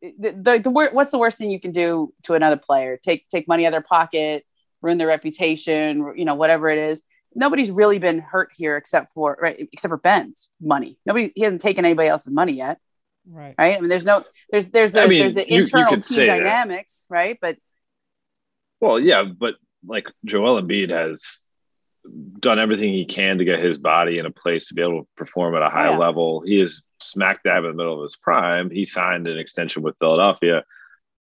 The, 0.00 0.30
the, 0.30 0.58
the 0.62 0.70
what's 0.70 1.10
the 1.10 1.18
worst 1.18 1.36
thing 1.36 1.50
you 1.50 1.60
can 1.60 1.72
do 1.72 2.14
to 2.24 2.34
another 2.34 2.56
player? 2.56 2.96
Take 2.96 3.28
take 3.28 3.48
money 3.48 3.66
out 3.66 3.68
of 3.68 3.72
their 3.72 3.82
pocket, 3.82 4.46
ruin 4.80 4.98
their 4.98 5.08
reputation, 5.08 6.14
you 6.16 6.24
know, 6.24 6.34
whatever 6.34 6.68
it 6.68 6.78
is. 6.78 7.02
Nobody's 7.34 7.70
really 7.70 7.98
been 7.98 8.20
hurt 8.20 8.52
here 8.56 8.76
except 8.76 9.12
for 9.12 9.36
right, 9.42 9.68
except 9.72 9.90
for 9.90 9.98
Ben's 9.98 10.48
money. 10.60 10.98
Nobody 11.04 11.32
he 11.34 11.42
hasn't 11.42 11.62
taken 11.62 11.84
anybody 11.84 12.08
else's 12.08 12.32
money 12.32 12.52
yet. 12.54 12.78
Right. 13.26 13.54
Right. 13.58 13.76
I 13.76 13.80
mean, 13.80 13.88
there's 13.88 14.04
no, 14.04 14.22
there's, 14.50 14.68
there's, 14.68 14.94
a, 14.94 15.02
I 15.02 15.06
mean, 15.06 15.20
there's 15.20 15.34
the 15.34 15.52
internal 15.52 15.92
you, 15.92 15.96
you 15.96 16.02
team 16.02 16.26
dynamics, 16.26 17.06
that. 17.08 17.14
right? 17.14 17.38
But, 17.40 17.56
well, 18.80 19.00
yeah, 19.00 19.24
but 19.24 19.54
like 19.86 20.08
Joel 20.24 20.60
Embiid 20.60 20.90
has 20.90 21.42
done 22.38 22.58
everything 22.58 22.92
he 22.92 23.04
can 23.04 23.38
to 23.38 23.44
get 23.44 23.64
his 23.64 23.78
body 23.78 24.18
in 24.18 24.26
a 24.26 24.30
place 24.30 24.66
to 24.66 24.74
be 24.74 24.82
able 24.82 25.02
to 25.02 25.08
perform 25.16 25.54
at 25.54 25.62
a 25.62 25.70
high 25.70 25.90
yeah. 25.90 25.96
level. 25.96 26.42
He 26.42 26.60
is 26.60 26.82
smack 27.00 27.42
dab 27.42 27.64
in 27.64 27.70
the 27.70 27.76
middle 27.76 27.98
of 27.98 28.02
his 28.02 28.16
prime. 28.16 28.70
He 28.70 28.86
signed 28.86 29.26
an 29.26 29.38
extension 29.38 29.82
with 29.82 29.96
Philadelphia 29.98 30.64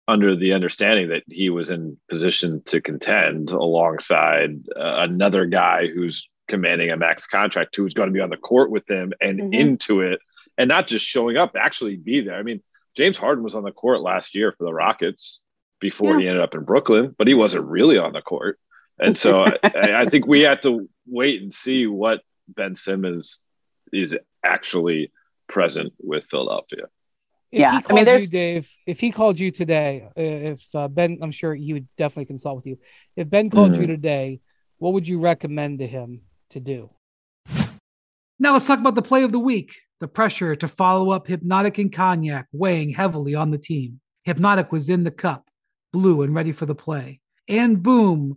under 0.06 0.34
the 0.34 0.52
understanding 0.54 1.08
that 1.08 1.22
he 1.26 1.50
was 1.50 1.68
in 1.68 1.98
position 2.08 2.62
to 2.64 2.80
contend 2.80 3.50
alongside 3.50 4.56
uh, 4.74 4.96
another 5.00 5.44
guy 5.46 5.86
who's 5.86 6.30
commanding 6.48 6.90
a 6.90 6.96
max 6.96 7.26
contract 7.26 7.76
who's 7.76 7.92
going 7.92 8.08
to 8.08 8.12
be 8.12 8.20
on 8.20 8.30
the 8.30 8.36
court 8.36 8.70
with 8.70 8.88
him 8.90 9.12
and 9.20 9.38
mm-hmm. 9.38 9.52
into 9.52 10.00
it 10.00 10.20
and 10.56 10.68
not 10.68 10.88
just 10.88 11.04
showing 11.04 11.36
up, 11.36 11.54
actually 11.56 11.96
be 11.96 12.22
there. 12.22 12.36
I 12.36 12.42
mean, 12.42 12.62
James 12.96 13.18
Harden 13.18 13.44
was 13.44 13.54
on 13.54 13.64
the 13.64 13.70
court 13.70 14.00
last 14.00 14.34
year 14.34 14.52
for 14.56 14.64
the 14.64 14.72
Rockets 14.72 15.42
before 15.78 16.14
yeah. 16.14 16.20
he 16.20 16.28
ended 16.28 16.42
up 16.42 16.54
in 16.54 16.64
Brooklyn, 16.64 17.14
but 17.16 17.28
he 17.28 17.34
wasn't 17.34 17.66
really 17.66 17.98
on 17.98 18.12
the 18.12 18.22
court. 18.22 18.58
And 19.00 19.16
so 19.16 19.44
I, 19.44 19.58
I, 19.62 20.06
think 20.06 20.26
we 20.26 20.40
have 20.40 20.60
to 20.62 20.88
wait 21.06 21.42
and 21.42 21.54
see 21.54 21.86
what 21.86 22.20
Ben 22.48 22.74
Simmons 22.74 23.40
is 23.92 24.16
actually 24.44 25.12
present 25.48 25.92
with 26.00 26.24
Philadelphia. 26.24 26.84
If 27.50 27.60
yeah, 27.60 27.80
I 27.88 27.92
mean, 27.92 28.04
there's 28.04 28.24
you, 28.24 28.38
Dave. 28.38 28.70
If 28.86 29.00
he 29.00 29.10
called 29.10 29.40
you 29.40 29.50
today, 29.50 30.06
uh, 30.06 30.20
if 30.20 30.74
uh, 30.74 30.88
Ben, 30.88 31.18
I'm 31.22 31.30
sure 31.30 31.54
he 31.54 31.72
would 31.72 31.88
definitely 31.96 32.26
consult 32.26 32.56
with 32.56 32.66
you. 32.66 32.78
If 33.16 33.30
Ben 33.30 33.48
called 33.48 33.72
mm-hmm. 33.72 33.82
you 33.82 33.86
today, 33.86 34.40
what 34.78 34.92
would 34.92 35.08
you 35.08 35.18
recommend 35.18 35.78
to 35.78 35.86
him 35.86 36.22
to 36.50 36.60
do? 36.60 36.90
Now 38.38 38.52
let's 38.52 38.66
talk 38.66 38.78
about 38.78 38.94
the 38.94 39.02
play 39.02 39.24
of 39.24 39.32
the 39.32 39.38
week. 39.38 39.80
The 40.00 40.06
pressure 40.06 40.54
to 40.54 40.68
follow 40.68 41.10
up 41.10 41.26
Hypnotic 41.26 41.78
and 41.78 41.92
Cognac 41.92 42.46
weighing 42.52 42.90
heavily 42.90 43.34
on 43.34 43.50
the 43.50 43.58
team. 43.58 44.00
Hypnotic 44.22 44.70
was 44.70 44.88
in 44.88 45.02
the 45.02 45.10
cup, 45.10 45.50
blue 45.92 46.22
and 46.22 46.32
ready 46.32 46.52
for 46.52 46.64
the 46.64 46.74
play. 46.74 47.20
And 47.48 47.82
boom, 47.82 48.36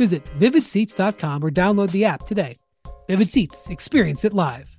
Visit 0.00 0.24
vividseats.com 0.40 1.44
or 1.44 1.50
download 1.50 1.90
the 1.90 2.06
app 2.06 2.24
today. 2.24 2.56
Vivid 3.06 3.28
Seats, 3.28 3.68
experience 3.68 4.24
it 4.24 4.32
live. 4.32 4.74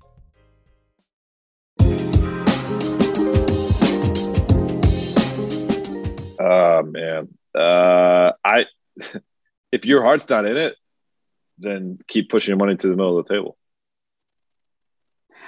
Oh 6.40 6.82
man, 6.82 7.28
uh, 7.54 8.32
I 8.44 8.66
if 9.72 9.86
your 9.86 10.02
heart's 10.02 10.28
not 10.28 10.48
in 10.48 10.58
it, 10.58 10.76
then 11.60 12.00
keep 12.08 12.32
pushing 12.32 12.54
your 12.54 12.58
money 12.58 12.76
to 12.76 12.88
the 12.88 12.96
middle 12.96 13.20
of 13.20 13.28
the 13.28 13.32
table. 13.32 13.56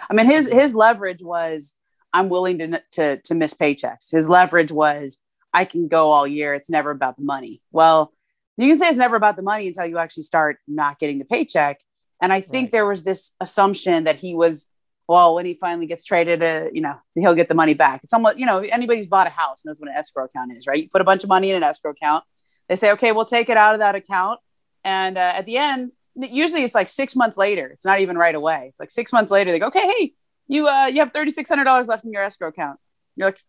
I 0.07 0.13
mean, 0.13 0.27
his 0.27 0.47
his 0.49 0.75
leverage 0.75 1.23
was 1.23 1.73
I'm 2.13 2.29
willing 2.29 2.59
to 2.59 2.83
to 2.91 3.17
to 3.21 3.33
miss 3.33 3.55
paychecks. 3.55 4.11
His 4.11 4.29
leverage 4.29 4.71
was 4.71 5.17
I 5.51 5.65
can 5.65 5.87
go 5.87 6.11
all 6.11 6.27
year. 6.27 6.53
It's 6.53 6.69
never 6.69 6.91
about 6.91 7.17
the 7.17 7.23
money. 7.23 7.63
Well, 7.71 8.13
you 8.57 8.67
can 8.67 8.77
say 8.77 8.87
it's 8.87 8.97
never 8.97 9.15
about 9.15 9.35
the 9.35 9.41
money 9.41 9.67
until 9.67 9.85
you 9.85 9.97
actually 9.97 10.23
start 10.23 10.57
not 10.67 10.99
getting 10.99 11.17
the 11.17 11.25
paycheck. 11.25 11.81
And 12.21 12.31
I 12.31 12.39
think 12.39 12.67
right. 12.67 12.71
there 12.71 12.85
was 12.85 13.03
this 13.03 13.31
assumption 13.39 14.05
that 14.05 14.17
he 14.17 14.33
was, 14.33 14.67
well, 15.07 15.35
when 15.35 15.45
he 15.45 15.55
finally 15.55 15.87
gets 15.87 16.03
traded, 16.03 16.41
uh, 16.41 16.65
you 16.71 16.81
know, 16.81 16.97
he'll 17.15 17.35
get 17.35 17.49
the 17.49 17.55
money 17.55 17.73
back. 17.73 18.01
It's 18.03 18.13
almost, 18.13 18.37
you 18.37 18.45
know, 18.45 18.59
anybody 18.59 18.99
who's 18.99 19.07
bought 19.07 19.27
a 19.27 19.31
house 19.31 19.61
knows 19.65 19.79
what 19.79 19.89
an 19.89 19.95
escrow 19.95 20.25
account 20.25 20.55
is, 20.55 20.65
right? 20.67 20.83
You 20.83 20.89
put 20.89 21.01
a 21.01 21.05
bunch 21.05 21.23
of 21.23 21.29
money 21.29 21.49
in 21.49 21.57
an 21.57 21.63
escrow 21.63 21.91
account. 21.91 22.23
They 22.69 22.75
say, 22.77 22.91
okay, 22.93 23.11
we'll 23.11 23.25
take 23.25 23.49
it 23.49 23.57
out 23.57 23.73
of 23.73 23.79
that 23.79 23.95
account. 23.95 24.39
And 24.85 25.17
uh, 25.17 25.33
at 25.35 25.45
the 25.45 25.57
end, 25.57 25.91
usually 26.15 26.63
it's 26.63 26.75
like 26.75 26.89
six 26.89 27.15
months 27.15 27.37
later. 27.37 27.67
It's 27.67 27.85
not 27.85 27.99
even 27.99 28.17
right 28.17 28.35
away. 28.35 28.67
It's 28.69 28.79
like 28.79 28.91
six 28.91 29.11
months 29.11 29.31
later. 29.31 29.51
They 29.51 29.59
go, 29.59 29.67
okay, 29.67 29.81
hey, 29.97 30.13
you 30.47 30.67
uh, 30.67 30.85
you 30.85 30.99
have 30.99 31.11
thirty 31.11 31.31
six 31.31 31.49
hundred 31.49 31.65
dollars 31.65 31.87
left 31.87 32.05
in 32.05 32.11
your 32.11 32.23
escrow 32.23 32.49
account. 32.49 32.79
You're 33.15 33.29
like, 33.29 33.39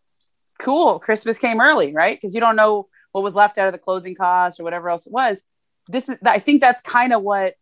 cool. 0.59 0.99
Christmas 0.99 1.37
came 1.37 1.61
early, 1.61 1.93
right? 1.93 2.17
Because 2.17 2.33
you 2.33 2.41
don't 2.41 2.55
know 2.55 2.87
what 3.15 3.23
was 3.23 3.33
left 3.33 3.57
out 3.57 3.65
of 3.65 3.71
the 3.71 3.79
closing 3.79 4.13
costs 4.13 4.59
or 4.59 4.65
whatever 4.65 4.89
else 4.89 5.07
it 5.07 5.13
was. 5.13 5.41
This 5.87 6.09
is, 6.09 6.17
I 6.25 6.37
think 6.37 6.59
that's 6.59 6.81
kind 6.81 7.13
of 7.13 7.21
what 7.21 7.53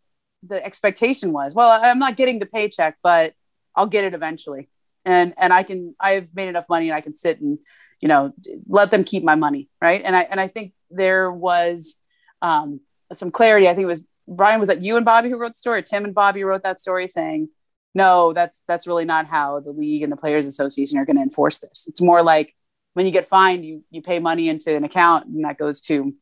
the 0.42 0.64
expectation 0.66 1.32
was. 1.32 1.54
Well, 1.54 1.70
I'm 1.80 2.00
not 2.00 2.16
getting 2.16 2.40
the 2.40 2.46
paycheck, 2.46 2.98
but 3.04 3.34
I'll 3.76 3.86
get 3.86 4.02
it 4.02 4.14
eventually, 4.14 4.68
and 5.04 5.32
and 5.38 5.52
I 5.52 5.62
can. 5.62 5.94
I've 6.00 6.26
made 6.34 6.48
enough 6.48 6.68
money, 6.68 6.88
and 6.88 6.96
I 6.96 7.00
can 7.00 7.14
sit 7.14 7.40
and 7.40 7.60
you 8.00 8.08
know 8.08 8.32
let 8.66 8.90
them 8.90 9.04
keep 9.04 9.22
my 9.22 9.36
money, 9.36 9.68
right? 9.80 10.02
And 10.04 10.16
I 10.16 10.22
and 10.22 10.40
I 10.40 10.48
think 10.48 10.72
there 10.90 11.30
was 11.30 11.94
um, 12.42 12.80
some 13.12 13.30
clarity. 13.30 13.68
I 13.68 13.76
think 13.76 13.84
it 13.84 13.86
was 13.86 14.08
Brian, 14.26 14.58
was 14.58 14.68
that 14.68 14.82
you 14.82 14.96
and 14.96 15.04
Bobby 15.04 15.30
who 15.30 15.38
wrote 15.38 15.52
the 15.52 15.58
story? 15.58 15.84
Tim 15.84 16.04
and 16.04 16.14
Bobby 16.14 16.42
wrote 16.42 16.64
that 16.64 16.80
story 16.80 17.06
saying, 17.06 17.48
no, 17.94 18.32
that's 18.32 18.64
that's 18.66 18.88
really 18.88 19.04
not 19.04 19.26
how 19.26 19.60
the 19.60 19.70
league 19.70 20.02
and 20.02 20.10
the 20.10 20.16
players 20.16 20.48
association 20.48 20.98
are 20.98 21.04
going 21.04 21.16
to 21.16 21.22
enforce 21.22 21.58
this. 21.58 21.84
It's 21.86 22.00
more 22.00 22.24
like 22.24 22.56
when 22.94 23.06
you 23.06 23.12
get 23.12 23.26
fined, 23.26 23.64
you 23.64 23.84
you 23.90 24.02
pay 24.02 24.18
money 24.18 24.48
into 24.48 24.74
an 24.74 24.84
account 24.84 25.26
and 25.26 25.44
that 25.44 25.58
goes 25.58 25.80
to 25.82 26.14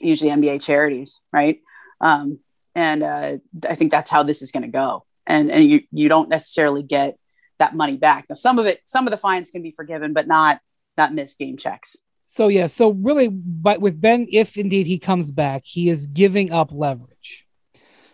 usually 0.00 0.30
NBA 0.30 0.62
charities, 0.62 1.20
right? 1.32 1.60
Um, 2.00 2.40
and 2.74 3.02
uh, 3.02 3.38
I 3.68 3.74
think 3.74 3.90
that's 3.90 4.10
how 4.10 4.22
this 4.22 4.42
is 4.42 4.52
going 4.52 4.62
to 4.62 4.68
go. 4.68 5.04
And 5.26 5.50
and 5.50 5.64
you 5.64 5.82
you 5.92 6.08
don't 6.08 6.28
necessarily 6.28 6.82
get 6.82 7.18
that 7.58 7.74
money 7.74 7.96
back. 7.96 8.26
Now, 8.28 8.36
some 8.36 8.58
of 8.58 8.66
it, 8.66 8.80
some 8.84 9.06
of 9.06 9.10
the 9.10 9.16
fines 9.16 9.50
can 9.50 9.62
be 9.62 9.72
forgiven, 9.72 10.12
but 10.12 10.26
not 10.26 10.60
not 10.96 11.14
missed 11.14 11.38
game 11.38 11.56
checks. 11.56 11.96
So 12.26 12.48
yeah, 12.48 12.66
so 12.66 12.90
really, 12.90 13.28
but 13.28 13.80
with 13.80 14.00
Ben, 14.00 14.26
if 14.30 14.56
indeed 14.56 14.86
he 14.86 14.98
comes 14.98 15.30
back, 15.30 15.62
he 15.64 15.88
is 15.88 16.06
giving 16.06 16.52
up 16.52 16.70
leverage. 16.72 17.46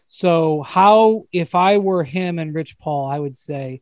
So 0.09 0.62
how, 0.62 1.24
if 1.33 1.55
I 1.55 1.78
were 1.78 2.05
him 2.05 2.38
and 2.38 2.55
Rich 2.55 2.78
Paul, 2.78 3.11
I 3.11 3.18
would 3.18 3.37
say, 3.37 3.81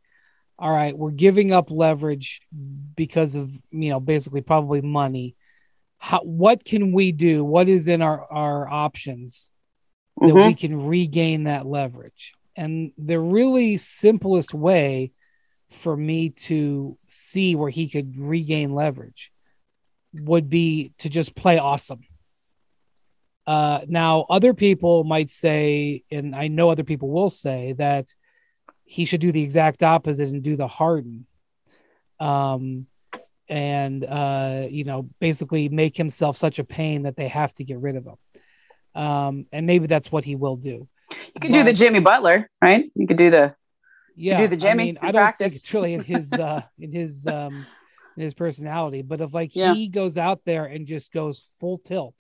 all 0.61 0.71
right, 0.71 0.97
we're 0.97 1.11
giving 1.11 1.53
up 1.53 1.71
leverage 1.71 2.43
because 2.95 3.35
of 3.35 3.51
you 3.71 3.91
know 3.91 3.99
basically 3.99 4.43
probably 4.43 4.83
money. 4.83 5.35
How, 5.99 6.21
what 6.21 6.65
can 6.65 6.93
we 6.93 7.13
do? 7.13 7.43
What 7.43 7.69
is 7.69 7.89
in 7.89 8.03
our 8.03 8.31
our 8.31 8.69
options 8.69 9.51
that 10.19 10.27
mm-hmm. 10.27 10.49
we 10.49 10.55
can 10.55 10.87
regain 10.87 11.45
that 11.45 11.67
leverage? 11.67 12.35
And 12.57 12.93
the 12.99 13.19
really 13.19 13.79
simplest 13.79 14.53
way 14.53 15.13
for 15.71 15.97
me 15.97 16.31
to 16.31 16.99
see 17.07 17.55
where 17.55 17.71
he 17.71 17.89
could 17.89 18.19
regain 18.19 18.75
leverage 18.75 19.33
would 20.13 20.51
be 20.51 20.93
to 20.99 21.09
just 21.09 21.35
play 21.35 21.59
awesome. 21.59 22.01
Uh, 23.47 23.81
now, 23.89 24.27
other 24.29 24.53
people 24.53 25.05
might 25.05 25.31
say, 25.31 26.05
and 26.11 26.35
I 26.37 26.49
know 26.49 26.71
other 26.71 26.85
people 26.85 27.09
will 27.09 27.31
say 27.31 27.75
that 27.79 28.07
he 28.91 29.05
should 29.05 29.21
do 29.21 29.31
the 29.31 29.45
exact 29.45 29.85
opposite 29.85 30.31
and 30.31 30.43
do 30.43 30.57
the 30.57 30.67
Harden, 30.67 31.25
um, 32.19 32.87
and 33.49 34.05
uh, 34.05 34.67
you 34.69 34.83
know, 34.83 35.09
basically 35.21 35.69
make 35.69 35.97
himself 35.97 36.37
such 36.37 36.59
a 36.59 36.65
pain 36.65 37.05
that 37.05 37.15
they 37.15 37.29
have 37.29 37.55
to 37.55 37.65
get 37.65 37.79
rid 37.79 37.95
of 37.95 38.05
him. 38.05 38.17
Um, 39.01 39.47
and 39.53 39.65
maybe 39.65 39.87
that's 39.87 40.11
what 40.11 40.25
he 40.25 40.35
will 40.35 40.57
do. 40.57 40.89
You 41.11 41.41
could 41.41 41.53
but, 41.53 41.59
do 41.59 41.65
the 41.65 41.73
Jimmy 41.73 42.01
Butler, 42.01 42.51
right? 42.61 42.91
You 42.97 43.07
could 43.07 43.17
do 43.17 43.31
the 43.31 43.55
yeah, 44.17 44.39
do 44.39 44.49
the 44.49 44.57
Jimmy. 44.57 44.83
I, 44.83 44.87
mean, 44.87 44.99
I 45.01 45.13
don't 45.13 45.23
practice. 45.23 45.53
think 45.53 45.63
it's 45.63 45.73
really 45.73 45.95
in 45.95 46.03
his 46.03 46.33
uh, 46.49 46.63
in 46.77 46.93
his 46.93 47.29
um, 47.29 47.65
in 48.17 48.25
his 48.25 48.35
personality, 48.35 49.03
but 49.03 49.21
if 49.21 49.33
like 49.33 49.55
yeah. 49.55 49.73
he 49.73 49.87
goes 49.87 50.19
out 50.19 50.41
there 50.45 50.65
and 50.65 50.85
just 50.85 51.13
goes 51.13 51.47
full 51.61 51.79
tilt. 51.79 52.17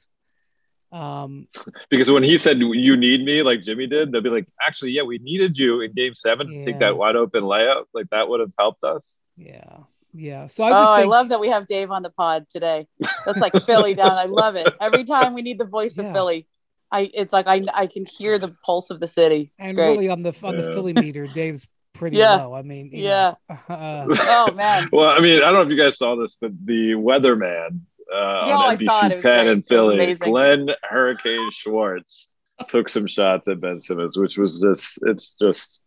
Um, 0.92 1.46
because 1.88 2.10
when 2.10 2.22
he 2.22 2.36
said 2.36 2.58
you 2.58 2.96
need 2.96 3.24
me, 3.24 3.42
like 3.42 3.62
Jimmy 3.62 3.86
did, 3.86 4.10
they'll 4.10 4.22
be 4.22 4.30
like, 4.30 4.48
actually, 4.60 4.90
yeah, 4.92 5.02
we 5.02 5.18
needed 5.18 5.56
you 5.56 5.80
in 5.80 5.92
Game 5.92 6.14
Seven 6.14 6.50
yeah. 6.50 6.58
to 6.58 6.64
take 6.64 6.80
that 6.80 6.96
wide 6.96 7.16
open 7.16 7.44
layup. 7.44 7.84
Like 7.94 8.10
that 8.10 8.28
would 8.28 8.40
have 8.40 8.52
helped 8.58 8.82
us. 8.84 9.16
Yeah. 9.36 9.78
Yeah. 10.12 10.46
So 10.46 10.64
I 10.64 10.70
oh, 10.70 10.96
think... 10.96 11.06
I 11.06 11.08
love 11.08 11.28
that 11.28 11.40
we 11.40 11.48
have 11.48 11.66
Dave 11.66 11.90
on 11.90 12.02
the 12.02 12.10
pod 12.10 12.46
today. 12.50 12.88
That's 13.24 13.40
like 13.40 13.54
Philly 13.64 13.94
down. 13.94 14.12
I 14.12 14.24
love 14.24 14.56
it. 14.56 14.66
Every 14.80 15.04
time 15.04 15.34
we 15.34 15.42
need 15.42 15.58
the 15.58 15.64
voice 15.64 15.96
yeah. 15.96 16.04
of 16.04 16.14
Philly, 16.14 16.48
I 16.90 17.10
it's 17.14 17.32
like 17.32 17.46
I 17.46 17.64
I 17.72 17.86
can 17.86 18.04
hear 18.04 18.38
the 18.38 18.54
pulse 18.64 18.90
of 18.90 19.00
the 19.00 19.08
city. 19.08 19.52
It's 19.58 19.70
and 19.70 19.76
great. 19.76 19.90
really 19.92 20.08
on 20.08 20.22
the 20.22 20.34
on 20.42 20.56
the 20.56 20.62
Philly 20.62 20.92
meter, 20.92 21.26
Dave's 21.28 21.66
pretty 21.94 22.16
yeah. 22.16 22.36
low. 22.36 22.54
I 22.54 22.62
mean, 22.62 22.90
yeah. 22.92 23.34
Uh, 23.68 24.06
oh 24.10 24.52
man. 24.52 24.88
well, 24.92 25.08
I 25.08 25.20
mean, 25.20 25.38
I 25.38 25.52
don't 25.52 25.54
know 25.54 25.62
if 25.62 25.68
you 25.68 25.76
guys 25.76 25.96
saw 25.96 26.16
this, 26.16 26.36
but 26.40 26.50
the 26.64 26.94
weatherman 26.94 27.80
uh, 28.12 28.16
on 28.16 28.76
NBC 28.76 29.20
10 29.20 29.48
in 29.48 29.62
Philly, 29.62 30.14
Glenn 30.14 30.70
Hurricane 30.82 31.50
Schwartz 31.52 32.32
took 32.68 32.88
some 32.88 33.06
shots 33.06 33.48
at 33.48 33.60
Ben 33.60 33.80
Simmons, 33.80 34.16
which 34.16 34.36
was 34.36 34.60
just 34.60 34.98
it's 35.02 35.34
just 35.40 35.82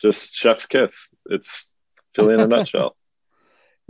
just 0.00 0.34
chef's 0.34 0.66
kiss. 0.66 1.10
It's 1.26 1.66
Philly 2.14 2.34
in 2.34 2.40
a 2.40 2.46
nutshell. 2.46 2.94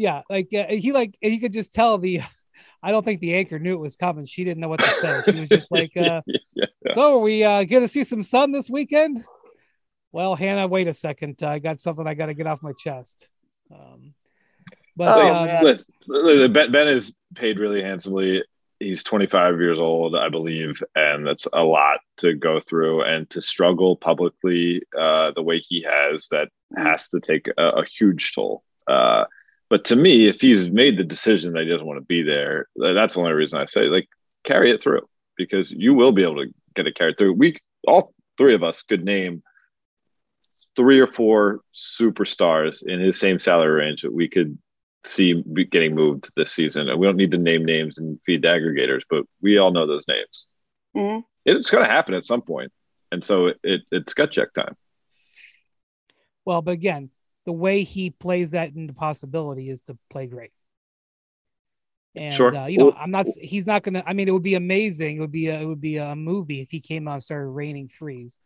Yeah, 0.00 0.22
like 0.30 0.54
uh, 0.54 0.66
he 0.68 0.92
like 0.92 1.18
he 1.20 1.40
could 1.40 1.52
just 1.52 1.72
tell 1.72 1.98
the. 1.98 2.20
I 2.84 2.92
don't 2.92 3.04
think 3.04 3.18
the 3.18 3.34
anchor 3.34 3.58
knew 3.58 3.74
it 3.74 3.80
was 3.80 3.96
coming. 3.96 4.26
She 4.26 4.44
didn't 4.44 4.60
know 4.60 4.68
what 4.68 4.78
to 4.78 4.86
say. 5.00 5.22
She 5.24 5.40
was 5.40 5.48
just 5.48 5.72
like, 5.72 5.90
uh, 5.96 6.22
yeah. 6.54 6.66
"So, 6.94 7.16
are 7.16 7.18
we 7.18 7.42
uh, 7.42 7.64
going 7.64 7.82
to 7.82 7.88
see 7.88 8.04
some 8.04 8.22
sun 8.22 8.52
this 8.52 8.70
weekend?" 8.70 9.24
well, 10.12 10.34
Hannah, 10.34 10.66
wait 10.66 10.88
a 10.88 10.94
second. 10.94 11.42
I 11.42 11.58
got 11.58 11.80
something 11.80 12.06
I 12.06 12.14
got 12.14 12.26
to 12.26 12.34
get 12.34 12.46
off 12.46 12.62
my 12.62 12.72
chest. 12.72 13.28
Um, 13.70 14.14
but 14.98 15.16
oh, 15.16 15.28
uh, 15.28 15.74
listen, 16.08 16.52
ben, 16.52 16.72
ben 16.72 16.88
is 16.88 17.14
paid 17.34 17.58
really 17.58 17.82
handsomely. 17.82 18.42
He's 18.80 19.04
25 19.04 19.60
years 19.60 19.78
old, 19.78 20.16
I 20.16 20.28
believe, 20.28 20.82
and 20.94 21.26
that's 21.26 21.46
a 21.52 21.62
lot 21.62 22.00
to 22.18 22.34
go 22.34 22.60
through 22.60 23.02
and 23.04 23.28
to 23.30 23.40
struggle 23.40 23.96
publicly 23.96 24.82
uh, 24.98 25.30
the 25.34 25.42
way 25.42 25.58
he 25.58 25.86
has. 25.88 26.28
That 26.30 26.48
has 26.76 27.08
to 27.10 27.20
take 27.20 27.48
a, 27.56 27.68
a 27.68 27.84
huge 27.86 28.34
toll. 28.34 28.64
Uh, 28.88 29.24
but 29.70 29.84
to 29.86 29.96
me, 29.96 30.26
if 30.26 30.40
he's 30.40 30.68
made 30.68 30.98
the 30.98 31.04
decision 31.04 31.52
that 31.52 31.62
he 31.62 31.68
doesn't 31.68 31.86
want 31.86 32.00
to 32.00 32.04
be 32.04 32.22
there, 32.22 32.66
that's 32.76 33.14
the 33.14 33.20
only 33.20 33.32
reason 33.32 33.60
I 33.60 33.66
say 33.66 33.84
like 33.84 34.08
carry 34.44 34.70
it 34.70 34.82
through 34.82 35.08
because 35.36 35.70
you 35.70 35.94
will 35.94 36.12
be 36.12 36.22
able 36.22 36.44
to 36.44 36.52
get 36.74 36.86
it 36.88 36.96
carried 36.96 37.18
through. 37.18 37.34
We 37.34 37.58
all 37.86 38.12
three 38.36 38.54
of 38.54 38.64
us 38.64 38.82
could 38.82 39.04
name 39.04 39.42
three 40.76 41.00
or 41.00 41.06
four 41.06 41.60
superstars 41.74 42.82
in 42.86 43.00
his 43.00 43.18
same 43.18 43.38
salary 43.38 43.84
range 43.84 44.02
that 44.02 44.12
we 44.12 44.28
could 44.28 44.58
see 45.08 45.42
getting 45.70 45.94
moved 45.94 46.30
this 46.36 46.52
season. 46.52 46.88
And 46.88 46.98
we 46.98 47.06
don't 47.06 47.16
need 47.16 47.30
to 47.32 47.38
name 47.38 47.64
names 47.64 47.98
and 47.98 48.18
feed 48.24 48.42
the 48.42 48.48
aggregators, 48.48 49.02
but 49.08 49.24
we 49.40 49.58
all 49.58 49.70
know 49.70 49.86
those 49.86 50.04
names. 50.06 50.46
Mm-hmm. 50.96 51.20
It's 51.44 51.70
going 51.70 51.84
to 51.84 51.90
happen 51.90 52.14
at 52.14 52.24
some 52.24 52.42
point, 52.42 52.72
and 53.10 53.24
so 53.24 53.46
it, 53.46 53.58
it, 53.62 53.80
it's 53.90 54.14
gut 54.14 54.32
check 54.32 54.52
time. 54.52 54.76
Well, 56.44 56.62
but 56.62 56.72
again, 56.72 57.10
the 57.46 57.52
way 57.52 57.82
he 57.82 58.10
plays 58.10 58.50
that 58.50 58.74
into 58.74 58.92
possibility 58.92 59.70
is 59.70 59.80
to 59.82 59.98
play 60.10 60.26
great. 60.26 60.52
And 62.14 62.34
sure. 62.34 62.54
uh, 62.54 62.66
you 62.66 62.78
know, 62.78 62.92
I'm 62.92 63.10
not. 63.10 63.26
He's 63.40 63.66
not 63.66 63.82
gonna. 63.82 64.02
I 64.06 64.12
mean, 64.12 64.28
it 64.28 64.32
would 64.32 64.42
be 64.42 64.54
amazing. 64.54 65.18
It 65.18 65.20
would 65.20 65.32
be. 65.32 65.48
A, 65.48 65.60
it 65.60 65.64
would 65.64 65.80
be 65.80 65.98
a 65.98 66.16
movie 66.16 66.60
if 66.60 66.70
he 66.70 66.80
came 66.80 67.06
out 67.06 67.14
and 67.14 67.22
started 67.22 67.48
raining 67.48 67.88
threes. 67.88 68.38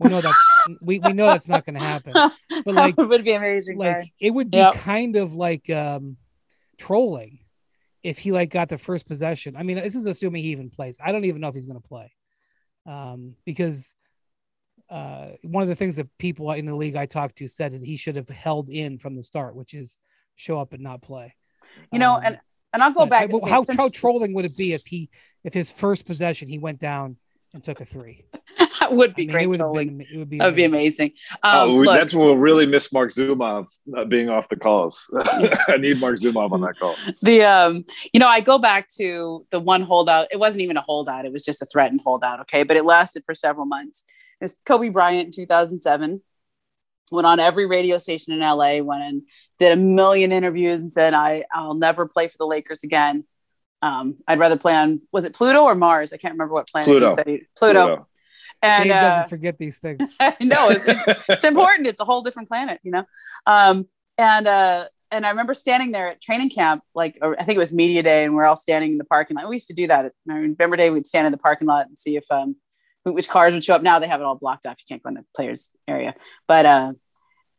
We 0.00 0.10
know 0.10 0.20
that's 0.20 0.38
we, 0.80 0.98
we 0.98 1.12
know 1.12 1.26
that's 1.26 1.48
not 1.48 1.64
going 1.64 1.74
to 1.74 1.80
happen. 1.80 2.14
But 2.64 2.74
like, 2.74 2.94
it 2.98 3.08
would 3.08 3.24
be 3.24 3.32
amazing. 3.32 3.78
Like, 3.78 4.12
it 4.18 4.30
would 4.30 4.50
be 4.50 4.56
yep. 4.56 4.74
kind 4.74 5.16
of 5.16 5.34
like 5.34 5.68
um, 5.70 6.16
trolling 6.78 7.40
if 8.02 8.18
he 8.18 8.32
like 8.32 8.50
got 8.50 8.68
the 8.68 8.78
first 8.78 9.06
possession. 9.06 9.56
I 9.56 9.62
mean, 9.62 9.76
this 9.76 9.94
is 9.94 10.06
assuming 10.06 10.42
he 10.42 10.50
even 10.50 10.70
plays. 10.70 10.98
I 11.02 11.12
don't 11.12 11.24
even 11.24 11.40
know 11.40 11.48
if 11.48 11.54
he's 11.54 11.66
going 11.66 11.80
to 11.80 11.88
play, 11.88 12.12
um, 12.86 13.34
because 13.44 13.94
uh, 14.90 15.28
one 15.42 15.62
of 15.62 15.68
the 15.68 15.74
things 15.74 15.96
that 15.96 16.08
people 16.18 16.50
in 16.52 16.66
the 16.66 16.74
league 16.74 16.96
I 16.96 17.06
talked 17.06 17.36
to 17.38 17.48
said 17.48 17.74
is 17.74 17.82
he 17.82 17.96
should 17.96 18.16
have 18.16 18.28
held 18.28 18.68
in 18.68 18.98
from 18.98 19.16
the 19.16 19.22
start, 19.22 19.54
which 19.54 19.74
is 19.74 19.98
show 20.36 20.60
up 20.60 20.72
and 20.72 20.82
not 20.82 21.02
play. 21.02 21.34
You 21.92 21.98
know, 21.98 22.14
um, 22.14 22.22
and 22.24 22.40
and 22.72 22.82
I'll 22.82 22.92
go 22.92 23.06
back. 23.06 23.30
I, 23.32 23.48
how, 23.48 23.64
since... 23.64 23.78
how 23.78 23.88
trolling 23.88 24.34
would 24.34 24.44
it 24.44 24.56
be 24.56 24.72
if 24.72 24.84
he 24.86 25.08
if 25.44 25.54
his 25.54 25.70
first 25.70 26.06
possession 26.06 26.48
he 26.48 26.58
went 26.58 26.80
down 26.80 27.16
and 27.52 27.62
took 27.62 27.80
a 27.80 27.84
three? 27.84 28.24
That 28.84 28.96
would 28.96 29.14
be 29.14 29.22
I 29.22 29.26
mean, 29.26 29.32
great. 29.32 29.44
It 29.44 29.46
would, 29.48 29.58
been, 29.58 30.00
it 30.12 30.18
would 30.18 30.28
be 30.28 30.38
that 30.38 30.44
would 30.44 30.56
be 30.56 30.64
amazing. 30.64 31.12
Um, 31.42 31.70
oh, 31.70 31.74
look, 31.76 31.96
that's 31.96 32.12
when 32.12 32.26
we'll 32.26 32.36
really 32.36 32.66
miss 32.66 32.92
Marc 32.92 33.14
Zumoff 33.14 33.66
uh, 33.96 34.04
being 34.04 34.28
off 34.28 34.46
the 34.50 34.56
calls. 34.56 35.10
I 35.16 35.78
need 35.78 35.98
Marc 35.98 36.20
Zumoff 36.20 36.52
on 36.52 36.60
that 36.60 36.78
call. 36.78 36.94
The 37.22 37.42
um, 37.44 37.86
you 38.12 38.20
know, 38.20 38.28
I 38.28 38.40
go 38.40 38.58
back 38.58 38.88
to 38.96 39.46
the 39.50 39.58
one 39.58 39.80
holdout. 39.80 40.28
It 40.30 40.38
wasn't 40.38 40.62
even 40.62 40.76
a 40.76 40.82
holdout; 40.82 41.24
it 41.24 41.32
was 41.32 41.42
just 41.42 41.62
a 41.62 41.64
threatened 41.64 42.00
holdout. 42.04 42.40
Okay, 42.40 42.62
but 42.62 42.76
it 42.76 42.84
lasted 42.84 43.22
for 43.24 43.34
several 43.34 43.64
months. 43.64 44.04
It 44.38 44.44
was 44.44 44.58
Kobe 44.66 44.90
Bryant 44.90 45.26
in 45.26 45.32
2007. 45.32 46.20
Went 47.10 47.26
on 47.26 47.40
every 47.40 47.64
radio 47.64 47.96
station 47.96 48.34
in 48.34 48.40
LA. 48.40 48.80
Went 48.82 49.02
and 49.02 49.22
did 49.58 49.72
a 49.72 49.76
million 49.76 50.30
interviews 50.30 50.80
and 50.80 50.92
said, 50.92 51.14
"I 51.14 51.44
I'll 51.50 51.72
never 51.72 52.06
play 52.06 52.28
for 52.28 52.36
the 52.38 52.46
Lakers 52.46 52.84
again." 52.84 53.24
Um, 53.80 54.18
I'd 54.28 54.38
rather 54.38 54.58
play 54.58 54.74
on 54.74 55.00
was 55.10 55.24
it 55.24 55.32
Pluto 55.32 55.62
or 55.62 55.74
Mars? 55.74 56.12
I 56.12 56.18
can't 56.18 56.32
remember 56.34 56.52
what 56.52 56.68
planet 56.68 56.86
Pluto. 56.86 57.08
he 57.10 57.14
said. 57.14 57.26
Pluto. 57.56 57.86
Pluto. 57.86 58.08
And 58.64 58.84
Dave 58.84 58.92
doesn't 58.92 59.24
uh, 59.24 59.26
forget 59.26 59.58
these 59.58 59.78
things. 59.84 60.16
no, 60.40 60.70
it's, 60.70 60.84
it's 61.28 61.44
important. 61.44 61.86
It's 61.86 62.00
a 62.00 62.04
whole 62.04 62.22
different 62.22 62.48
planet, 62.48 62.80
you 62.82 62.92
know. 62.92 63.04
Um, 63.46 63.88
and 64.16 64.46
uh, 64.46 64.86
and 65.10 65.24
I 65.24 65.30
remember 65.30 65.54
standing 65.54 65.92
there 65.92 66.08
at 66.08 66.20
training 66.20 66.50
camp, 66.50 66.82
like 66.94 67.18
I 67.22 67.44
think 67.44 67.56
it 67.56 67.60
was 67.60 67.72
media 67.72 68.02
day, 68.02 68.24
and 68.24 68.34
we're 68.34 68.44
all 68.44 68.56
standing 68.56 68.92
in 68.92 68.98
the 68.98 69.04
parking 69.04 69.36
lot. 69.36 69.48
We 69.48 69.56
used 69.56 69.68
to 69.68 69.74
do 69.74 69.86
that. 69.86 70.06
At 70.06 70.12
November 70.26 70.76
Day, 70.76 70.90
we'd 70.90 71.06
stand 71.06 71.26
in 71.26 71.32
the 71.32 71.38
parking 71.38 71.68
lot 71.68 71.86
and 71.86 71.98
see 71.98 72.16
if 72.16 72.24
um, 72.30 72.56
which 73.04 73.28
cars 73.28 73.54
would 73.54 73.64
show 73.64 73.74
up. 73.74 73.82
Now 73.82 73.98
they 73.98 74.08
have 74.08 74.20
it 74.20 74.24
all 74.24 74.34
blocked 74.36 74.66
off. 74.66 74.76
You 74.78 74.84
can't 74.88 75.02
go 75.02 75.08
in 75.08 75.14
the 75.14 75.24
players 75.36 75.68
area, 75.86 76.14
but 76.48 76.66
uh, 76.66 76.92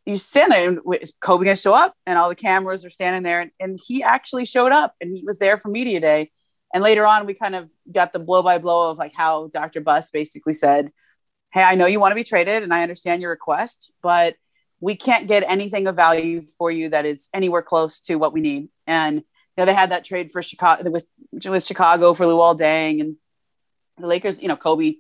you 0.06 0.18
stand 0.18 0.52
there 0.52 0.70
and 0.70 0.80
is 1.02 1.14
Kobe 1.22 1.46
gonna 1.46 1.56
show 1.56 1.74
up? 1.74 1.94
And 2.06 2.18
all 2.18 2.30
the 2.30 2.36
cameras 2.36 2.84
are 2.84 2.90
standing 2.90 3.24
there, 3.24 3.42
and, 3.42 3.52
and 3.60 3.80
he 3.86 4.04
actually 4.04 4.46
showed 4.46 4.72
up, 4.72 4.94
and 5.00 5.16
he 5.16 5.24
was 5.26 5.40
there 5.40 5.58
for 5.58 5.70
media 5.70 6.00
day. 6.00 6.32
And 6.76 6.84
later 6.84 7.08
on, 7.08 7.26
we 7.26 7.34
kind 7.34 7.56
of 7.56 7.70
got 7.90 8.12
the 8.12 8.20
blow 8.20 8.44
by 8.44 8.58
blow 8.58 8.92
of 8.92 8.98
like 8.98 9.14
how 9.16 9.48
Dr. 9.48 9.80
Buss 9.80 10.12
basically 10.12 10.52
said, 10.52 10.92
Hey, 11.54 11.64
I 11.64 11.76
know 11.76 11.86
you 11.86 12.02
want 12.02 12.12
to 12.12 12.16
be 12.16 12.26
traded 12.26 12.64
and 12.64 12.74
I 12.74 12.84
understand 12.84 13.22
your 13.22 13.32
request, 13.32 13.94
but 14.04 14.36
we 14.82 14.98
can't 14.98 15.26
get 15.26 15.46
anything 15.48 15.88
of 15.88 15.96
value 15.96 16.48
for 16.58 16.70
you 16.70 16.90
that 16.90 17.06
is 17.06 17.30
anywhere 17.34 17.62
close 17.62 18.02
to 18.02 18.18
what 18.18 18.34
we 18.34 18.42
need. 18.42 18.68
And, 18.86 19.16
you 19.16 19.24
know, 19.58 19.66
they 19.66 19.74
had 19.74 19.92
that 19.92 20.04
trade 20.04 20.34
for 20.34 20.44
Chicago 20.44 20.90
with, 20.90 21.08
Chicago 21.66 22.14
for 22.14 22.26
Luol 22.26 22.60
Deng 22.60 23.00
and 23.00 23.16
the 23.98 24.08
Lakers, 24.08 24.42
you 24.42 24.50
know, 24.50 24.58
Kobe 24.58 24.96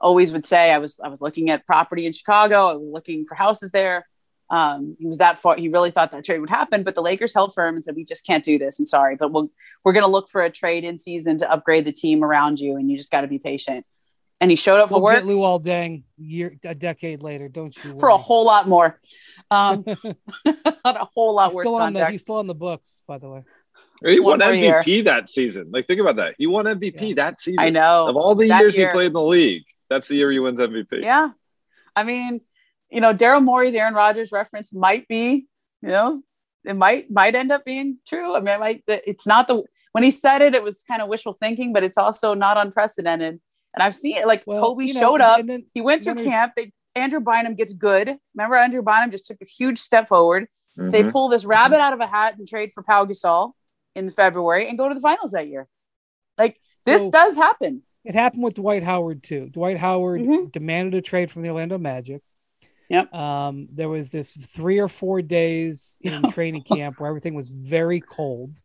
always 0.00 0.32
would 0.32 0.46
say, 0.46 0.72
I 0.72 0.78
was, 0.78 0.98
I 0.98 1.06
was 1.06 1.20
looking 1.20 1.48
at 1.50 1.64
property 1.64 2.06
in 2.06 2.12
Chicago. 2.12 2.66
I 2.66 2.74
was 2.74 2.90
looking 2.92 3.24
for 3.24 3.36
houses 3.36 3.70
there. 3.70 4.04
Um, 4.50 4.96
he 4.98 5.06
was 5.06 5.18
that 5.18 5.38
far. 5.38 5.56
He 5.56 5.68
really 5.68 5.90
thought 5.90 6.10
that 6.10 6.24
trade 6.24 6.40
would 6.40 6.50
happen, 6.50 6.82
but 6.82 6.94
the 6.94 7.02
Lakers 7.02 7.32
held 7.32 7.54
firm 7.54 7.76
and 7.76 7.84
said, 7.84 7.94
"We 7.94 8.04
just 8.04 8.26
can't 8.26 8.44
do 8.44 8.58
this. 8.58 8.80
I'm 8.80 8.86
sorry, 8.86 9.16
but 9.16 9.30
we'll, 9.30 9.50
we're 9.84 9.92
going 9.92 10.04
to 10.04 10.10
look 10.10 10.28
for 10.28 10.42
a 10.42 10.50
trade 10.50 10.84
in 10.84 10.98
season 10.98 11.38
to 11.38 11.50
upgrade 11.50 11.84
the 11.84 11.92
team 11.92 12.24
around 12.24 12.58
you, 12.58 12.76
and 12.76 12.90
you 12.90 12.96
just 12.96 13.10
got 13.10 13.20
to 13.20 13.28
be 13.28 13.38
patient." 13.38 13.86
And 14.40 14.50
he 14.50 14.56
showed 14.56 14.80
up 14.80 14.90
we'll 14.90 15.00
for 15.00 15.04
work. 15.04 15.14
Get 15.16 15.24
Luol 15.24 15.62
Deng 15.62 16.02
year 16.16 16.56
a 16.64 16.74
decade 16.74 17.22
later, 17.22 17.48
don't 17.48 17.76
you? 17.84 17.90
Worry. 17.90 18.00
For 18.00 18.08
a 18.08 18.16
whole 18.16 18.44
lot 18.44 18.66
more, 18.66 18.98
um, 19.50 19.84
a 20.46 21.04
whole 21.14 21.34
lot 21.34 21.50
he's 21.50 21.56
worse. 21.56 21.64
Still 21.66 21.74
on 21.76 21.92
the, 21.92 22.06
he's 22.06 22.22
still 22.22 22.36
on 22.36 22.46
the 22.46 22.54
books, 22.54 23.02
by 23.06 23.18
the 23.18 23.28
way. 23.28 23.44
He 24.02 24.18
won 24.18 24.40
MVP 24.40 24.86
year. 24.86 25.04
that 25.04 25.28
season. 25.28 25.70
Like, 25.72 25.86
think 25.86 26.00
about 26.00 26.16
that. 26.16 26.34
He 26.38 26.46
won 26.46 26.64
MVP 26.64 27.08
yeah. 27.10 27.14
that 27.16 27.40
season. 27.40 27.60
I 27.60 27.68
know. 27.68 28.08
Of 28.08 28.16
all 28.16 28.34
the 28.34 28.46
years 28.46 28.76
year. 28.76 28.88
he 28.88 28.92
played 28.94 29.06
in 29.08 29.12
the 29.12 29.22
league, 29.22 29.64
that's 29.90 30.08
the 30.08 30.16
year 30.16 30.30
he 30.30 30.38
wins 30.38 30.58
MVP. 30.58 31.02
Yeah. 31.02 31.30
I 31.94 32.04
mean, 32.04 32.40
you 32.90 33.00
know, 33.00 33.14
Daryl 33.14 33.42
Morey's 33.42 33.74
Aaron 33.74 33.94
Rodgers 33.94 34.32
reference 34.32 34.72
might 34.72 35.06
be, 35.08 35.46
you 35.82 35.88
know, 35.88 36.22
it 36.64 36.76
might 36.76 37.10
might 37.10 37.34
end 37.34 37.52
up 37.52 37.64
being 37.64 37.98
true. 38.06 38.34
I 38.34 38.40
mean, 38.40 38.54
it 38.54 38.60
might. 38.60 38.82
It's 38.86 39.26
not 39.26 39.46
the 39.48 39.62
when 39.92 40.04
he 40.04 40.10
said 40.10 40.42
it, 40.42 40.54
it 40.54 40.62
was 40.62 40.82
kind 40.82 41.00
of 41.00 41.08
wishful 41.08 41.36
thinking, 41.40 41.72
but 41.72 41.82
it's 41.82 41.96
also 41.98 42.34
not 42.34 42.58
unprecedented. 42.58 43.40
And 43.74 43.82
I've 43.82 43.94
seen 43.96 44.16
it. 44.16 44.26
Like 44.26 44.42
well, 44.46 44.60
Kobe 44.60 44.84
you 44.84 44.94
know, 44.94 45.00
showed 45.00 45.20
up. 45.20 45.46
Then, 45.46 45.66
he 45.72 45.80
went 45.80 46.02
to 46.02 46.14
camp. 46.14 46.52
They 46.56 46.72
Andrew 46.96 47.20
Bynum 47.20 47.54
gets 47.54 47.72
good. 47.72 48.16
Remember, 48.34 48.56
Andrew 48.56 48.82
Bynum 48.82 49.10
just 49.12 49.24
took 49.26 49.38
this 49.38 49.54
huge 49.56 49.78
step 49.78 50.08
forward. 50.08 50.48
Mhm. 50.76 50.90
They 50.92 51.04
pull 51.04 51.28
this 51.28 51.44
rabbit 51.44 51.78
out 51.80 51.92
of 51.92 52.00
a 52.00 52.06
hat 52.06 52.36
and 52.36 52.46
trade 52.48 52.72
for 52.74 52.82
Pau 52.82 53.04
Gasol 53.04 53.52
in 53.94 54.10
February 54.10 54.68
and 54.68 54.76
go 54.76 54.88
to 54.88 54.94
the 54.94 55.00
finals 55.00 55.30
that 55.32 55.46
year. 55.48 55.68
Like 56.36 56.60
this 56.84 57.02
So- 57.04 57.10
does 57.10 57.36
happen. 57.36 57.82
It 58.04 58.14
happened 58.14 58.42
with 58.42 58.54
Dwight 58.54 58.82
Howard 58.82 59.22
too. 59.22 59.48
Dwight 59.50 59.76
Howard 59.76 60.20
Mhm. 60.22 60.50
demanded 60.52 60.94
a 60.94 61.02
trade 61.02 61.30
from 61.30 61.42
the 61.42 61.50
Orlando 61.50 61.78
Magic. 61.78 62.22
Yep. 62.90 63.14
Um, 63.14 63.68
there 63.72 63.88
was 63.88 64.10
this 64.10 64.36
three 64.36 64.80
or 64.80 64.88
four 64.88 65.22
days 65.22 65.98
in 66.02 66.22
training 66.30 66.64
camp 66.64 66.98
where 66.98 67.08
everything 67.08 67.34
was 67.34 67.50
very 67.50 68.00
cold. 68.00 68.60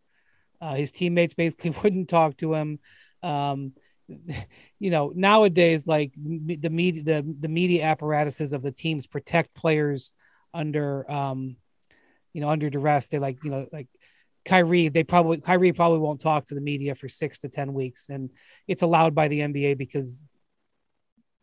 Uh, 0.59 0.73
his 0.73 0.91
teammates 0.91 1.35
basically 1.35 1.69
wouldn't 1.83 2.09
talk 2.09 2.35
to 2.37 2.53
him. 2.55 2.79
Um, 3.23 3.73
you 4.79 4.89
know, 4.89 5.13
nowadays, 5.15 5.87
like 5.87 6.11
the 6.15 6.69
media, 6.69 7.03
the, 7.03 7.35
the 7.39 7.47
media 7.47 7.83
apparatuses 7.83 8.53
of 8.53 8.63
the 8.63 8.71
teams 8.71 9.07
protect 9.07 9.53
players 9.53 10.11
under, 10.53 11.09
um, 11.09 11.55
you 12.33 12.41
know, 12.41 12.49
under 12.49 12.69
duress. 12.69 13.07
They 13.07 13.19
like, 13.19 13.43
you 13.43 13.51
know, 13.51 13.67
like 13.71 13.87
Kyrie, 14.43 14.89
they 14.89 15.03
probably 15.03 15.37
Kyrie 15.37 15.73
probably 15.73 15.99
won't 15.99 16.21
talk 16.21 16.45
to 16.47 16.55
the 16.55 16.61
media 16.61 16.95
for 16.95 17.07
six 17.07 17.39
to 17.39 17.49
ten 17.49 17.73
weeks, 17.73 18.09
and 18.09 18.29
it's 18.67 18.83
allowed 18.83 19.15
by 19.15 19.27
the 19.27 19.39
NBA 19.39 19.77
because 19.77 20.27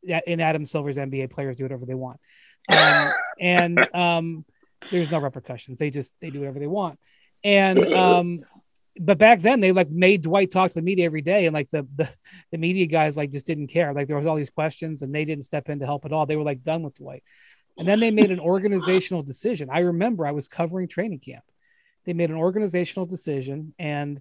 in 0.03 0.40
Adam 0.40 0.64
Silver's 0.64 0.97
NBA, 0.97 1.31
players 1.31 1.57
do 1.57 1.64
whatever 1.64 1.87
they 1.87 1.95
want, 1.95 2.21
um, 2.68 3.12
and 3.40 3.94
um, 3.94 4.44
there's 4.90 5.11
no 5.11 5.20
repercussions. 5.20 5.79
They 5.79 5.90
just 5.90 6.16
they 6.20 6.31
do 6.31 6.40
whatever 6.40 6.59
they 6.59 6.66
want, 6.66 6.98
and 7.44 7.92
um, 7.92 8.44
but 8.98 9.18
back 9.18 9.40
then 9.40 9.61
they 9.61 9.72
like 9.72 9.90
made 9.90 10.22
Dwight 10.22 10.51
talk 10.51 10.70
to 10.70 10.75
the 10.75 10.83
media 10.83 11.07
every 11.07 11.22
day, 11.22 11.46
and 11.46 11.55
like 11.55 11.70
the 11.70 11.87
the, 11.96 12.09
the 12.51 12.59
media 12.59 12.87
guys 12.87 13.16
like 13.16 13.31
just 13.31 13.46
didn't 13.46 13.68
care. 13.68 13.92
Like 13.92 14.07
there 14.07 14.16
was 14.16 14.27
all 14.27 14.37
these 14.37 14.51
questions, 14.51 15.03
and 15.03 15.14
they 15.14 15.25
didn't 15.25 15.44
step 15.44 15.68
in 15.68 15.81
to 15.81 15.87
help 15.87 16.05
at 16.05 16.12
all. 16.12 16.27
They 16.27 16.37
were 16.37 16.42
like 16.42 16.62
done 16.62 16.83
with 16.83 16.94
Dwight, 16.94 17.22
and 17.79 17.87
then 17.87 18.01
they 18.01 18.11
made 18.11 18.31
an 18.31 18.40
organizational 18.40 19.22
decision. 19.22 19.68
I 19.70 19.81
remember 19.81 20.27
I 20.27 20.33
was 20.33 20.48
covering 20.48 20.88
training 20.88 21.20
camp. 21.20 21.44
They 22.05 22.12
made 22.12 22.31
an 22.31 22.37
organizational 22.37 23.07
decision, 23.07 23.75
and 23.79 24.20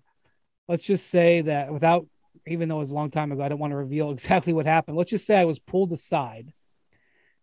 let's 0.68 0.84
just 0.84 1.10
say 1.10 1.42
that 1.42 1.74
without 1.74 2.08
even 2.48 2.70
though 2.70 2.78
it 2.78 2.80
was 2.80 2.92
a 2.92 2.96
long 2.96 3.12
time 3.12 3.32
ago, 3.32 3.44
I 3.44 3.50
don't 3.50 3.60
want 3.60 3.72
to 3.72 3.78
reveal 3.78 4.12
exactly 4.12 4.54
what 4.54 4.66
happened. 4.66 4.98
Let's 4.98 5.12
just 5.12 5.26
say 5.26 5.38
I 5.38 5.46
was 5.46 5.60
pulled 5.60 5.92
aside 5.92 6.54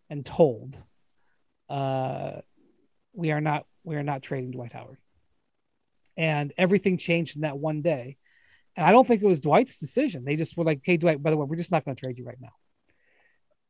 and 0.09 0.25
told, 0.25 0.77
uh, 1.69 2.41
"We 3.13 3.31
are 3.31 3.41
not, 3.41 3.65
we 3.83 3.95
are 3.95 4.03
not 4.03 4.21
trading 4.21 4.51
Dwight 4.51 4.73
Howard," 4.73 4.97
and 6.17 6.53
everything 6.57 6.97
changed 6.97 7.35
in 7.35 7.43
that 7.43 7.57
one 7.57 7.81
day. 7.81 8.17
And 8.75 8.85
I 8.85 8.91
don't 8.91 9.07
think 9.07 9.21
it 9.21 9.27
was 9.27 9.39
Dwight's 9.39 9.77
decision. 9.77 10.23
They 10.23 10.35
just 10.35 10.57
were 10.57 10.63
like, 10.63 10.81
"Hey, 10.83 10.97
Dwight, 10.97 11.21
by 11.21 11.31
the 11.31 11.37
way, 11.37 11.45
we're 11.45 11.55
just 11.55 11.71
not 11.71 11.85
going 11.85 11.95
to 11.95 11.99
trade 11.99 12.17
you 12.17 12.25
right 12.25 12.39
now." 12.39 12.53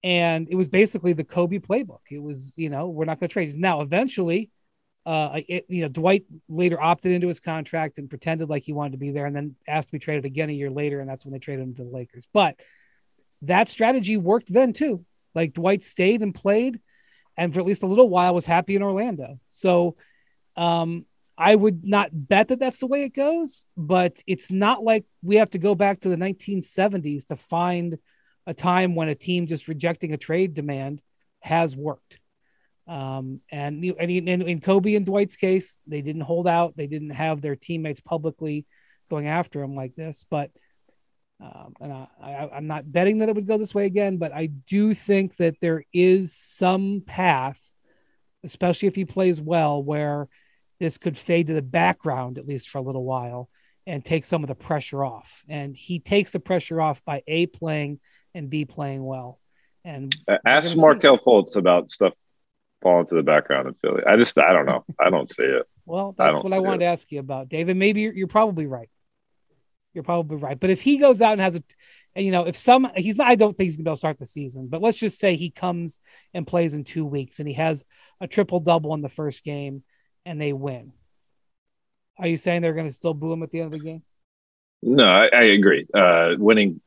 And 0.04 0.48
it 0.50 0.56
was 0.56 0.70
basically 0.70 1.14
the 1.14 1.24
Kobe 1.24 1.60
playbook. 1.60 2.00
It 2.10 2.22
was, 2.22 2.58
you 2.58 2.70
know, 2.70 2.88
we're 2.88 3.06
not 3.06 3.20
going 3.20 3.28
to 3.28 3.34
trade 3.34 3.50
you 3.50 3.58
now. 3.60 3.82
Eventually, 3.82 4.50
uh, 5.06 5.42
it, 5.48 5.66
you 5.68 5.82
know, 5.82 5.88
Dwight 5.88 6.26
later 6.48 6.80
opted 6.80 7.12
into 7.12 7.28
his 7.28 7.40
contract 7.40 7.98
and 7.98 8.10
pretended 8.10 8.50
like 8.50 8.64
he 8.64 8.74
wanted 8.74 8.92
to 8.92 8.98
be 8.98 9.12
there, 9.12 9.26
and 9.26 9.36
then 9.36 9.56
asked 9.68 9.90
to 9.90 9.94
be 9.94 10.00
traded 10.00 10.26
again 10.26 10.50
a 10.50 10.54
year 10.54 10.70
later, 10.70 11.00
and 11.00 11.10
that's 11.10 11.26
when 11.26 11.34
they 11.34 11.40
traded 11.40 11.64
him 11.64 11.76
to 11.76 11.84
the 11.84 11.90
Lakers. 11.90 12.28
But 12.34 12.60
that 13.44 13.70
strategy 13.70 14.18
worked 14.18 14.52
then 14.52 14.74
too. 14.74 15.06
Like 15.34 15.54
Dwight 15.54 15.84
stayed 15.84 16.22
and 16.22 16.36
played, 16.36 16.80
and 17.40 17.54
for 17.54 17.62
at 17.62 17.66
least 17.66 17.84
a 17.84 17.88
little 17.88 18.10
while 18.10 18.36
was 18.36 18.46
happy 18.46 18.76
in 18.76 18.84
Orlando. 18.84 19.40
So, 19.50 19.96
um, 20.56 21.06
I 21.38 21.56
would 21.56 21.86
not 21.86 22.10
bet 22.12 22.50
that 22.50 22.60
that's 22.60 22.80
the 22.80 22.88
way 22.88 23.04
it 23.04 23.14
goes, 23.14 23.66
but 23.78 24.22
it's 24.28 24.52
not 24.52 24.84
like 24.84 25.06
we 25.24 25.38
have 25.38 25.50
to 25.52 25.58
go 25.58 25.74
back 25.74 26.02
to 26.02 26.10
the 26.10 26.18
1970s 26.18 27.28
to 27.28 27.38
find 27.38 27.98
a 28.46 28.54
time 28.54 28.94
when 28.94 29.08
a 29.08 29.16
team 29.16 29.48
just 29.48 29.70
rejecting 29.70 30.14
a 30.14 30.18
trade 30.18 30.54
demand 30.54 31.02
has 31.40 31.78
worked. 31.78 32.20
Um, 32.88 33.40
and 33.50 33.82
and 33.86 34.12
in, 34.12 34.42
in 34.42 34.60
Kobe 34.60 34.96
and 34.96 35.06
Dwight's 35.06 35.38
case, 35.38 35.82
they 35.88 36.02
didn't 36.02 36.24
hold 36.24 36.46
out. 36.46 36.76
They 36.76 36.88
didn't 36.88 37.12
have 37.12 37.40
their 37.40 37.56
teammates 37.56 38.02
publicly 38.02 38.66
going 39.10 39.28
after 39.28 39.62
him 39.62 39.76
like 39.76 39.96
this. 39.96 40.26
But 40.30 40.52
um, 41.42 41.74
and 41.80 41.94
I, 41.94 42.08
I, 42.22 42.50
I'm 42.56 42.68
not 42.68 42.92
betting 42.92 43.20
that 43.20 43.30
it 43.30 43.36
would 43.36 43.48
go 43.48 43.58
this 43.58 43.74
way 43.74 43.86
again. 43.86 44.18
But 44.18 44.34
I 44.34 44.48
do 44.48 44.94
think 44.94 45.38
that 45.38 45.56
there 45.62 45.84
is 45.94 46.34
some 46.34 47.02
path, 47.06 47.60
especially 48.44 48.88
if 48.88 48.96
he 48.96 49.06
plays 49.06 49.40
well, 49.40 49.82
where 49.82 50.28
this 50.80 50.98
could 50.98 51.18
fade 51.18 51.48
to 51.48 51.54
the 51.54 51.62
background 51.62 52.38
at 52.38 52.48
least 52.48 52.70
for 52.70 52.78
a 52.78 52.82
little 52.82 53.04
while 53.04 53.50
and 53.88 54.04
take 54.04 54.26
some 54.26 54.44
of 54.44 54.48
the 54.48 54.56
pressure 54.56 55.04
off. 55.04 55.44
And 55.50 55.76
he 55.76 56.00
takes 56.00 56.32
the 56.32 56.40
pressure 56.40 56.80
off 56.80 57.04
by 57.06 57.24
a 57.28 57.48
playing 57.48 58.00
and 58.36 58.50
b 58.50 58.66
playing 58.66 59.04
well. 59.04 59.40
And 59.84 60.16
Uh, 60.28 60.38
Ask. 60.46 60.76
Markelle 60.78 61.18
Fultz 61.18 61.56
about 61.56 61.90
stuff 61.90 62.14
falling 62.82 63.06
to 63.08 63.16
the 63.16 63.24
background 63.24 63.68
in 63.68 63.74
Philly. 63.76 64.04
I 64.06 64.16
just, 64.16 64.38
I 64.38 64.54
don't 64.54 64.66
know. 64.66 64.86
I 65.00 65.10
don't 65.10 65.30
see 65.30 65.44
it. 65.44 65.66
Well, 65.86 66.14
that's 66.18 66.34
don't 66.34 66.44
what 66.44 66.54
I 66.54 66.60
wanted 66.60 66.76
it. 66.76 66.80
to 66.80 66.86
ask 66.86 67.12
you 67.12 67.20
about, 67.20 67.50
David. 67.50 67.76
Maybe 67.78 68.02
you're, 68.02 68.14
you're 68.14 68.28
probably 68.28 68.68
right. 68.68 68.90
You're 70.00 70.06
probably 70.06 70.38
right. 70.38 70.58
But 70.58 70.70
if 70.70 70.82
he 70.82 70.98
goes 70.98 71.22
out 71.22 71.34
and 71.34 71.42
has 71.42 71.58
a, 71.58 71.64
you 72.16 72.32
know, 72.32 72.48
if 72.48 72.56
some, 72.56 72.90
he's 72.96 73.18
not, 73.18 73.28
I 73.28 73.36
don't 73.36 73.52
think 73.52 73.68
he's 73.68 73.76
going 73.76 73.84
to 73.84 73.90
be 73.90 73.90
able 73.90 73.98
to 73.98 74.00
start 74.00 74.18
the 74.18 74.26
season, 74.26 74.68
but 74.68 74.82
let's 74.82 74.98
just 74.98 75.20
say 75.20 75.36
he 75.36 75.50
comes 75.50 76.00
and 76.34 76.48
plays 76.48 76.74
in 76.74 76.86
two 76.86 77.04
weeks 77.04 77.40
and 77.40 77.50
he 77.50 77.56
has 77.56 77.84
a 78.22 78.26
triple 78.26 78.62
double 78.62 78.94
in 78.94 79.02
the 79.02 79.10
first 79.10 79.44
game 79.44 79.84
and 80.26 80.40
they 80.40 80.54
win. 80.54 80.94
Are 82.18 82.28
you 82.28 82.38
saying 82.38 82.62
they're 82.62 82.72
going 82.72 82.88
to 82.88 82.94
still 82.94 83.14
boo 83.14 83.34
him 83.34 83.44
at 83.44 83.52
the 83.52 83.60
end 83.60 83.74
of 83.74 83.78
the 83.78 83.86
game? 83.86 84.02
No, 84.82 85.04
I, 85.04 85.28
I 85.34 85.44
agree. 85.44 85.86
Uh, 85.94 86.36
winning 86.38 86.80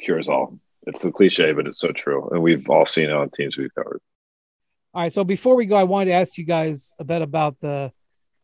cures 0.00 0.30
all. 0.30 0.58
It's 0.86 1.04
a 1.04 1.12
cliche, 1.12 1.52
but 1.52 1.66
it's 1.66 1.80
so 1.80 1.92
true. 1.92 2.30
And 2.30 2.40
we've 2.40 2.70
all 2.70 2.86
seen 2.86 3.10
it 3.10 3.14
on 3.14 3.28
teams 3.28 3.58
we've 3.58 3.74
covered. 3.74 4.00
All 4.94 5.02
right. 5.02 5.12
So 5.12 5.22
before 5.22 5.54
we 5.54 5.66
go, 5.66 5.76
I 5.76 5.84
wanted 5.84 6.12
to 6.12 6.16
ask 6.16 6.38
you 6.38 6.44
guys 6.44 6.94
a 6.98 7.04
bit 7.04 7.20
about 7.20 7.60
the 7.60 7.92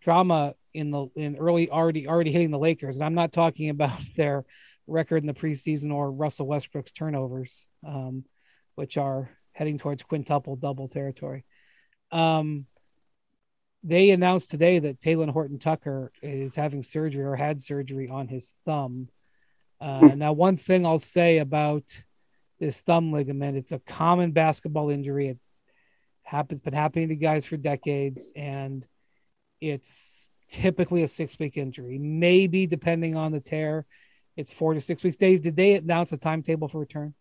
drama 0.03 0.53
in 0.77 0.91
the 0.91 1.07
in 1.17 1.37
early 1.37 1.71
already 1.71 2.07
already 2.07 2.31
hitting 2.31 2.51
the 2.51 2.59
Lakers, 2.59 2.97
and 2.97 3.05
I'm 3.05 3.15
not 3.15 3.33
talking 3.33 3.71
about 3.71 3.99
their 4.17 4.45
record 4.87 5.23
in 5.23 5.27
the 5.27 5.35
preseason 5.35 5.93
or 5.93 6.12
Russell 6.12 6.47
Westbrook's 6.47 6.93
turnovers, 6.93 7.67
um, 7.85 8.25
which 8.77 8.99
are 8.99 9.29
heading 9.53 9.79
towards 9.79 10.03
quintuple 10.03 10.55
double 10.57 10.87
territory. 10.87 11.45
Um, 12.12 12.67
they 13.83 14.11
announced 14.11 14.51
today 14.51 14.79
that 14.79 15.01
Talen 15.01 15.31
Horton 15.31 15.59
Tucker 15.59 16.12
is 16.23 16.55
having 16.55 16.83
surgery 16.83 17.25
or 17.25 17.37
had 17.37 17.62
surgery 17.62 18.09
on 18.09 18.29
his 18.29 18.55
thumb. 18.65 19.09
Uh, 19.81 20.11
now, 20.15 20.33
one 20.33 20.57
thing 20.57 20.85
I'll 20.85 20.99
say 20.99 21.39
about 21.39 21.85
this 22.59 22.81
thumb 22.81 23.12
ligament, 23.12 23.57
it's 23.57 23.73
a 23.73 23.79
common 23.79 24.33
basketball 24.33 24.91
injury. 24.91 25.29
It 25.29 25.39
happens 26.23 26.61
been 26.61 26.75
happening 26.75 27.09
to 27.09 27.17
guys 27.17 27.47
for 27.47 27.57
decades 27.57 28.33
and 28.35 28.87
it's 29.61 30.29
typically 30.49 31.03
a 31.03 31.09
six 31.09 31.39
week 31.39 31.57
injury 31.57 31.99
maybe 31.99 32.67
depending 32.67 33.17
on 33.17 33.33
the 33.33 33.41
tear 33.41 33.85
it's 34.37 34.53
four 34.53 34.75
to 34.75 34.81
six 34.81 35.03
weeks 35.03 35.17
dave 35.17 35.41
did 35.41 35.57
they 35.57 35.75
announce 35.75 36.13
a 36.13 36.17
timetable 36.17 36.69
for 36.69 36.79
return 36.81 37.15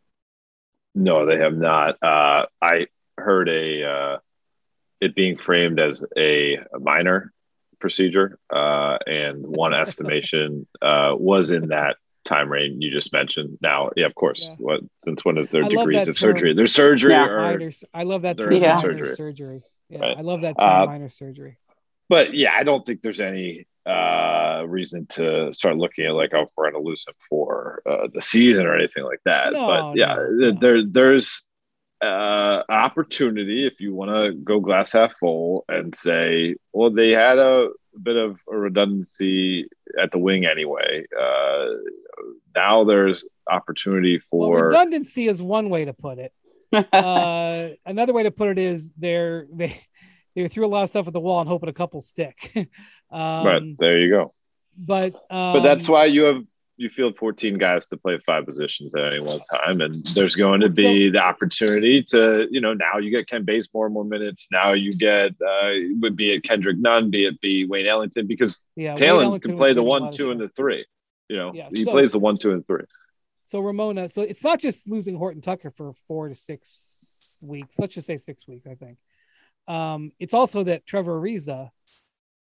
No, 0.93 1.25
they 1.25 1.37
have 1.39 1.53
not. 1.57 2.01
Uh, 2.01 2.45
I 2.61 2.87
heard 3.17 3.49
a 3.49 3.83
uh, 3.83 4.17
it 5.01 5.13
being 5.13 5.35
framed 5.35 5.77
as 5.79 6.01
a, 6.15 6.55
a 6.73 6.79
minor 6.79 7.33
procedure, 7.79 8.39
uh, 8.49 8.97
and 9.05 9.45
one 9.45 9.73
estimation 9.83 10.65
uh, 10.81 11.11
was 11.17 11.51
in 11.51 11.67
that 11.69 11.97
time 12.23 12.49
range 12.49 12.77
you 12.79 12.91
just 12.91 13.11
mentioned. 13.11 13.57
Now, 13.61 13.89
yeah, 13.97 14.05
of 14.05 14.15
course. 14.15 14.41
Yeah. 14.47 14.55
What 14.57 14.81
since 15.03 15.25
when 15.25 15.37
is 15.37 15.49
there 15.49 15.65
I 15.65 15.67
degrees 15.69 16.05
that 16.05 16.09
of 16.11 16.17
surgery? 16.17 16.51
term. 16.51 16.57
There's 16.57 16.71
surgery, 16.73 17.11
Yeah. 17.11 17.25
or 17.27 17.41
minor, 17.41 17.71
i 17.93 18.03
love 18.03 18.21
that 18.21 18.39
term 18.39 18.53
is 18.53 18.61
minor 18.63 18.79
surgery. 18.81 19.15
surgery, 19.15 19.61
yeah 19.89 19.99
Right. 19.99 20.17
i 20.17 20.21
love 20.21 20.41
that 20.41 20.57
term 20.57 20.69
Uh, 20.83 20.85
minor 20.85 21.09
surgery 21.09 21.57
but 22.09 22.33
yeah, 22.33 22.51
I 22.57 22.63
don't 22.63 22.85
think 22.85 23.01
there's 23.01 23.19
any 23.19 23.67
uh, 23.85 24.63
reason 24.67 25.05
to 25.07 25.53
start 25.53 25.77
looking 25.77 26.05
at 26.05 26.13
like, 26.13 26.31
oh, 26.33 26.47
we're 26.55 26.71
going 26.71 26.83
to 26.83 26.87
lose 26.87 27.05
him 27.07 27.13
for 27.29 27.81
uh, 27.85 28.07
the 28.13 28.21
season 28.21 28.65
or 28.65 28.75
anything 28.75 29.03
like 29.03 29.21
that. 29.25 29.53
No, 29.53 29.67
but 29.67 29.95
yeah, 29.95 30.15
no, 30.15 30.51
no. 30.51 30.59
there 30.59 30.85
there's 30.85 31.43
uh, 32.01 32.63
opportunity 32.69 33.65
if 33.65 33.79
you 33.79 33.93
want 33.93 34.11
to 34.11 34.33
go 34.33 34.59
glass 34.59 34.91
half 34.91 35.13
full 35.17 35.65
and 35.69 35.95
say, 35.95 36.55
well, 36.73 36.89
they 36.89 37.11
had 37.11 37.37
a 37.37 37.69
bit 38.01 38.17
of 38.17 38.37
a 38.51 38.57
redundancy 38.57 39.67
at 39.99 40.11
the 40.11 40.17
wing 40.17 40.45
anyway. 40.45 41.05
Uh, 41.17 41.65
now 42.55 42.83
there's 42.83 43.25
opportunity 43.49 44.19
well 44.31 44.49
for 44.49 44.65
redundancy 44.67 45.27
is 45.27 45.41
one 45.41 45.69
way 45.69 45.85
to 45.85 45.93
put 45.93 46.17
it 46.17 46.33
uh, 46.93 47.69
another 47.85 48.13
way 48.13 48.23
to 48.23 48.31
put 48.31 48.49
it 48.49 48.57
is 48.57 48.91
they're 48.97 49.45
they 49.53 49.79
they 50.43 50.47
threw 50.47 50.65
a 50.65 50.67
lot 50.67 50.83
of 50.83 50.89
stuff 50.89 51.07
at 51.07 51.13
the 51.13 51.19
wall 51.19 51.39
and 51.39 51.49
hoping 51.49 51.69
a 51.69 51.73
couple 51.73 52.01
stick 52.01 52.51
um, 53.11 53.43
but 53.43 53.63
there 53.79 53.99
you 53.99 54.09
go. 54.09 54.33
but 54.77 55.15
um, 55.29 55.53
But 55.53 55.61
that's 55.61 55.87
why 55.87 56.05
you 56.05 56.23
have 56.23 56.43
you 56.77 56.89
field 56.89 57.15
14 57.17 57.57
guys 57.57 57.85
to 57.85 57.95
play 57.95 58.19
five 58.25 58.45
positions 58.45 58.93
at 58.95 59.05
any 59.05 59.21
one 59.21 59.39
time, 59.49 59.79
and 59.79 60.05
there's 60.07 60.35
going 60.35 60.59
to 60.59 60.69
be 60.69 61.09
the 61.09 61.19
opportunity 61.23 62.03
to 62.03 62.47
you 62.51 62.59
know 62.59 62.73
now 62.73 62.97
you 62.97 63.11
get 63.11 63.29
Kent 63.29 63.45
Bazemore 63.45 63.69
more 63.73 63.85
and 63.85 63.93
more 63.93 64.03
minutes. 64.03 64.49
Now 64.51 64.73
you 64.73 64.93
get 64.93 65.31
uh, 65.41 65.69
would 66.01 66.17
be 66.17 66.33
it 66.33 66.43
Kendrick 66.43 66.77
Nunn, 66.77 67.09
be 67.09 67.25
it 67.25 67.39
be 67.39 67.65
Wayne 67.65 67.87
Ellington, 67.87 68.27
because 68.27 68.59
yeah 68.75 68.93
Talen 68.93 69.41
can 69.41 69.55
play 69.55 69.69
the 69.69 69.75
getting 69.75 69.87
a 69.87 69.89
lot 69.89 70.01
one, 70.01 70.11
two, 70.11 70.31
and 70.31 70.41
the 70.41 70.49
three. 70.49 70.85
You 71.29 71.37
know, 71.37 71.53
Yeah, 71.53 71.69
he 71.71 71.83
so- 71.85 71.91
plays 71.91 72.11
the 72.11 72.19
one, 72.19 72.37
two, 72.37 72.51
and 72.51 72.67
three. 72.67 72.83
So 73.45 73.59
Ramona, 73.59 74.09
so 74.09 74.23
it's 74.23 74.43
not 74.43 74.59
just 74.59 74.87
losing 74.87 75.15
Horton 75.15 75.39
Tucker 75.41 75.69
for 75.71 75.93
four 76.07 76.27
to 76.27 76.35
six 76.35 77.41
weeks. 77.43 77.79
Let's 77.79 77.93
just 77.93 78.07
say 78.07 78.17
six 78.17 78.47
weeks. 78.47 78.67
I 78.67 78.73
think. 78.75 78.97
Um, 79.67 80.11
it's 80.19 80.33
also 80.33 80.63
that 80.63 80.85
Trevor 80.85 81.19
Ariza 81.19 81.69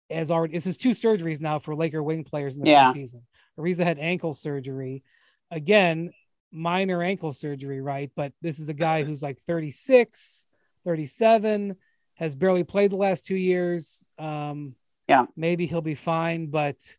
has 0.09 0.31
already. 0.31 0.53
This 0.53 0.67
is 0.67 0.77
two 0.77 0.91
surgeries 0.91 1.39
now 1.41 1.59
for 1.59 1.75
Laker 1.75 2.01
wing 2.03 2.23
players 2.23 2.55
in 2.55 2.63
the 2.63 2.69
Yeah. 2.69 2.93
season. 2.93 3.25
Ariza 3.57 3.83
had 3.83 3.99
ankle 3.99 4.33
surgery. 4.33 5.03
Again, 5.51 6.11
minor 6.51 7.01
ankle 7.03 7.31
surgery, 7.31 7.81
right? 7.81 8.11
But 8.15 8.33
this 8.41 8.59
is 8.59 8.69
a 8.69 8.73
guy 8.73 9.03
who's 9.03 9.23
like 9.23 9.39
36, 9.41 10.47
37, 10.83 11.75
has 12.15 12.35
barely 12.35 12.63
played 12.63 12.91
the 12.91 12.97
last 12.97 13.25
two 13.25 13.35
years. 13.35 14.07
Um, 14.17 14.75
Yeah. 15.07 15.25
maybe 15.35 15.65
he'll 15.65 15.81
be 15.81 15.95
fine, 15.95 16.47
but 16.47 16.97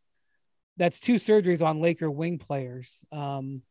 that's 0.77 0.99
two 0.99 1.15
surgeries 1.15 1.65
on 1.65 1.81
Laker 1.81 2.11
wing 2.11 2.39
players. 2.39 3.05
Um, 3.13 3.63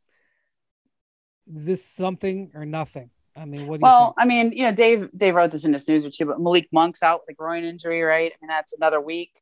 is 1.53 1.65
this 1.65 1.83
something 1.83 2.51
or 2.53 2.65
nothing? 2.65 3.09
I 3.35 3.45
mean, 3.45 3.67
what 3.67 3.79
do 3.79 3.85
you 3.85 3.91
Well? 3.91 4.13
I 4.17 4.25
mean, 4.25 4.51
you 4.51 4.63
know, 4.63 4.71
Dave 4.71 5.09
Dave 5.15 5.35
wrote 5.35 5.51
this 5.51 5.65
in 5.65 5.73
his 5.73 5.87
news 5.87 6.05
or 6.05 6.09
two, 6.11 6.25
but 6.25 6.39
Malik 6.39 6.67
Monk's 6.71 7.01
out 7.03 7.21
with 7.21 7.33
a 7.33 7.33
groin 7.33 7.63
injury, 7.63 8.01
right? 8.01 8.31
I 8.31 8.35
mean, 8.41 8.49
that's 8.49 8.73
another 8.73 9.01
week. 9.01 9.41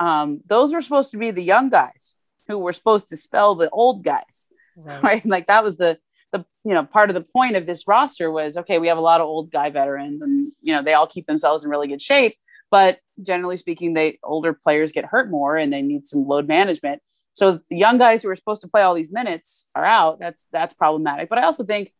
Um, 0.00 0.40
those 0.46 0.72
were 0.72 0.80
supposed 0.80 1.10
to 1.12 1.18
be 1.18 1.30
the 1.30 1.42
young 1.42 1.68
guys 1.68 2.16
who 2.48 2.58
were 2.58 2.72
supposed 2.72 3.08
to 3.08 3.16
spell 3.16 3.54
the 3.54 3.70
old 3.70 4.04
guys, 4.04 4.48
Right. 4.76 5.02
right? 5.02 5.26
Like 5.26 5.46
that 5.48 5.64
was 5.64 5.76
the 5.76 5.98
the 6.32 6.44
you 6.64 6.74
know 6.74 6.84
part 6.84 7.10
of 7.10 7.14
the 7.14 7.20
point 7.22 7.56
of 7.56 7.66
this 7.66 7.86
roster 7.88 8.30
was 8.30 8.56
okay, 8.56 8.78
we 8.78 8.88
have 8.88 8.98
a 8.98 9.02
lot 9.02 9.20
of 9.20 9.26
old 9.26 9.50
guy 9.50 9.70
veterans, 9.70 10.22
and 10.22 10.52
you 10.60 10.72
know 10.74 10.82
they 10.82 10.94
all 10.94 11.06
keep 11.06 11.26
themselves 11.26 11.64
in 11.64 11.70
really 11.70 11.88
good 11.88 12.02
shape, 12.02 12.36
but 12.70 12.98
generally 13.22 13.56
speaking, 13.56 13.94
they 13.94 14.18
older 14.22 14.52
players 14.52 14.92
get 14.92 15.04
hurt 15.04 15.30
more 15.30 15.56
and 15.56 15.72
they 15.72 15.82
need 15.82 16.06
some 16.06 16.26
load 16.26 16.48
management. 16.48 17.00
So 17.34 17.58
the 17.68 17.76
young 17.76 17.98
guys 17.98 18.22
who 18.22 18.28
are 18.28 18.36
supposed 18.36 18.62
to 18.62 18.68
play 18.68 18.82
all 18.82 18.94
these 18.94 19.10
minutes 19.12 19.68
are 19.74 19.84
out. 19.84 20.18
That's 20.20 20.46
that's 20.52 20.74
problematic. 20.74 21.28
But 21.28 21.38
I 21.38 21.42
also 21.44 21.64
think 21.64 21.92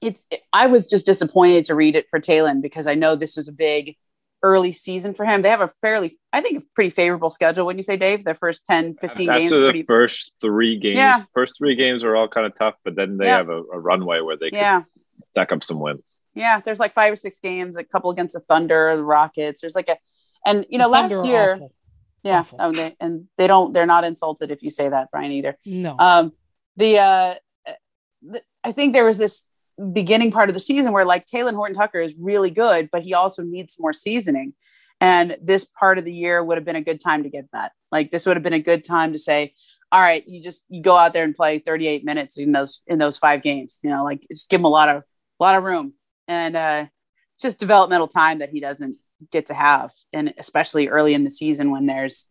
it's 0.00 0.26
I 0.52 0.66
was 0.66 0.88
just 0.88 1.06
disappointed 1.06 1.66
to 1.66 1.74
read 1.74 1.96
it 1.96 2.06
for 2.10 2.20
Talen 2.20 2.62
because 2.62 2.86
I 2.86 2.94
know 2.94 3.14
this 3.16 3.36
was 3.36 3.48
a 3.48 3.52
big 3.52 3.96
early 4.42 4.72
season 4.72 5.12
for 5.12 5.26
him. 5.26 5.42
They 5.42 5.50
have 5.50 5.60
a 5.60 5.68
fairly, 5.82 6.18
I 6.32 6.40
think, 6.40 6.62
a 6.62 6.66
pretty 6.74 6.88
favorable 6.90 7.30
schedule. 7.30 7.66
Wouldn't 7.66 7.78
you 7.78 7.82
say, 7.82 7.98
Dave? 7.98 8.24
Their 8.24 8.34
first 8.34 8.64
10, 8.64 8.96
15 8.96 9.28
After 9.28 9.38
games. 9.38 9.50
the 9.50 9.58
Pretty, 9.64 9.82
first 9.82 10.32
three 10.40 10.78
games, 10.78 10.96
Yeah. 10.96 11.22
first 11.34 11.58
three 11.58 11.74
games 11.74 12.02
are 12.04 12.16
all 12.16 12.26
kind 12.26 12.46
of 12.46 12.56
tough, 12.58 12.74
but 12.82 12.94
then 12.94 13.18
they 13.18 13.26
Yeah. 13.26 13.36
have 13.36 13.50
a, 13.50 13.58
a 13.58 13.78
runway 13.78 14.20
where 14.20 14.38
they 14.38 14.48
yeah. 14.50 14.80
can 14.80 14.86
stack 15.28 15.52
up 15.52 15.62
some 15.62 15.78
wins. 15.78 16.16
Yeah. 16.34 16.60
There's 16.64 16.78
like 16.80 16.94
five 16.94 17.12
or 17.12 17.16
six 17.16 17.38
games, 17.38 17.76
a 17.76 17.84
couple 17.84 18.10
against 18.10 18.32
the 18.32 18.40
Thunder, 18.40 18.96
the 18.96 19.04
Rockets. 19.04 19.60
There's 19.60 19.74
like 19.74 19.90
a, 19.90 19.98
and 20.46 20.64
you 20.70 20.78
know, 20.78 20.88
last 20.88 21.22
year, 21.26 21.52
awful. 21.56 21.72
yeah. 22.22 22.38
awful. 22.38 22.58
Oh, 22.62 22.72
they, 22.72 22.96
and 22.98 23.28
they 23.36 23.46
don't, 23.46 23.74
they're 23.74 23.84
not 23.84 24.04
insulted 24.04 24.50
if 24.50 24.62
you 24.62 24.70
say 24.70 24.88
that, 24.88 25.10
Brian, 25.12 25.32
either. 25.32 25.58
No. 25.66 25.96
Um, 25.98 26.32
the 26.78 26.96
uh, 26.98 27.34
the, 28.22 28.42
I 28.64 28.72
think 28.72 28.94
there 28.94 29.04
was 29.04 29.18
this 29.18 29.44
beginning 29.92 30.30
part 30.30 30.48
of 30.48 30.54
the 30.54 30.60
season 30.60 30.92
where 30.92 31.04
like 31.04 31.26
Talen 31.26 31.54
Horton 31.54 31.76
Tucker 31.76 32.00
is 32.00 32.14
really 32.18 32.50
good, 32.50 32.88
but 32.90 33.02
he 33.02 33.14
also 33.14 33.42
needs 33.42 33.76
more 33.78 33.92
seasoning. 33.92 34.54
And 35.00 35.36
this 35.42 35.66
part 35.78 35.98
of 35.98 36.04
the 36.04 36.12
year 36.12 36.42
would 36.42 36.58
have 36.58 36.64
been 36.64 36.76
a 36.76 36.82
good 36.82 37.00
time 37.00 37.22
to 37.22 37.30
get 37.30 37.46
that. 37.52 37.72
Like 37.90 38.10
this 38.10 38.26
would 38.26 38.36
have 38.36 38.42
been 38.42 38.52
a 38.52 38.60
good 38.60 38.84
time 38.84 39.12
to 39.12 39.18
say, 39.18 39.54
all 39.90 40.00
right, 40.00 40.26
you 40.28 40.42
just 40.42 40.64
you 40.68 40.82
go 40.82 40.96
out 40.96 41.12
there 41.12 41.24
and 41.24 41.34
play 41.34 41.58
38 41.58 42.04
minutes 42.04 42.38
in 42.38 42.52
those 42.52 42.80
in 42.86 42.98
those 42.98 43.16
five 43.16 43.42
games. 43.42 43.80
You 43.82 43.90
know, 43.90 44.04
like 44.04 44.24
just 44.30 44.50
give 44.50 44.60
him 44.60 44.66
a 44.66 44.68
lot 44.68 44.88
of 44.88 44.96
a 44.96 45.42
lot 45.42 45.56
of 45.56 45.64
room. 45.64 45.94
And 46.28 46.56
uh 46.56 46.86
just 47.40 47.58
developmental 47.58 48.06
time 48.06 48.40
that 48.40 48.50
he 48.50 48.60
doesn't 48.60 48.96
get 49.30 49.46
to 49.46 49.54
have. 49.54 49.90
And 50.12 50.34
especially 50.38 50.88
early 50.88 51.14
in 51.14 51.24
the 51.24 51.30
season 51.30 51.70
when 51.70 51.86
there's 51.86 52.26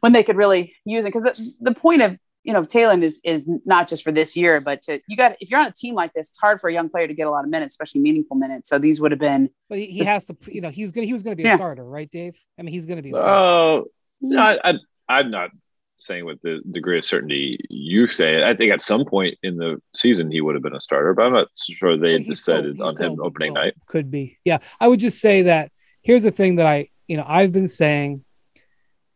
when 0.00 0.12
they 0.12 0.22
could 0.22 0.36
really 0.36 0.74
use 0.84 1.04
it. 1.04 1.12
Because 1.12 1.24
the, 1.24 1.52
the 1.60 1.74
point 1.74 2.02
of 2.02 2.18
you 2.44 2.52
know, 2.52 2.62
Talen 2.62 3.02
is 3.02 3.20
is 3.24 3.48
not 3.64 3.88
just 3.88 4.02
for 4.02 4.12
this 4.12 4.36
year, 4.36 4.60
but 4.60 4.82
to 4.82 5.00
you 5.08 5.16
got 5.16 5.36
if 5.40 5.50
you're 5.50 5.60
on 5.60 5.66
a 5.66 5.72
team 5.72 5.94
like 5.94 6.12
this, 6.14 6.28
it's 6.28 6.38
hard 6.38 6.60
for 6.60 6.68
a 6.68 6.72
young 6.72 6.88
player 6.88 7.06
to 7.06 7.14
get 7.14 7.26
a 7.26 7.30
lot 7.30 7.44
of 7.44 7.50
minutes, 7.50 7.72
especially 7.72 8.00
meaningful 8.00 8.36
minutes. 8.36 8.68
So 8.68 8.78
these 8.78 9.00
would 9.00 9.10
have 9.10 9.20
been 9.20 9.50
but 9.68 9.78
he, 9.78 9.86
he 9.86 10.04
has 10.04 10.26
to, 10.26 10.36
you 10.46 10.60
know, 10.60 10.70
he 10.70 10.82
was 10.82 10.92
gonna 10.92 11.06
he 11.06 11.12
was 11.12 11.22
gonna 11.22 11.36
be 11.36 11.46
a 11.46 11.56
starter, 11.56 11.84
right, 11.84 12.10
Dave? 12.10 12.36
I 12.58 12.62
mean, 12.62 12.72
he's 12.72 12.86
gonna 12.86 13.02
be 13.02 13.10
a 13.10 13.14
starter. 13.14 13.32
Oh, 13.32 13.84
no, 14.22 14.42
I, 14.42 14.70
I, 14.70 14.74
I'm 15.08 15.30
not 15.30 15.50
saying 15.98 16.24
with 16.24 16.40
the 16.42 16.60
degree 16.70 16.98
of 16.98 17.04
certainty 17.04 17.58
you 17.68 18.06
say 18.08 18.36
it. 18.36 18.42
I 18.44 18.54
think 18.54 18.72
at 18.72 18.80
some 18.80 19.04
point 19.04 19.36
in 19.42 19.56
the 19.56 19.82
season 19.94 20.30
he 20.30 20.40
would 20.40 20.54
have 20.54 20.62
been 20.62 20.74
a 20.74 20.80
starter, 20.80 21.12
but 21.12 21.26
I'm 21.26 21.32
not 21.32 21.48
sure 21.60 21.96
they 21.98 22.18
But 22.18 22.26
he's 22.26 22.40
still- 22.42 22.62
decided 22.62 22.80
on 22.80 22.96
him 22.96 23.18
opening 23.20 23.52
well, 23.52 23.64
night. 23.64 23.74
Could 23.86 24.10
be. 24.10 24.38
Yeah. 24.44 24.58
I 24.80 24.88
would 24.88 25.00
just 25.00 25.20
say 25.20 25.42
that 25.42 25.72
here's 26.02 26.22
the 26.22 26.30
thing 26.30 26.56
that 26.56 26.66
I, 26.66 26.88
you 27.06 27.16
know, 27.16 27.24
I've 27.26 27.52
been 27.52 27.68
saying, 27.68 28.24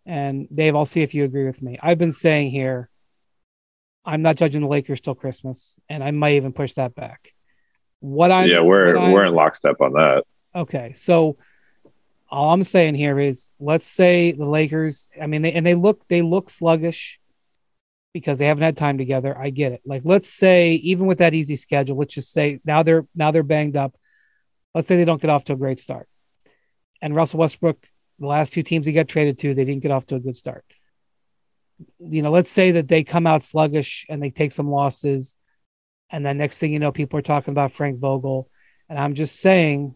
and 0.04 0.48
Dave, 0.54 0.74
I'll 0.74 0.84
see 0.84 1.02
if 1.02 1.14
you 1.14 1.24
agree 1.24 1.46
with 1.46 1.62
me. 1.62 1.78
I've 1.80 1.98
been 1.98 2.12
saying 2.12 2.50
here, 2.50 2.90
I'm 4.04 4.22
not 4.22 4.36
judging 4.36 4.62
the 4.62 4.68
Lakers 4.68 5.00
till 5.00 5.14
Christmas, 5.14 5.78
and 5.88 6.02
I 6.02 6.10
might 6.10 6.34
even 6.34 6.52
push 6.52 6.74
that 6.74 6.94
back. 6.94 7.32
What 8.00 8.32
I'm 8.32 8.48
yeah, 8.48 8.60
we're 8.60 8.98
we're 9.12 9.24
in 9.24 9.34
lockstep 9.34 9.80
on 9.80 9.92
that. 9.92 10.24
Okay, 10.54 10.92
so 10.92 11.36
all 12.28 12.52
I'm 12.52 12.64
saying 12.64 12.94
here 12.94 13.18
is, 13.18 13.50
let's 13.60 13.86
say 13.86 14.32
the 14.32 14.48
Lakers. 14.48 15.08
I 15.20 15.26
mean, 15.26 15.42
they 15.42 15.52
and 15.52 15.64
they 15.64 15.74
look 15.74 16.06
they 16.08 16.22
look 16.22 16.50
sluggish 16.50 17.20
because 18.12 18.38
they 18.38 18.46
haven't 18.46 18.64
had 18.64 18.76
time 18.76 18.98
together. 18.98 19.36
I 19.38 19.50
get 19.50 19.72
it. 19.72 19.82
Like, 19.84 20.02
let's 20.04 20.28
say 20.28 20.74
even 20.74 21.06
with 21.06 21.18
that 21.18 21.34
easy 21.34 21.56
schedule, 21.56 21.96
let's 21.96 22.14
just 22.14 22.32
say 22.32 22.60
now 22.64 22.82
they're 22.82 23.06
now 23.14 23.30
they're 23.30 23.42
banged 23.42 23.76
up. 23.76 23.94
Let's 24.74 24.88
say 24.88 24.96
they 24.96 25.04
don't 25.04 25.22
get 25.22 25.30
off 25.30 25.44
to 25.44 25.52
a 25.52 25.56
great 25.56 25.78
start, 25.78 26.08
and 27.00 27.14
Russell 27.14 27.38
Westbrook, 27.38 27.86
the 28.18 28.26
last 28.26 28.52
two 28.52 28.62
teams 28.62 28.86
he 28.86 28.92
got 28.92 29.06
traded 29.06 29.38
to, 29.38 29.54
they 29.54 29.64
didn't 29.64 29.82
get 29.82 29.92
off 29.92 30.06
to 30.06 30.16
a 30.16 30.20
good 30.20 30.36
start. 30.36 30.64
You 31.98 32.22
know, 32.22 32.30
let's 32.30 32.50
say 32.50 32.72
that 32.72 32.88
they 32.88 33.04
come 33.04 33.26
out 33.26 33.42
sluggish 33.42 34.06
and 34.08 34.22
they 34.22 34.30
take 34.30 34.52
some 34.52 34.70
losses, 34.70 35.36
and 36.10 36.24
then 36.24 36.38
next 36.38 36.58
thing 36.58 36.72
you 36.72 36.78
know, 36.78 36.92
people 36.92 37.18
are 37.18 37.22
talking 37.22 37.52
about 37.52 37.72
Frank 37.72 37.98
Vogel, 37.98 38.48
and 38.88 38.98
I'm 38.98 39.14
just 39.14 39.40
saying 39.40 39.94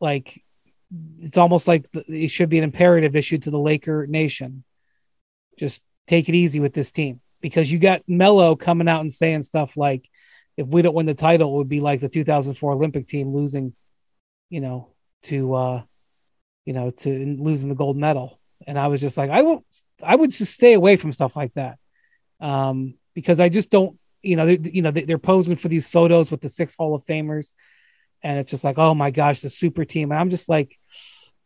like 0.00 0.42
it's 1.20 1.36
almost 1.36 1.68
like 1.68 1.86
it 1.92 2.28
should 2.28 2.48
be 2.48 2.58
an 2.58 2.64
imperative 2.64 3.14
issue 3.14 3.38
to 3.38 3.50
the 3.50 3.58
Laker 3.58 4.06
nation. 4.06 4.64
Just 5.58 5.82
take 6.06 6.28
it 6.28 6.34
easy 6.34 6.60
with 6.60 6.72
this 6.72 6.90
team 6.90 7.20
because 7.40 7.70
you 7.70 7.78
got 7.78 8.02
Melo 8.08 8.56
coming 8.56 8.88
out 8.88 9.00
and 9.00 9.12
saying 9.12 9.42
stuff 9.42 9.76
like, 9.76 10.08
"If 10.56 10.66
we 10.68 10.82
don't 10.82 10.94
win 10.94 11.06
the 11.06 11.14
title, 11.14 11.54
it 11.54 11.58
would 11.58 11.68
be 11.68 11.80
like 11.80 12.00
the 12.00 12.08
2004 12.08 12.72
Olympic 12.72 13.06
team 13.06 13.34
losing, 13.34 13.74
you 14.48 14.60
know, 14.60 14.94
to, 15.24 15.54
uh, 15.54 15.82
you 16.64 16.72
know, 16.72 16.90
to 16.90 17.36
losing 17.38 17.68
the 17.68 17.74
gold 17.74 17.96
medal." 17.96 18.37
And 18.66 18.78
I 18.78 18.88
was 18.88 19.00
just 19.00 19.16
like, 19.16 19.30
I 19.30 19.42
will, 19.42 19.64
I 20.02 20.16
would 20.16 20.30
just 20.30 20.52
stay 20.52 20.74
away 20.74 20.96
from 20.96 21.12
stuff 21.12 21.36
like 21.36 21.54
that, 21.54 21.78
um, 22.40 22.94
because 23.14 23.40
I 23.40 23.48
just 23.48 23.70
don't, 23.70 23.98
you 24.22 24.36
know, 24.36 24.46
they, 24.46 24.58
you 24.70 24.82
know, 24.82 24.90
they, 24.90 25.02
they're 25.02 25.18
posing 25.18 25.56
for 25.56 25.68
these 25.68 25.88
photos 25.88 26.30
with 26.30 26.40
the 26.40 26.48
six 26.48 26.74
Hall 26.74 26.94
of 26.94 27.04
Famers 27.04 27.52
and 28.22 28.38
it's 28.38 28.50
just 28.50 28.64
like, 28.64 28.78
oh 28.78 28.94
my 28.94 29.10
gosh, 29.10 29.40
the 29.40 29.50
super 29.50 29.84
team. 29.84 30.10
And 30.10 30.20
I'm 30.20 30.30
just 30.30 30.48
like, 30.48 30.76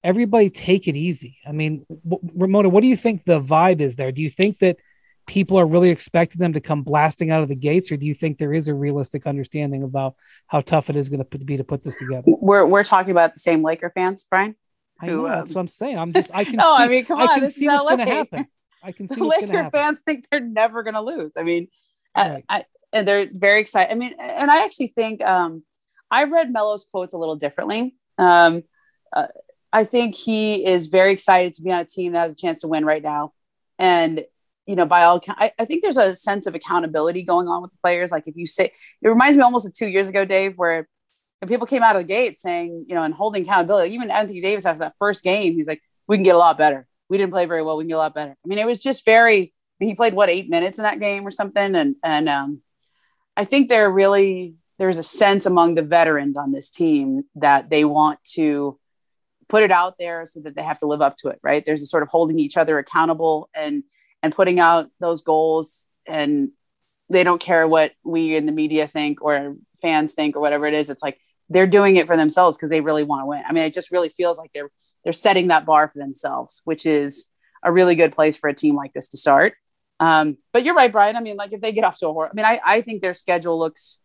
everybody 0.02 0.50
take 0.50 0.88
it 0.88 0.96
easy. 0.96 1.38
I 1.46 1.52
mean, 1.52 1.86
w- 2.08 2.30
Ramona, 2.34 2.68
what 2.68 2.82
do 2.82 2.88
you 2.88 2.96
think 2.96 3.24
the 3.24 3.40
vibe 3.40 3.80
is 3.80 3.96
there? 3.96 4.12
Do 4.12 4.22
you 4.22 4.30
think 4.30 4.58
that 4.60 4.78
people 5.26 5.58
are 5.58 5.66
really 5.66 5.90
expecting 5.90 6.40
them 6.40 6.54
to 6.54 6.60
come 6.60 6.82
blasting 6.82 7.30
out 7.30 7.42
of 7.42 7.48
the 7.48 7.54
gates, 7.54 7.92
or 7.92 7.96
do 7.96 8.06
you 8.06 8.14
think 8.14 8.38
there 8.38 8.52
is 8.52 8.68
a 8.68 8.74
realistic 8.74 9.26
understanding 9.26 9.82
about 9.82 10.16
how 10.48 10.60
tough 10.60 10.90
it 10.90 10.96
is 10.96 11.08
going 11.08 11.24
to 11.24 11.38
be 11.38 11.56
to 11.56 11.64
put 11.64 11.84
this 11.84 11.98
together? 11.98 12.22
we're 12.26 12.66
we're 12.66 12.84
talking 12.84 13.12
about 13.12 13.34
the 13.34 13.40
same 13.40 13.62
Laker 13.62 13.90
fans, 13.90 14.24
Brian. 14.28 14.56
I 15.02 15.06
know, 15.06 15.26
um, 15.26 15.32
that's 15.32 15.54
what 15.54 15.60
I'm 15.60 15.68
saying. 15.68 15.98
I'm 15.98 16.12
just, 16.12 16.34
I 16.34 16.44
can 16.52 16.56
No, 16.56 16.76
see, 16.76 16.82
I 16.84 16.88
mean, 16.88 17.04
come 17.04 17.20
on, 17.20 17.28
I 17.28 17.38
can 17.40 17.48
see 17.48 17.66
is 17.66 17.72
what's 17.72 17.84
going 17.84 17.98
to 17.98 18.14
happen. 18.14 18.46
I 18.82 18.92
can 18.92 19.08
see 19.08 19.20
what's 19.20 19.36
going 19.40 19.48
to 19.48 19.52
Laker 19.52 19.62
happen. 19.64 19.80
fans 19.80 20.02
think 20.02 20.24
they're 20.30 20.40
never 20.40 20.82
going 20.82 20.94
to 20.94 21.02
lose. 21.02 21.32
I 21.36 21.42
mean, 21.42 21.68
Right. 22.16 22.44
I, 22.48 22.58
I, 22.58 22.64
and 22.92 23.08
they're 23.08 23.28
very 23.32 23.60
excited. 23.60 23.90
I 23.90 23.94
mean, 23.94 24.14
and 24.20 24.50
I 24.50 24.64
actually 24.64 24.88
think 24.88 25.24
um, 25.24 25.64
I 26.10 26.24
read 26.24 26.52
Melo's 26.52 26.84
quotes 26.90 27.14
a 27.14 27.18
little 27.18 27.36
differently. 27.36 27.94
Um, 28.18 28.64
uh, 29.14 29.28
I 29.72 29.84
think 29.84 30.14
he 30.14 30.66
is 30.66 30.88
very 30.88 31.12
excited 31.12 31.54
to 31.54 31.62
be 31.62 31.72
on 31.72 31.80
a 31.80 31.84
team 31.86 32.12
that 32.12 32.18
has 32.18 32.32
a 32.32 32.36
chance 32.36 32.60
to 32.60 32.68
win 32.68 32.84
right 32.84 33.02
now, 33.02 33.32
and 33.78 34.22
you 34.66 34.76
know, 34.76 34.84
by 34.86 35.04
all 35.04 35.16
account, 35.16 35.38
I, 35.40 35.52
I 35.58 35.64
think 35.64 35.82
there's 35.82 35.96
a 35.96 36.14
sense 36.14 36.46
of 36.46 36.54
accountability 36.54 37.22
going 37.22 37.48
on 37.48 37.62
with 37.62 37.70
the 37.70 37.78
players. 37.82 38.12
Like 38.12 38.28
if 38.28 38.36
you 38.36 38.46
say, 38.46 38.72
it 39.00 39.08
reminds 39.08 39.36
me 39.38 39.42
almost 39.42 39.66
of 39.66 39.72
two 39.72 39.88
years 39.88 40.10
ago, 40.10 40.24
Dave, 40.26 40.54
where 40.56 40.86
and 41.42 41.50
people 41.50 41.66
came 41.66 41.82
out 41.82 41.96
of 41.96 42.02
the 42.02 42.08
gate 42.08 42.38
saying, 42.38 42.86
you 42.88 42.94
know, 42.94 43.02
and 43.02 43.12
holding 43.12 43.42
accountability. 43.42 43.92
Even 43.94 44.12
Anthony 44.12 44.40
Davis 44.40 44.64
after 44.64 44.78
that 44.78 44.94
first 44.96 45.24
game, 45.24 45.54
he's 45.54 45.66
like, 45.66 45.82
"We 46.06 46.16
can 46.16 46.22
get 46.22 46.36
a 46.36 46.38
lot 46.38 46.56
better. 46.56 46.86
We 47.08 47.18
didn't 47.18 47.32
play 47.32 47.46
very 47.46 47.64
well. 47.64 47.76
We 47.76 47.82
can 47.82 47.88
get 47.88 47.96
a 47.96 47.98
lot 47.98 48.14
better." 48.14 48.30
I 48.30 48.48
mean, 48.48 48.58
it 48.58 48.66
was 48.66 48.78
just 48.78 49.04
very. 49.04 49.42
I 49.42 49.76
mean, 49.80 49.88
he 49.88 49.96
played 49.96 50.14
what 50.14 50.30
eight 50.30 50.48
minutes 50.48 50.78
in 50.78 50.84
that 50.84 51.00
game 51.00 51.26
or 51.26 51.32
something, 51.32 51.74
and 51.74 51.96
and 52.04 52.28
um, 52.28 52.62
I 53.36 53.44
think 53.44 53.68
they're 53.68 53.90
really 53.90 54.54
there's 54.78 54.98
a 54.98 55.02
sense 55.02 55.44
among 55.44 55.74
the 55.74 55.82
veterans 55.82 56.36
on 56.36 56.52
this 56.52 56.70
team 56.70 57.24
that 57.34 57.70
they 57.70 57.84
want 57.84 58.22
to 58.34 58.78
put 59.48 59.64
it 59.64 59.72
out 59.72 59.96
there 59.98 60.26
so 60.26 60.40
that 60.40 60.54
they 60.54 60.62
have 60.62 60.78
to 60.78 60.86
live 60.86 61.02
up 61.02 61.16
to 61.18 61.28
it. 61.28 61.40
Right? 61.42 61.66
There's 61.66 61.82
a 61.82 61.86
sort 61.86 62.04
of 62.04 62.08
holding 62.08 62.38
each 62.38 62.56
other 62.56 62.78
accountable 62.78 63.50
and 63.52 63.82
and 64.22 64.32
putting 64.32 64.60
out 64.60 64.90
those 65.00 65.22
goals 65.22 65.88
and 66.06 66.50
they 67.10 67.24
don't 67.24 67.40
care 67.40 67.66
what 67.66 67.92
we 68.04 68.36
in 68.36 68.46
the 68.46 68.52
media 68.52 68.86
think 68.86 69.22
or 69.22 69.56
fans 69.80 70.14
think 70.14 70.36
or 70.36 70.40
whatever 70.40 70.66
it 70.66 70.74
is. 70.74 70.88
It's 70.88 71.02
like 71.02 71.18
they're 71.52 71.66
doing 71.66 71.96
it 71.96 72.06
for 72.06 72.16
themselves 72.16 72.56
because 72.56 72.70
they 72.70 72.80
really 72.80 73.02
want 73.02 73.22
to 73.22 73.26
win. 73.26 73.42
I 73.46 73.52
mean, 73.52 73.64
it 73.64 73.74
just 73.74 73.90
really 73.90 74.08
feels 74.08 74.38
like 74.38 74.50
they're 74.52 74.70
they're 75.04 75.12
setting 75.12 75.48
that 75.48 75.66
bar 75.66 75.88
for 75.88 75.98
themselves, 75.98 76.62
which 76.64 76.86
is 76.86 77.26
a 77.64 77.72
really 77.72 77.94
good 77.94 78.12
place 78.12 78.36
for 78.36 78.48
a 78.48 78.54
team 78.54 78.76
like 78.76 78.92
this 78.92 79.08
to 79.08 79.16
start. 79.16 79.54
Um, 80.00 80.38
but 80.52 80.64
you're 80.64 80.74
right, 80.74 80.90
Brian. 80.90 81.16
I 81.16 81.20
mean, 81.20 81.36
like 81.36 81.52
if 81.52 81.60
they 81.60 81.72
get 81.72 81.84
off 81.84 81.98
to 81.98 82.08
a 82.08 82.12
horror, 82.12 82.28
I 82.30 82.34
mean, 82.34 82.44
I, 82.44 82.60
I 82.64 82.80
think 82.82 83.02
their 83.02 83.14
schedule 83.14 83.58
looks 83.58 84.00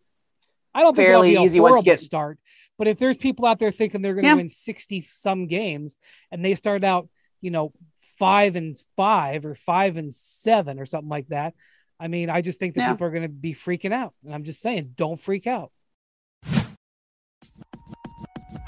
I 0.74 0.82
don't 0.82 0.96
think 0.96 1.08
fairly 1.08 1.36
be 1.36 1.42
easy 1.42 1.60
once 1.60 1.78
you 1.78 1.84
get- 1.84 2.00
start. 2.00 2.40
But 2.78 2.88
if 2.88 3.00
there's 3.00 3.18
people 3.18 3.48
out 3.48 3.58
there 3.58 3.72
thinking 3.72 4.04
they're 4.04 4.14
going 4.14 4.24
to 4.24 4.28
Yeah. 4.30 4.34
win 4.36 4.50
60 4.50 5.02
some 5.02 5.48
games 5.48 5.98
and 6.32 6.46
they 6.46 6.54
start 6.54 6.84
out, 6.84 7.10
you 7.42 7.50
know, 7.50 7.74
five 8.20 8.56
and 8.56 8.78
five 8.96 9.46
or 9.46 9.56
five 9.56 9.98
and 9.98 10.14
seven 10.14 10.80
or 10.80 10.86
something 10.86 11.10
like 11.10 11.28
that, 11.30 11.56
I 12.00 12.08
mean, 12.08 12.30
I 12.30 12.42
just 12.42 12.60
think 12.60 12.76
that 12.76 12.82
Yeah. 12.82 12.92
people 12.92 13.08
are 13.08 13.12
going 13.12 13.24
to 13.24 13.30
be 13.30 13.56
freaking 13.56 13.92
out. 13.94 14.14
And 14.24 14.32
I'm 14.32 14.44
just 14.44 14.62
saying, 14.62 14.94
don't 14.96 15.20
freak 15.20 15.48
out. 15.48 15.72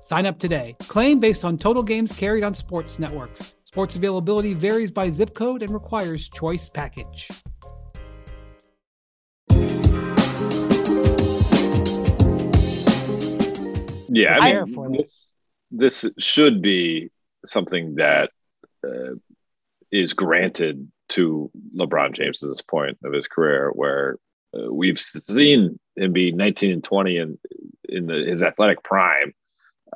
Sign 0.00 0.26
up 0.26 0.38
today. 0.38 0.76
Claim 0.80 1.18
based 1.18 1.44
on 1.44 1.56
total 1.56 1.82
games 1.82 2.12
carried 2.12 2.44
on 2.44 2.52
sports 2.52 2.98
networks. 2.98 3.54
Sports 3.64 3.96
availability 3.96 4.52
varies 4.52 4.90
by 4.90 5.08
zip 5.10 5.32
code 5.34 5.62
and 5.62 5.72
requires 5.72 6.28
choice 6.28 6.68
package. 6.68 7.28
Yeah, 14.12 14.34
I'm 14.34 14.42
I 14.42 14.52
there 14.52 14.66
mean, 14.66 14.92
this, 14.92 15.32
this 15.70 16.04
should 16.18 16.60
be 16.60 17.10
something 17.46 17.94
that 17.94 18.30
uh, 18.84 19.14
is 19.92 20.12
granted 20.12 20.90
to 21.10 21.50
LeBron 21.76 22.14
James 22.14 22.42
at 22.42 22.48
this 22.48 22.60
point 22.60 22.98
of 23.04 23.12
his 23.12 23.26
career, 23.26 23.70
where 23.74 24.18
uh, 24.52 24.72
we've 24.72 24.98
seen 24.98 25.78
him 26.00 26.12
be 26.12 26.32
19 26.32 26.72
and 26.72 26.84
20 26.84 27.16
in 27.18 27.38
in 27.88 28.06
the, 28.06 28.14
his 28.14 28.42
athletic 28.42 28.82
prime 28.82 29.34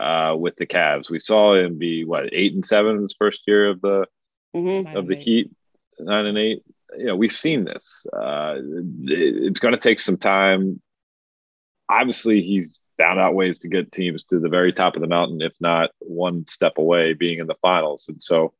uh, 0.01 0.35
with 0.39 0.57
the 0.57 0.67
Cavs. 0.67 1.09
We 1.09 1.19
saw 1.21 1.55
him 1.55 1.79
be 1.79 2.05
what 2.05 2.33
eight 2.33 2.55
and 2.55 2.65
seven 2.67 2.97
in 2.97 3.03
his 3.03 3.15
first 3.19 3.43
year 3.47 3.69
of 3.71 3.81
the 3.81 4.07
Mhm. 4.55 4.95
Of 4.95 5.09
the. 5.09 5.17
Heat, 5.17 5.51
nine 5.99 6.27
and 6.27 6.39
eight. 6.39 6.63
You 6.97 7.07
know, 7.07 7.17
we've 7.17 7.33
seen 7.33 7.65
this. 7.65 8.07
Uh, 8.13 8.57
it- 8.59 9.43
it's 9.47 9.59
going 9.61 9.75
to 9.75 9.81
take 9.81 9.99
some 9.99 10.17
time. 10.17 10.81
Obviously, 11.91 12.41
he's 12.41 12.79
found 12.97 13.19
out 13.19 13.35
ways 13.35 13.59
to 13.61 13.69
get 13.69 13.91
teams 13.91 14.25
to 14.27 14.39
the 14.39 14.49
very 14.49 14.73
top 14.73 14.95
of 14.95 15.03
the 15.03 15.09
mountain, 15.09 15.43
if 15.43 15.53
not 15.61 15.91
one 15.99 16.47
step 16.47 16.79
away, 16.79 17.15
being 17.15 17.41
in 17.41 17.49
the 17.49 17.57
finals. 17.61 18.07
And 18.09 18.23
so, 18.23 18.55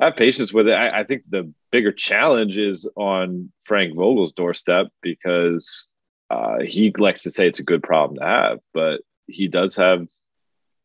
I 0.00 0.04
have 0.06 0.16
patience 0.16 0.52
with 0.52 0.68
it. 0.68 0.74
I, 0.74 1.00
I 1.00 1.04
think 1.04 1.24
the 1.28 1.52
bigger 1.72 1.90
challenge 1.90 2.56
is 2.56 2.88
on 2.94 3.50
Frank 3.64 3.96
Vogel's 3.96 4.32
doorstep 4.32 4.86
because 5.02 5.88
uh, 6.30 6.60
he 6.60 6.92
likes 6.96 7.22
to 7.22 7.30
say 7.30 7.46
it's 7.46 7.58
a 7.58 7.64
good 7.64 7.82
problem 7.82 8.18
to 8.18 8.24
have, 8.24 8.58
but 8.74 9.00
he 9.26 9.48
does 9.48 9.76
have 9.76 10.06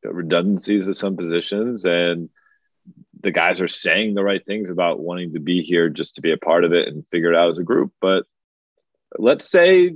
redundancies 0.04 0.88
of 0.88 0.98
some 0.98 1.16
positions 1.16 1.86
and 1.86 2.30
the 3.22 3.32
guys 3.32 3.62
are 3.62 3.70
saying 3.70 4.14
the 4.14 4.24
right 4.24 4.46
things 4.46 4.70
about 4.70 5.00
wanting 5.00 5.34
to 5.34 5.39
be 5.39 5.62
here 5.62 5.89
just 5.89 6.16
to 6.16 6.22
be 6.22 6.32
a 6.32 6.38
part 6.38 6.66
of 6.66 6.74
it 6.74 6.89
and 6.89 7.06
figure 7.10 7.32
it 7.32 7.38
out 7.38 7.50
as 7.50 7.58
a 7.58 7.64
group. 7.64 7.94
But 8.02 8.26
let's 9.18 9.50
say 9.50 9.96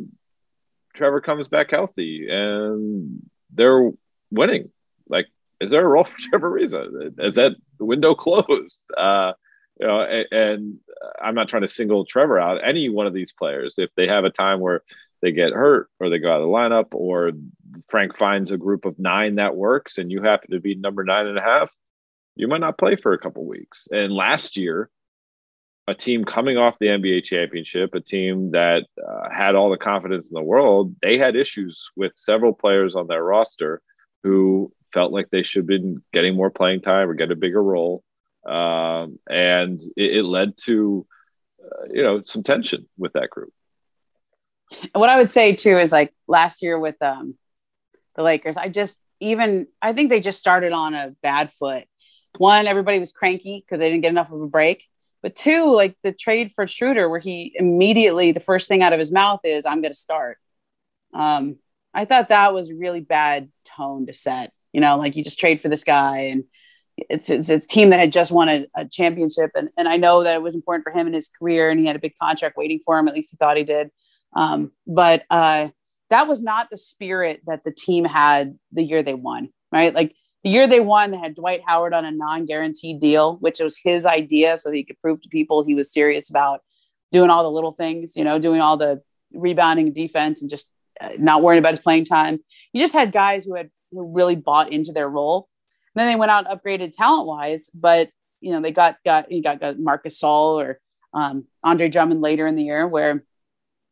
Trevor 0.93 1.22
comes 1.22 1.48
back 1.50 1.72
healthy 1.72 2.28
and 2.30 3.22
they're 3.54 3.91
winning. 4.32 4.72
Like, 5.10 5.28
is 5.60 5.72
there 5.72 5.86
a 5.86 5.88
role 5.88 6.04
for 6.06 6.18
Trevor 6.18 6.52
Ariza? 6.52 7.20
Is 7.20 7.36
that 7.36 7.56
the 7.78 7.86
window 7.86 8.16
closed? 8.16 8.82
Uh, 8.98 9.34
you 9.80 9.86
know, 9.86 10.02
and, 10.02 10.26
and 10.32 10.78
I'm 11.22 11.36
not 11.36 11.50
trying 11.50 11.62
to 11.62 11.68
single 11.68 12.04
Trevor 12.04 12.39
out. 12.39 12.68
Any 12.68 12.89
one 12.89 13.06
of 13.06 13.14
these 13.14 13.32
players, 13.32 13.76
if 13.78 13.91
they 13.95 14.08
have 14.08 14.24
a 14.24 14.32
time 14.32 14.60
where 14.60 14.82
they 15.22 15.32
get 15.32 15.53
hurt 15.53 15.89
or 15.99 16.09
they 16.09 16.20
go 16.20 16.32
out 16.32 16.41
of 16.41 16.47
the 16.47 16.53
lineup 16.53 16.88
or 16.91 17.32
Frank 17.89 18.15
finds 18.15 18.51
a 18.51 18.57
group 18.57 18.86
of 18.86 18.99
nine 18.99 19.36
that 19.36 19.55
works 19.55 19.97
and 19.97 20.11
you 20.11 20.22
happen 20.22 20.51
to 20.51 20.59
be 20.59 20.76
number 20.76 21.03
nine 21.03 21.28
and 21.28 21.38
a 21.38 21.41
half, 21.41 21.72
you 22.36 22.47
might 22.47 22.61
not 22.61 22.78
play 22.78 22.95
for 22.95 23.13
a 23.13 23.20
couple 23.20 23.45
weeks. 23.45 23.88
And 23.91 24.13
last 24.13 24.57
year, 24.57 24.89
a 25.88 25.95
team 25.95 26.26
coming 26.26 26.57
off 26.57 26.80
the 26.80 26.88
NBA 26.88 27.24
championship, 27.24 27.95
a 27.95 28.01
team 28.01 28.51
that 28.51 28.84
uh, 29.01 29.30
had 29.32 29.55
all 29.55 29.70
the 29.70 29.78
confidence 29.78 30.30
in 30.30 30.36
the 30.36 30.41
world, 30.41 30.95
they 31.01 31.18
had 31.18 31.36
issues 31.36 31.84
with 31.95 32.11
several 32.15 32.53
players 32.53 32.93
on 32.93 33.07
their 33.07 33.24
roster 33.24 33.82
who 34.24 34.72
felt 34.93 35.13
like 35.13 35.30
they 35.30 35.43
should 35.43 35.61
have 35.61 35.68
been 35.68 36.01
getting 36.13 36.36
more 36.36 36.49
playing 36.49 36.82
time 36.82 37.09
or 37.09 37.13
get 37.13 37.32
a 37.32 37.36
bigger 37.36 37.63
role. 37.63 38.03
Um, 38.45 39.20
and 39.30 39.80
it, 39.95 40.18
it 40.18 40.24
led 40.24 40.57
to, 40.65 41.05
uh, 41.63 41.86
you 41.89 42.03
know, 42.03 42.22
some 42.24 42.43
tension 42.43 42.88
with 42.97 43.13
that 43.13 43.30
group. 43.30 43.53
And 44.82 44.91
what 44.93 45.09
I 45.09 45.18
would 45.18 45.30
say 45.30 45.55
too 45.55 45.78
is 45.78 45.91
like 45.91 46.13
last 46.28 46.61
year 46.61 46.78
with 46.78 47.01
um, 47.01 47.36
the 48.15 48.24
Lakers, 48.24 48.57
I 48.57 48.70
just 48.70 48.99
even 49.20 49.68
I 49.82 49.93
think 49.93 50.09
they 50.09 50.20
just 50.20 50.39
started 50.39 50.74
on 50.74 50.93
a 50.93 51.15
bad 51.22 51.51
foot. 51.51 51.86
One, 52.38 52.68
everybody 52.68 52.99
was 52.99 53.11
cranky 53.11 53.63
because 53.65 53.80
they 53.80 53.89
didn't 53.89 54.03
get 54.03 54.11
enough 54.11 54.32
of 54.32 54.41
a 54.41 54.47
break. 54.47 54.86
But 55.24 55.36
two, 55.36 55.74
like 55.74 55.95
the 56.03 56.11
trade 56.11 56.51
for 56.55 56.68
Schroeder, 56.68 57.09
where 57.09 57.20
he 57.20 57.53
immediately 57.55 58.32
the 58.32 58.39
first 58.39 58.68
thing 58.68 58.84
out 58.84 58.93
of 58.93 58.99
his 58.99 59.11
mouth 59.11 59.39
is, 59.43 59.65
"I'm 59.65 59.82
going 59.82 59.93
to 59.93 59.99
start." 59.99 60.38
Um, 61.13 61.57
I 61.93 62.05
thought 62.05 62.28
that 62.28 62.53
was 62.53 62.72
really 62.72 63.01
bad 63.01 63.49
tone 63.65 64.05
to 64.05 64.13
set. 64.13 64.53
You 64.74 64.82
know, 64.82 64.97
like 64.97 65.15
you 65.15 65.24
just 65.24 65.39
trade 65.39 65.59
for 65.59 65.70
this 65.70 65.84
guy, 65.84 66.20
and 66.32 66.43
it's 66.97 67.30
it's, 67.30 67.49
it's 67.49 67.65
a 67.65 67.68
team 67.68 67.89
that 67.89 67.99
had 67.99 68.11
just 68.11 68.32
won 68.32 68.49
a, 68.49 68.68
a 68.76 68.86
championship, 68.86 69.51
and 69.55 69.70
and 69.78 69.88
I 69.88 69.97
know 69.97 70.24
that 70.24 70.36
it 70.36 70.41
was 70.43 70.55
important 70.55 70.84
for 70.84 70.91
him 70.91 71.07
in 71.07 71.13
his 71.13 71.30
career, 71.30 71.70
and 71.70 71.80
he 71.80 71.88
had 71.88 71.95
a 71.95 71.99
big 71.99 72.15
contract 72.22 72.57
waiting 72.57 72.80
for 72.86 72.99
him. 72.99 73.07
At 73.07 73.15
least 73.15 73.32
he 73.32 73.38
thought 73.38 73.57
he 73.57 73.63
did. 73.63 73.89
Um, 74.34 74.72
but 74.86 75.24
uh, 75.30 75.70
that 76.10 76.28
was 76.28 76.42
not 76.42 76.70
the 76.70 76.78
spirit 76.78 77.42
that 77.48 77.64
the 77.64 77.72
team 77.72 78.06
had 78.06 78.58
the 78.72 78.84
year 78.84 79.04
they 79.04 79.14
won, 79.14 79.50
right? 79.72 79.94
Like 79.94 80.14
the 80.44 80.50
year 80.50 80.68
they 80.68 80.80
won, 80.80 81.12
they 81.12 81.18
had 81.18 81.36
Dwight 81.36 81.62
Howard 81.66 81.94
on 81.94 82.06
a 82.06 82.12
non-guaranteed 82.12 83.02
deal, 83.02 83.38
which 83.38 83.60
was 83.60 83.78
his 83.78 84.06
idea, 84.06 84.58
so 84.58 84.72
he 84.72 84.84
could 84.84 85.00
prove 85.02 85.22
to 85.22 85.30
people 85.30 85.64
he 85.64 85.74
was 85.74 85.92
serious 85.92 86.30
about 86.30 86.62
doing 87.12 87.30
all 87.30 87.44
the 87.44 87.52
little 87.52 87.72
things, 87.72 88.16
you 88.16 88.24
know, 88.24 88.40
doing 88.40 88.62
all 88.62 88.78
the 88.78 89.02
rebounding, 89.34 89.94
defense, 89.94 90.42
and 90.42 90.50
just 90.50 90.70
uh, 91.02 91.10
not 91.18 91.42
worrying 91.42 91.60
about 91.60 91.74
his 91.74 91.82
playing 91.82 92.06
time. 92.06 92.40
You 92.74 92.80
just 92.80 92.94
had 92.94 93.12
guys 93.12 93.46
who 93.46 93.56
had 93.56 93.70
who 93.92 94.14
really 94.14 94.36
bought 94.36 94.72
into 94.72 94.92
their 94.92 95.10
role. 95.10 95.48
And 95.96 96.02
then 96.02 96.12
they 96.12 96.20
went 96.20 96.32
out 96.32 96.46
and 96.48 96.60
upgraded 96.60 96.96
talent-wise, 96.96 97.70
but 97.74 98.10
you 98.40 98.52
know 98.52 98.62
they 98.62 98.72
got 98.72 98.98
got 99.04 99.32
you 99.32 99.42
got, 99.42 99.60
got 99.60 99.80
Marc 99.80 100.06
Gasol 100.06 100.62
or 100.64 100.80
um, 101.14 101.46
Andre 101.64 101.90
Drummond 101.90 102.22
later 102.22 102.46
in 102.46 102.56
the 102.56 102.64
year, 102.64 102.88
where 102.88 103.24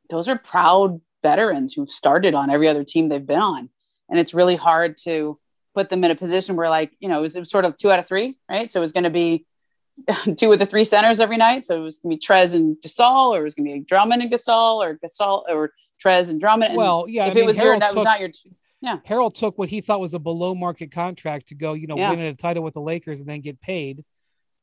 those 0.10 0.28
are 0.28 0.38
proud 0.38 1.02
veterans 1.24 1.74
who've 1.74 1.90
started 1.90 2.34
on 2.34 2.50
every 2.50 2.68
other 2.68 2.84
team 2.84 3.10
they've 3.10 3.26
been 3.26 3.40
on. 3.40 3.70
And 4.10 4.20
it's 4.20 4.34
really 4.34 4.56
hard 4.56 4.98
to 5.04 5.40
put 5.74 5.90
them 5.90 6.04
in 6.04 6.12
a 6.12 6.16
position 6.16 6.56
where, 6.56 6.70
like, 6.70 6.92
you 7.00 7.10
know, 7.10 7.20
it 7.20 7.22
was, 7.22 7.36
it 7.36 7.40
was 7.40 7.50
sort 7.50 7.66
of 7.66 7.76
two 7.78 7.92
out 7.92 8.00
of 8.00 8.08
three, 8.08 8.38
right? 8.50 8.72
So 8.72 8.80
it 8.80 8.82
was 8.84 8.92
going 8.94 9.06
to 9.06 9.10
be 9.10 9.46
two 10.38 10.52
of 10.54 10.60
the 10.60 10.66
three 10.66 10.86
centers 10.86 11.20
every 11.20 11.38
night. 11.38 11.66
So 11.66 11.78
it 11.78 11.82
was 11.82 11.98
going 11.98 12.12
to 12.12 12.18
be 12.18 12.26
Trez 12.26 12.54
and 12.54 12.78
Gasol, 12.78 13.30
or 13.36 13.42
it 13.42 13.44
was 13.44 13.56
going 13.56 13.68
to 13.68 13.74
be 13.74 13.80
Drummond 13.80 14.22
and 14.22 14.32
Gasol, 14.32 14.84
or 14.86 14.98
Gasol 15.04 15.44
or 15.50 15.74
Trez 16.04 16.30
and 16.30 16.40
Drummond. 16.40 16.76
Well, 16.78 17.06
yeah, 17.08 17.26
if 17.26 17.30
I 17.30 17.32
it 17.32 17.36
mean, 17.38 17.46
was 17.48 17.58
your, 17.58 17.76
Harrell 17.76 17.80
that 17.80 17.96
was 17.96 18.04
took- 18.04 18.06
not 18.06 18.20
your. 18.20 18.30
Yeah. 18.82 18.98
Harrell 19.10 19.34
took 19.34 19.58
what 19.58 19.70
he 19.70 19.82
thought 19.82 20.00
was 20.00 20.14
a 20.14 20.20
below 20.20 20.54
market 20.54 20.92
contract 20.92 21.48
to 21.48 21.56
go, 21.56 21.74
you 21.74 21.88
know, 21.88 21.98
Yeah. 21.98 22.12
win 22.12 22.20
a 22.20 22.36
title 22.36 22.62
with 22.62 22.76
the 22.76 22.82
Lakers 22.82 23.20
and 23.20 23.28
then 23.28 23.42
get 23.42 23.60
paid, 23.60 24.04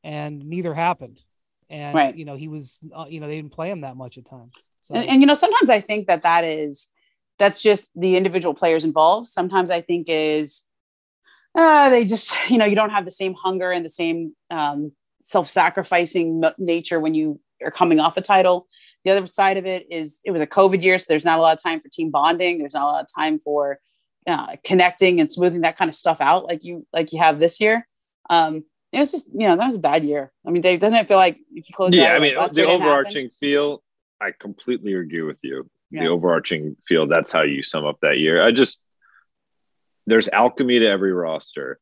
and 0.04 0.44
neither 0.48 0.72
happened. 0.74 1.20
And 1.68 1.94
Right. 1.94 2.14
you 2.16 2.24
know, 2.24 2.36
he 2.36 2.46
was, 2.46 2.78
uh, 2.94 3.06
you 3.08 3.18
know, 3.18 3.26
they 3.26 3.36
didn't 3.36 3.52
play 3.52 3.70
him 3.70 3.80
that 3.80 3.96
much 3.96 4.18
at 4.18 4.26
times. 4.26 4.52
So 4.82 4.94
and, 4.94 5.08
and 5.08 5.20
you 5.20 5.26
know 5.26 5.34
sometimes 5.34 5.70
i 5.70 5.80
think 5.80 6.06
that 6.08 6.22
that 6.22 6.44
is 6.44 6.88
that's 7.38 7.62
just 7.62 7.88
the 7.94 8.16
individual 8.16 8.54
players 8.54 8.84
involved 8.84 9.28
sometimes 9.28 9.70
i 9.70 9.80
think 9.80 10.06
is 10.08 10.62
uh, 11.54 11.90
they 11.90 12.04
just 12.04 12.34
you 12.48 12.58
know 12.58 12.64
you 12.64 12.76
don't 12.76 12.90
have 12.90 13.04
the 13.04 13.10
same 13.10 13.34
hunger 13.34 13.70
and 13.70 13.84
the 13.84 13.90
same 13.90 14.34
um, 14.50 14.92
self-sacrificing 15.20 16.42
nature 16.58 16.98
when 16.98 17.14
you 17.14 17.40
are 17.62 17.70
coming 17.70 18.00
off 18.00 18.16
a 18.16 18.20
title 18.22 18.66
the 19.04 19.10
other 19.10 19.26
side 19.26 19.56
of 19.56 19.66
it 19.66 19.86
is 19.90 20.20
it 20.24 20.30
was 20.30 20.42
a 20.42 20.46
covid 20.46 20.82
year 20.82 20.98
so 20.98 21.06
there's 21.08 21.24
not 21.24 21.38
a 21.38 21.42
lot 21.42 21.56
of 21.56 21.62
time 21.62 21.80
for 21.80 21.88
team 21.88 22.10
bonding 22.10 22.58
there's 22.58 22.74
not 22.74 22.84
a 22.84 22.92
lot 22.92 23.02
of 23.02 23.08
time 23.14 23.38
for 23.38 23.78
uh, 24.26 24.56
connecting 24.64 25.20
and 25.20 25.30
smoothing 25.30 25.62
that 25.62 25.76
kind 25.76 25.88
of 25.88 25.94
stuff 25.94 26.20
out 26.20 26.44
like 26.44 26.64
you 26.64 26.86
like 26.92 27.12
you 27.12 27.18
have 27.18 27.38
this 27.38 27.60
year 27.60 27.86
Um, 28.30 28.64
it 28.92 28.98
was 28.98 29.10
just 29.10 29.26
you 29.32 29.48
know 29.48 29.56
that 29.56 29.66
was 29.66 29.76
a 29.76 29.80
bad 29.80 30.04
year. 30.04 30.32
I 30.46 30.50
mean, 30.50 30.62
Dave, 30.62 30.78
doesn't 30.78 30.96
it 30.96 31.08
feel 31.08 31.16
like 31.16 31.38
if 31.54 31.68
you 31.68 31.74
close? 31.74 31.94
Yeah, 31.94 32.12
I 32.12 32.18
mean 32.18 32.34
the 32.34 32.66
overarching 32.66 33.30
feel. 33.30 33.82
I 34.22 34.32
completely 34.38 34.94
agree 34.94 35.22
with 35.22 35.38
you. 35.42 35.68
Yeah. 35.90 36.04
The 36.04 36.08
overarching 36.08 36.76
feel. 36.86 37.06
That's 37.06 37.32
how 37.32 37.42
you 37.42 37.62
sum 37.62 37.84
up 37.84 37.98
that 38.02 38.18
year. 38.18 38.42
I 38.42 38.52
just 38.52 38.80
there's 40.06 40.28
alchemy 40.28 40.80
to 40.80 40.86
every 40.86 41.12
roster. 41.12 41.78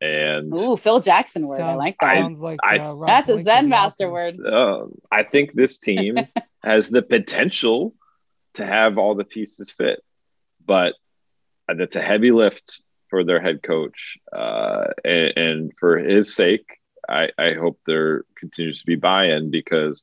And 0.00 0.58
Ooh, 0.58 0.76
Phil 0.76 0.98
Jackson 0.98 1.46
word. 1.46 1.58
Sounds, 1.58 1.72
I 1.72 1.74
like 1.76 1.94
that. 2.00 2.14
Sounds 2.16 2.42
like 2.42 2.58
I, 2.64 2.78
uh, 2.78 3.06
that's 3.06 3.30
a 3.30 3.38
Zen 3.38 3.68
master 3.68 4.10
word. 4.10 4.44
Uh, 4.44 4.86
I 5.12 5.22
think 5.22 5.52
this 5.52 5.78
team 5.78 6.16
has 6.64 6.88
the 6.88 7.02
potential 7.02 7.94
to 8.54 8.66
have 8.66 8.98
all 8.98 9.14
the 9.14 9.24
pieces 9.24 9.70
fit, 9.70 10.02
but 10.64 10.94
that's 11.68 11.94
a 11.94 12.02
heavy 12.02 12.32
lift 12.32 12.82
for 13.10 13.22
their 13.22 13.40
head 13.40 13.62
coach. 13.62 14.18
Uh, 14.32 14.86
and, 15.04 15.32
and, 15.36 15.72
for 15.78 15.98
his 15.98 16.34
sake, 16.34 16.66
I, 17.08 17.30
I 17.38 17.52
hope 17.52 17.78
there 17.86 18.24
continues 18.36 18.80
to 18.80 18.86
be 18.86 18.96
buy-in 18.96 19.50
because 19.50 20.02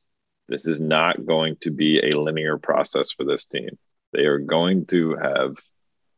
this 0.49 0.67
is 0.67 0.79
not 0.79 1.25
going 1.25 1.55
to 1.61 1.71
be 1.71 1.99
a 1.99 2.19
linear 2.19 2.57
process 2.57 3.11
for 3.11 3.23
this 3.23 3.45
team. 3.45 3.77
They 4.13 4.25
are 4.25 4.39
going 4.39 4.85
to 4.87 5.15
have 5.15 5.55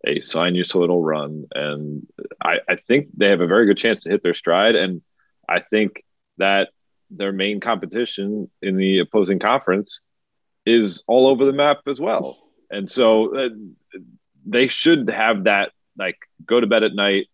a 0.05 0.19
sinusoidal 0.19 1.03
run. 1.03 1.45
And 1.53 2.07
I, 2.41 2.59
I 2.67 2.75
think 2.75 3.07
they 3.15 3.29
have 3.29 3.41
a 3.41 3.47
very 3.47 3.65
good 3.65 3.77
chance 3.77 4.01
to 4.01 4.09
hit 4.09 4.23
their 4.23 4.33
stride. 4.33 4.75
And 4.75 5.01
I 5.47 5.59
think 5.59 6.03
that 6.37 6.69
their 7.09 7.31
main 7.31 7.59
competition 7.59 8.49
in 8.61 8.77
the 8.77 8.99
opposing 8.99 9.39
conference 9.39 10.01
is 10.65 11.03
all 11.07 11.27
over 11.27 11.45
the 11.45 11.53
map 11.53 11.79
as 11.87 11.99
well. 11.99 12.37
And 12.69 12.89
so 12.89 13.35
uh, 13.35 13.49
they 14.45 14.69
should 14.69 15.09
have 15.09 15.43
that, 15.43 15.71
like, 15.97 16.17
go 16.45 16.59
to 16.59 16.67
bed 16.67 16.83
at 16.83 16.95
night. 16.95 17.27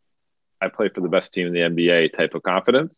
I 0.60 0.70
play 0.70 0.89
for 0.89 1.02
the 1.02 1.10
best 1.10 1.32
team 1.32 1.48
in 1.48 1.54
the 1.54 1.60
NBA 1.60 2.18
type 2.18 2.34
of 2.34 2.41
confidence. 2.41 2.98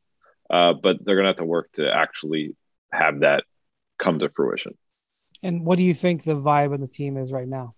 Uh, 0.49 0.73
but 0.73 0.97
they're 1.03 1.15
going 1.15 1.25
to 1.25 1.29
have 1.29 1.37
to 1.37 1.45
work 1.45 1.71
to 1.73 1.93
actually 1.93 2.55
have 2.91 3.19
that 3.19 3.43
come 3.99 4.19
to 4.19 4.29
fruition. 4.29 4.77
And 5.43 5.65
what 5.65 5.77
do 5.77 5.83
you 5.83 5.93
think 5.93 6.23
the 6.23 6.35
vibe 6.35 6.73
of 6.73 6.81
the 6.81 6.87
team 6.87 7.17
is 7.17 7.31
right 7.31 7.47
now? 7.47 7.75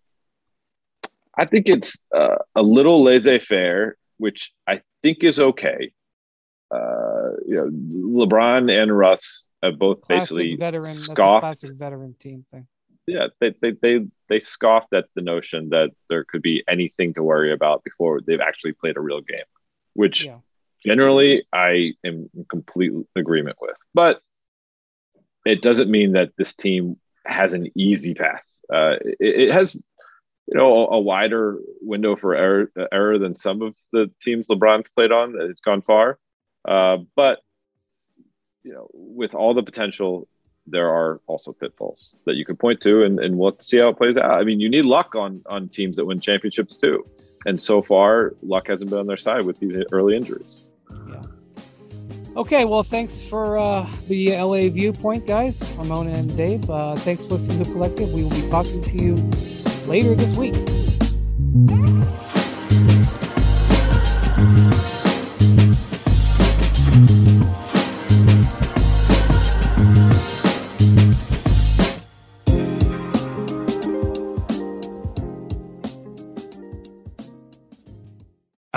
I 1.37 1.45
think 1.45 1.69
it's 1.69 1.97
uh, 2.15 2.37
a 2.55 2.61
little 2.61 3.03
laissez 3.03 3.39
faire, 3.39 3.97
which 4.17 4.51
I 4.67 4.81
think 5.03 5.23
is 5.23 5.39
okay. 5.39 5.91
Uh, 6.73 7.31
you 7.47 7.55
know, 7.55 8.25
LeBron 8.25 8.71
and 8.71 8.95
Russ 8.95 9.47
have 9.61 9.77
both 9.77 10.01
classic 10.01 10.29
basically 10.29 10.55
veteran, 10.55 10.93
scoffed. 10.93 11.41
classic 11.41 11.71
veteran 11.75 12.15
team 12.19 12.45
thing. 12.51 12.67
Yeah, 13.07 13.27
they, 13.39 13.53
they 13.61 13.71
they 13.81 14.05
they 14.29 14.39
scoffed 14.39 14.93
at 14.93 15.05
the 15.15 15.21
notion 15.21 15.69
that 15.69 15.89
there 16.09 16.23
could 16.23 16.41
be 16.41 16.63
anything 16.69 17.13
to 17.15 17.23
worry 17.23 17.51
about 17.51 17.83
before 17.83 18.21
they've 18.21 18.39
actually 18.39 18.73
played 18.73 18.95
a 18.95 19.01
real 19.01 19.21
game, 19.21 19.39
which 19.93 20.25
yeah. 20.25 20.37
generally 20.85 21.45
I 21.51 21.93
am 22.05 22.29
in 22.35 22.45
complete 22.49 22.91
agreement 23.15 23.57
with. 23.59 23.75
But 23.93 24.21
it 25.45 25.61
doesn't 25.61 25.89
mean 25.89 26.13
that 26.13 26.31
this 26.37 26.53
team 26.53 26.97
has 27.25 27.53
an 27.53 27.71
easy 27.75 28.13
path. 28.13 28.43
Uh, 28.71 28.95
it, 29.01 29.49
it, 29.49 29.51
has 29.51 29.75
you 29.75 30.57
know, 30.57 30.87
a, 30.87 30.99
wider 30.99 31.59
window 31.81 32.15
for 32.15 32.35
error, 32.35 32.71
error 32.91 33.17
than 33.17 33.35
some 33.35 33.61
of 33.61 33.75
the 33.91 34.09
teams 34.21 34.47
LeBron's 34.47 34.89
played 34.95 35.11
on. 35.11 35.35
It's 35.39 35.61
gone 35.61 35.81
far, 35.81 36.17
uh, 36.67 36.97
but 37.15 37.39
you 38.63 38.73
know, 38.73 38.87
with 38.93 39.33
all 39.33 39.53
the 39.53 39.63
potential, 39.63 40.27
there 40.67 40.89
are 40.89 41.19
also 41.25 41.51
pitfalls 41.51 42.15
that 42.25 42.35
you 42.35 42.45
could 42.45 42.59
point 42.59 42.81
to, 42.81 43.03
and, 43.03 43.19
and 43.19 43.37
we'll 43.37 43.57
see 43.59 43.77
how 43.77 43.89
it 43.89 43.97
plays 43.97 44.17
out. 44.17 44.39
I 44.39 44.43
mean, 44.43 44.59
you 44.59 44.69
need 44.69 44.85
luck 44.85 45.15
on 45.15 45.41
on 45.47 45.69
teams 45.69 45.95
that 45.97 46.05
win 46.05 46.21
championships 46.21 46.77
too, 46.77 47.05
and 47.45 47.61
so 47.61 47.81
far, 47.81 48.33
luck 48.41 48.67
hasn't 48.67 48.89
been 48.89 48.99
on 48.99 49.07
their 49.07 49.17
side 49.17 49.45
with 49.45 49.59
these 49.59 49.73
early 49.91 50.15
injuries. 50.15 50.65
Okay, 52.35 52.63
well, 52.63 52.83
thanks 52.83 53.21
for 53.21 53.57
uh, 53.57 53.85
the 54.07 54.37
LA 54.37 54.69
viewpoint, 54.69 55.27
guys. 55.27 55.69
Ramona 55.73 56.11
and 56.11 56.35
Dave. 56.37 56.69
Uh, 56.69 56.95
thanks 56.95 57.25
for 57.25 57.33
listening 57.33 57.61
to 57.61 57.71
Collective. 57.71 58.13
We 58.13 58.23
will 58.23 58.29
be 58.29 58.47
talking 58.49 58.81
to 58.81 59.03
you 59.03 59.15
later 59.85 60.15
this 60.15 60.37
week. 60.37 60.55